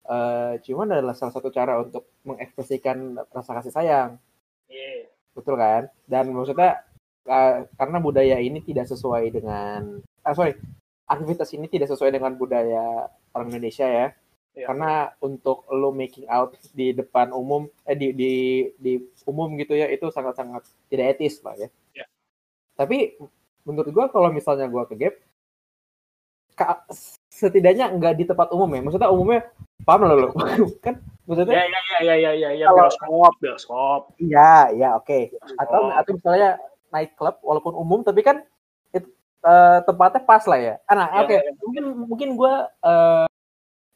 eh, 0.07 0.53
ciuman 0.65 0.91
adalah 0.95 1.15
salah 1.15 1.35
satu 1.35 1.49
cara 1.55 1.79
untuk 1.79 2.09
mengekspresikan 2.27 3.19
rasa 3.31 3.53
kasih 3.61 3.75
sayang 3.75 4.11
Iya. 4.73 5.07
betul 5.37 5.55
kan 5.61 5.89
dan 6.09 6.33
maksudnya 6.33 6.81
eh, 7.29 7.69
karena 7.77 7.99
budaya 8.01 8.37
ini 8.41 8.65
tidak 8.65 8.89
sesuai 8.89 9.31
dengan 9.31 10.01
ah 10.25 10.35
sorry 10.35 10.57
aktivitas 11.07 11.53
ini 11.55 11.67
tidak 11.69 11.93
sesuai 11.93 12.09
dengan 12.15 12.33
budaya 12.35 13.07
orang 13.37 13.49
Indonesia 13.53 13.87
ya 13.87 14.09
Iya. 14.53 14.69
karena 14.69 14.93
untuk 15.25 15.65
lo 15.73 15.97
making 15.97 16.29
out 16.29 16.53
di 16.77 16.93
depan 16.93 17.33
umum 17.33 17.73
eh 17.89 17.97
di 17.97 18.13
di 18.13 18.33
di 18.77 18.93
umum 19.25 19.49
gitu 19.57 19.73
ya 19.73 19.89
itu 19.89 20.13
sangat-sangat 20.13 20.61
tidak 20.93 21.17
etis 21.17 21.41
lah 21.41 21.57
ya 21.57 21.69
Iya. 21.97 22.05
tapi 22.77 23.17
menurut 23.65 23.89
gua 23.95 24.07
kalau 24.13 24.29
misalnya 24.29 24.69
gua 24.69 24.85
ke 24.85 24.97
gap 25.01 25.15
setidaknya 27.33 27.89
enggak 27.91 28.15
di 28.21 28.25
tempat 28.29 28.53
umum 28.53 28.69
ya 28.71 28.81
maksudnya 28.85 29.09
umumnya 29.09 29.41
paham 29.83 30.01
lo 30.05 30.15
lo 30.17 30.29
kan 30.85 30.95
maksudnya 31.27 31.55
Ya, 31.55 31.65
ya, 31.65 31.81
ya, 31.81 31.99
ya, 32.03 32.15
ya, 32.15 32.31
ya, 32.35 32.51
ya, 32.53 32.67
Kalau- 32.67 32.79
bioskop, 32.83 33.33
bioskop. 33.39 34.01
Iya, 34.19 34.55
iya, 34.75 34.89
oke. 34.95 35.19
Atau 35.55 35.81
Oh. 35.81 35.95
atau 35.95 36.11
misalnya 36.13 36.51
night 36.91 37.15
club 37.15 37.39
walaupun 37.41 37.73
umum 37.73 38.03
tapi 38.03 38.21
kan 38.21 38.43
it- 38.91 39.07
eh, 39.43 39.79
tempatnya 39.83 40.21
pas 40.23 40.43
lah 40.45 40.59
ya. 40.59 40.75
Ah, 40.85 40.95
Nah, 40.95 41.07
Iya, 41.09 41.21
oke. 41.23 41.37
iya. 41.37 41.51
Mungkin 41.63 41.85
mungkin 42.05 42.29
gue 42.35 42.53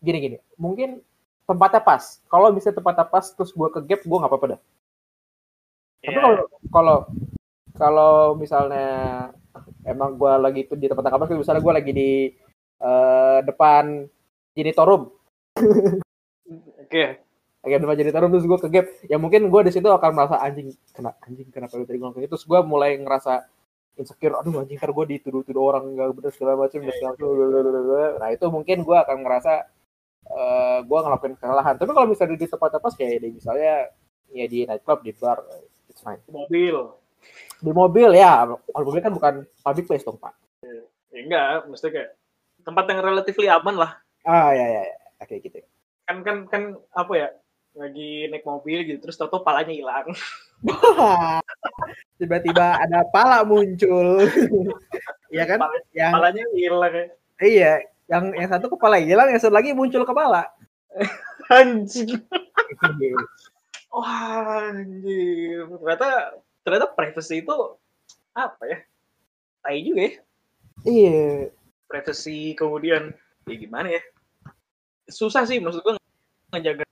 gini 0.00 0.18
gini. 0.20 0.36
Mungkin 0.56 1.02
tempatnya 1.44 1.80
pas. 1.80 2.22
Kalau 2.26 2.50
misalnya 2.50 2.78
tempatnya 2.78 3.06
pas 3.06 3.26
terus 3.26 3.50
gue 3.50 3.68
ke 3.70 3.80
gap 3.82 4.00
gue 4.02 4.18
nggak 4.18 4.30
apa-apa 4.30 4.46
dah. 4.54 4.60
Tapi 5.98 6.10
Iya. 6.12 6.20
kalau 6.22 6.36
kalau 6.70 6.96
kalau 7.76 8.12
misalnya 8.34 8.86
emang 9.82 10.14
gue 10.14 10.32
lagi 10.36 10.60
itu 10.62 10.74
di 10.74 10.86
tempat 10.86 11.10
kampus, 11.10 11.34
misalnya 11.34 11.62
gue 11.62 11.74
lagi 11.74 11.92
di 11.92 12.10
eh, 12.76 13.38
depan 13.40 14.04
Jinitorum, 14.52 15.08
Oke. 16.82 17.04
Kayak 17.66 17.82
depan 17.82 17.98
jadi 17.98 18.10
taruh 18.14 18.30
terus 18.30 18.46
gue 18.46 18.58
ke 18.62 18.68
gap. 18.70 18.86
Ya 19.10 19.16
mungkin 19.18 19.50
gue 19.50 19.60
di 19.66 19.72
situ 19.74 19.88
akan 19.90 20.10
merasa 20.14 20.38
anjing 20.38 20.70
kena 20.94 21.18
anjing 21.26 21.50
kenapa 21.50 21.74
lu 21.74 21.82
tadi 21.82 21.98
ngomong 21.98 22.22
gitu 22.22 22.38
terus 22.38 22.46
gue 22.46 22.60
mulai 22.62 22.94
ngerasa 23.00 23.42
insecure 23.98 24.38
aduh 24.38 24.62
anjing 24.62 24.78
ntar 24.78 24.94
gue 24.94 25.18
dituduh-tuduh 25.18 25.62
orang 25.66 25.84
nggak 25.96 26.14
bener 26.14 26.30
segala 26.30 26.54
macam 26.62 26.78
dan 26.84 26.92
segala 26.94 27.12
macam 27.16 27.26
nah 28.22 28.28
itu 28.30 28.46
mungkin 28.52 28.76
gue 28.86 28.96
akan 29.02 29.16
ngerasa 29.24 29.52
eh 30.26 30.78
gue 30.86 30.98
ngelakuin 30.98 31.34
kesalahan. 31.38 31.74
Tapi 31.78 31.90
kalau 31.90 32.06
misalnya 32.06 32.38
di 32.38 32.46
tempat 32.46 32.70
apa 32.78 32.88
kayak 32.94 33.18
di 33.22 33.28
misalnya 33.34 33.90
ya 34.30 34.46
di 34.46 34.58
nightclub 34.66 35.00
di 35.02 35.12
bar 35.14 35.38
it's 35.90 36.02
fine. 36.02 36.22
Mobil. 36.30 36.76
di 37.56 37.72
mobil 37.74 38.10
ya. 38.14 38.46
Kalau 38.46 38.84
mobil 38.86 39.02
kan 39.02 39.14
bukan 39.14 39.34
public 39.66 39.86
place 39.90 40.06
dong 40.06 40.18
pak. 40.22 40.34
Ya 41.10 41.20
enggak, 41.24 41.66
mesti 41.66 41.88
kayak 41.88 42.10
tempat 42.62 42.84
yang 42.92 43.00
relatifly 43.00 43.48
aman 43.48 43.74
lah. 43.74 43.92
ah 44.26 44.50
ya 44.50 44.66
ya, 44.66 44.82
ya. 44.90 45.05
Oke 45.20 45.34
gitu 45.40 45.58
Kan 46.06 46.22
kan 46.22 46.36
kan 46.46 46.62
apa 46.94 47.12
ya? 47.16 47.28
Lagi 47.76 48.30
naik 48.32 48.46
mobil 48.48 48.88
gitu 48.88 49.04
terus 49.04 49.20
tahu 49.20 49.42
palanya 49.44 49.74
hilang. 49.74 50.08
tiba-tiba 52.16 52.80
ada 52.80 53.04
pala 53.12 53.44
muncul 53.44 54.24
ya 55.36 55.44
kan 55.44 55.60
Palanya, 55.60 55.84
yang 55.92 56.12
palanya 56.16 56.44
hilang 56.56 56.92
kayak. 56.92 57.10
Iya, 57.36 57.72
yang 58.08 58.24
yang 58.32 58.48
satu 58.48 58.72
kepala 58.72 58.96
hilang, 58.96 59.28
yang 59.28 59.36
satu 59.36 59.52
lagi 59.52 59.76
muncul 59.76 60.08
kepala. 60.08 60.48
Anjing. 61.52 62.16
Wah, 63.92 64.72
anjir. 64.72 65.68
Ternyata 65.68 66.08
ternyata 66.64 66.86
privacy 66.96 67.44
itu 67.44 67.54
apa 68.32 68.62
ya? 68.66 68.78
Tai 69.62 69.78
juga 69.80 70.00
ya. 70.04 70.12
iya, 70.84 71.48
Privacy 71.86 72.52
kemudian 72.58 73.14
ya 73.46 73.54
gimana 73.56 73.88
ya? 73.94 74.02
Susah 75.06 75.46
sih 75.46 75.58
maksud 75.58 75.82
gue 75.82 75.94
ngejaga 76.50 76.84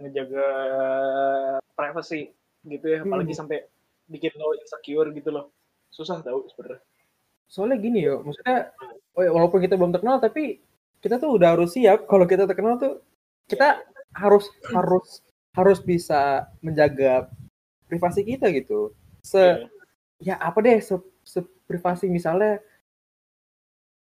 ngejaga 0.00 0.46
privacy 1.74 2.30
gitu 2.64 2.86
ya 2.88 2.98
apalagi 3.02 3.32
Hmm. 3.34 3.40
sampai 3.44 3.58
bikin 4.06 4.32
lo 4.36 4.54
insecure 4.56 5.08
gitu 5.12 5.28
loh 5.28 5.50
susah 5.90 6.20
tau 6.20 6.44
sebenarnya 6.48 6.80
Soalnya 7.44 7.76
gini 7.76 8.00
yo, 8.02 8.24
maksudnya 8.24 8.72
oh 9.14 9.22
ya, 9.22 9.30
walaupun 9.30 9.60
kita 9.60 9.76
belum 9.76 9.92
terkenal 9.92 10.18
tapi 10.18 10.58
kita 10.98 11.20
tuh 11.20 11.36
udah 11.36 11.54
harus 11.54 11.76
siap 11.76 12.08
kalau 12.08 12.24
kita 12.24 12.48
terkenal 12.48 12.80
tuh 12.80 13.04
kita 13.46 13.84
harus 14.16 14.48
harus 14.72 15.20
harus 15.52 15.78
bisa 15.84 16.48
menjaga 16.64 17.28
privasi 17.86 18.24
kita 18.24 18.48
gitu. 18.50 18.90
Se 19.20 19.38
Iya. 19.38 20.34
ya 20.34 20.34
apa 20.40 20.58
deh 20.64 20.80
se, 20.80 20.96
se 21.22 21.44
privasi 21.68 22.08
misalnya 22.08 22.58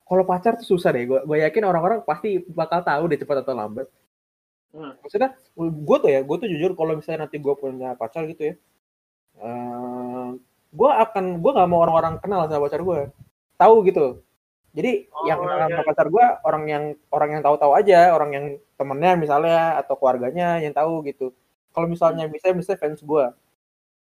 kalau 0.05 0.23
pacar 0.29 0.57
tuh 0.61 0.69
susah 0.77 0.93
deh. 0.93 1.05
Gue 1.09 1.37
yakin 1.41 1.65
orang-orang 1.65 2.05
pasti 2.05 2.45
bakal 2.53 2.85
tahu 2.85 3.09
deh 3.11 3.19
cepat 3.21 3.45
atau 3.45 3.57
lambat. 3.57 3.89
Hmm. 4.75 4.93
Maksudnya 5.01 5.39
gue 5.59 5.97
tuh 6.03 6.11
ya, 6.11 6.21
gue 6.27 6.37
tuh 6.37 6.49
jujur 6.51 6.75
kalau 6.75 6.99
misalnya 6.99 7.31
nanti 7.31 7.39
gue 7.39 7.55
punya 7.55 7.95
pacar 7.95 8.27
gitu 8.27 8.43
ya, 8.51 8.55
eh 9.39 10.29
gue 10.75 10.91
akan 10.91 11.25
gue 11.39 11.51
nggak 11.55 11.69
mau 11.71 11.81
orang-orang 11.87 12.19
kenal 12.19 12.51
sama 12.51 12.67
pacar 12.67 12.83
gue, 12.83 13.01
tahu 13.55 13.75
gitu. 13.87 14.19
Jadi 14.75 15.07
Oh, 15.15 15.25
yang 15.31 15.39
kenal 15.39 15.71
sama 15.71 15.85
pacar 15.87 16.07
gue 16.11 16.27
orang 16.43 16.65
yang 16.67 16.85
orang 17.15 17.31
yang 17.39 17.43
tahu-tahu 17.47 17.73
aja, 17.79 18.11
orang 18.19 18.31
yang 18.35 18.47
temennya 18.75 19.13
misalnya 19.15 19.79
atau 19.79 19.95
keluarganya 19.95 20.59
yang 20.59 20.75
tahu 20.75 21.07
gitu. 21.07 21.31
Kalau 21.71 21.87
misalnya 21.87 22.27
misalnya 22.27 22.59
misalnya 22.59 22.81
fans 22.83 23.01
gue 23.03 23.25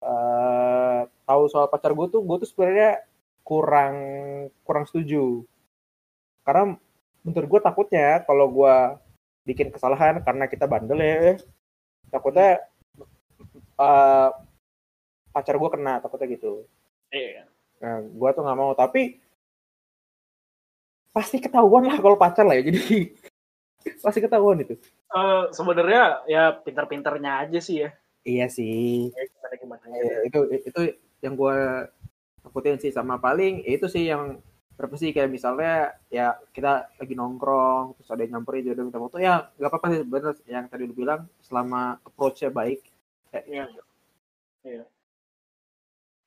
eh 0.02 1.00
tahu 1.26 1.42
soal 1.50 1.66
pacar 1.70 1.94
gue 1.94 2.06
tuh, 2.10 2.22
gue 2.26 2.36
tuh 2.42 2.48
sebenarnya 2.50 3.06
kurang 3.46 3.94
kurang 4.66 4.84
setuju. 4.90 5.46
Karena 6.46 6.78
menurut 7.26 7.48
gue 7.50 7.60
takutnya 7.60 8.22
kalau 8.22 8.46
gue 8.46 8.76
bikin 9.42 9.74
kesalahan 9.74 10.22
karena 10.22 10.46
kita 10.46 10.70
bandel 10.70 11.02
ya, 11.02 11.34
takutnya 12.08 12.62
eh 13.76 14.28
pacar 15.34 15.58
gue 15.58 15.70
kena, 15.74 15.98
takutnya 15.98 16.32
gitu. 16.32 16.64
iya. 17.10 17.44
Nah, 17.82 18.00
gue 18.00 18.28
tuh 18.32 18.40
nggak 18.40 18.56
mau, 18.56 18.72
tapi 18.72 19.20
pasti 21.12 21.42
ketahuan 21.42 21.84
lah 21.84 21.98
kalau 22.00 22.16
pacar 22.16 22.48
lah 22.48 22.56
ya, 22.56 22.72
jadi 22.72 23.12
pasti 24.04 24.24
ketahuan 24.24 24.64
itu. 24.64 24.80
Eh, 25.12 25.44
sebenarnya 25.52 26.24
ya 26.30 26.56
pinter-pinternya 26.56 27.44
aja 27.44 27.58
sih 27.60 27.84
ya. 27.84 27.90
Iya 28.26 28.46
sih. 28.50 29.12
Ya, 29.14 29.22
gimana 29.30 29.54
gimana 29.60 29.84
Eh, 30.02 30.18
itu 30.26 30.40
itu 30.66 30.80
yang 31.22 31.38
gue 31.38 31.56
takutin 32.42 32.80
sih. 32.82 32.90
Sama 32.90 33.22
paling 33.22 33.62
ya 33.62 33.78
itu 33.78 33.86
sih 33.86 34.10
yang 34.10 34.42
berapa 34.76 34.94
sih 35.00 35.10
kayak 35.10 35.32
misalnya 35.32 35.96
ya 36.12 36.36
kita 36.52 36.92
lagi 37.00 37.14
nongkrong 37.16 37.96
terus 37.96 38.08
ada 38.12 38.20
yang 38.22 38.38
nyamperin 38.38 38.64
jodoh 38.68 38.84
minta 38.84 39.00
foto 39.00 39.16
ya 39.16 39.48
nggak 39.56 39.70
apa-apa 39.72 39.86
sih 39.88 40.00
bener 40.04 40.34
yang 40.44 40.64
tadi 40.68 40.84
lu 40.84 40.92
bilang 40.92 41.24
selama 41.40 41.96
approach-nya 42.04 42.52
baik 42.52 42.84
Iya. 43.44 43.66
Iya. 44.64 44.84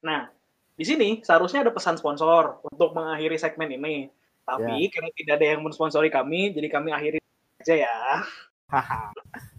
Nah, 0.05 0.29
di 0.77 0.85
sini 0.85 1.07
seharusnya 1.25 1.65
ada 1.65 1.73
pesan 1.73 1.97
sponsor 1.97 2.61
untuk 2.69 2.93
mengakhiri 2.93 3.35
segmen 3.39 3.71
ini. 3.73 4.07
Tapi 4.45 4.89
karena 4.89 5.09
tidak 5.13 5.33
ada 5.37 5.45
yang 5.55 5.61
mensponsori 5.61 6.09
kami, 6.09 6.53
jadi 6.53 6.67
kami 6.69 6.89
akhiri 6.89 7.17
aja 7.61 7.75
ya. 7.85 7.97
Haha 8.69 9.09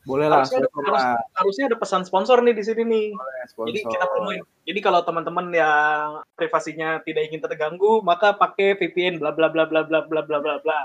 boleh 0.08 0.26
lah 0.26 0.42
Harusnya 0.42 0.64
ada, 0.64 0.68
sponsor 0.72 0.88
harus- 0.90 1.04
lah, 1.04 1.18
harusnya 1.36 1.64
ada 1.68 1.76
pesan 1.76 2.02
sponsor 2.08 2.36
nih 2.40 2.54
di 2.56 2.64
sini 2.64 2.82
nih. 2.88 3.06
sponsor. 3.52 3.68
Jadi 3.68 3.80
kita 3.84 4.04
promoin. 4.08 4.40
Jadi 4.64 4.80
kalau 4.80 5.00
teman-teman 5.04 5.46
yang 5.52 6.24
privasinya 6.34 6.88
tidak 7.04 7.28
ingin 7.28 7.40
terganggu, 7.44 8.00
maka 8.00 8.32
pakai 8.32 8.80
VPN 8.80 9.20
bla 9.20 9.30
bla 9.30 9.52
bla 9.52 9.68
bla 9.68 9.84
bla 9.84 10.00
bla 10.02 10.20
bla 10.24 10.38
bla 10.40 10.56
bla. 10.58 10.80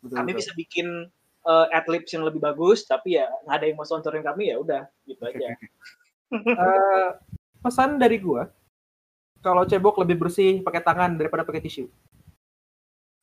Betul, 0.00 0.16
Kami 0.16 0.30
betul. 0.32 0.38
bisa 0.40 0.50
bikin 0.56 0.86
uh, 1.44 1.66
adlibs 1.76 2.10
yang 2.10 2.24
lebih 2.24 2.40
bagus, 2.40 2.88
tapi 2.88 3.20
ya 3.20 3.28
nggak 3.44 3.56
ada 3.60 3.64
yang 3.68 3.76
mau 3.76 3.86
sponsorin 3.86 4.24
kami 4.24 4.50
ya 4.50 4.56
udah 4.58 4.88
gitu 5.04 5.22
aja. 5.22 5.54
Eh, 6.34 7.08
pesan 7.62 7.94
dari 7.94 8.18
gua 8.18 8.50
kalau 9.38 9.62
cebok 9.62 10.02
lebih 10.02 10.18
bersih 10.18 10.66
pakai 10.66 10.82
tangan 10.82 11.14
daripada 11.14 11.46
pakai 11.46 11.62
tisu 11.62 11.86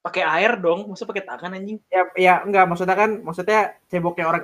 Pakai 0.02 0.26
air 0.26 0.58
dong, 0.58 0.90
masa 0.90 1.06
pakai 1.06 1.22
tangan 1.22 1.54
anjing? 1.54 1.78
ya 1.88 2.02
ya 2.18 2.34
enggak 2.42 2.66
maksudnya 2.66 2.98
kan 2.98 3.22
maksudnya 3.22 3.78
ceboknya 3.86 4.26
orang 4.26 4.44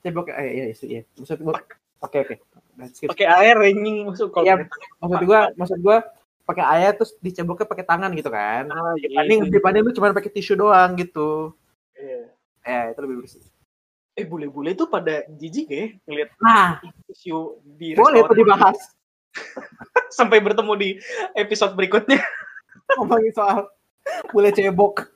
cebok 0.00 0.32
eh 0.32 0.48
iya 0.48 0.64
iya 0.66 0.76
iya 0.82 1.00
maksud 1.14 1.38
gua 1.38 1.60
oke 2.00 2.16
oke. 2.16 2.34
Pakai 3.04 3.26
air 3.28 3.56
anjing 3.60 4.08
masuk 4.08 4.32
kalau 4.32 4.44
Iya, 4.46 4.54
pakai 4.56 4.68
tangan. 4.72 4.96
maksud 5.04 5.20
gua 5.22 5.40
maksud 5.52 5.78
gua 5.80 5.96
pakai 6.46 6.64
air 6.72 6.90
terus 6.94 7.12
diceboknya 7.18 7.66
pakai 7.66 7.84
tangan 7.84 8.10
gitu 8.14 8.30
kan 8.30 8.64
Ah, 8.66 8.94
dibanding 8.96 9.40
gitu. 9.44 9.52
dibanding 9.52 9.82
lu 9.84 9.92
cuma 9.92 10.16
pakai 10.16 10.32
tisu 10.32 10.56
doang 10.56 10.94
gitu 10.94 11.52
Iya. 11.92 12.20
ya 12.62 12.80
itu 12.88 13.00
lebih 13.02 13.16
bersih 13.20 13.44
Eh 14.16 14.24
bule-bule 14.24 14.72
tuh 14.72 14.88
pada 14.88 15.28
jijik 15.28 15.68
ya 15.68 15.92
ngeliat 16.02 16.32
nah 16.38 16.80
isu 17.06 17.60
di 17.68 17.92
boleh 17.92 18.24
restoran. 18.24 18.38
dibahas 18.38 18.78
sampai 20.16 20.40
bertemu 20.40 20.72
di 20.74 20.88
episode 21.34 21.74
berikutnya. 21.74 22.16
ngomongin 22.96 23.34
soal 23.34 23.68
Will 24.32 24.44
it 24.46 24.58
a 24.58 24.72
book? 24.72 25.15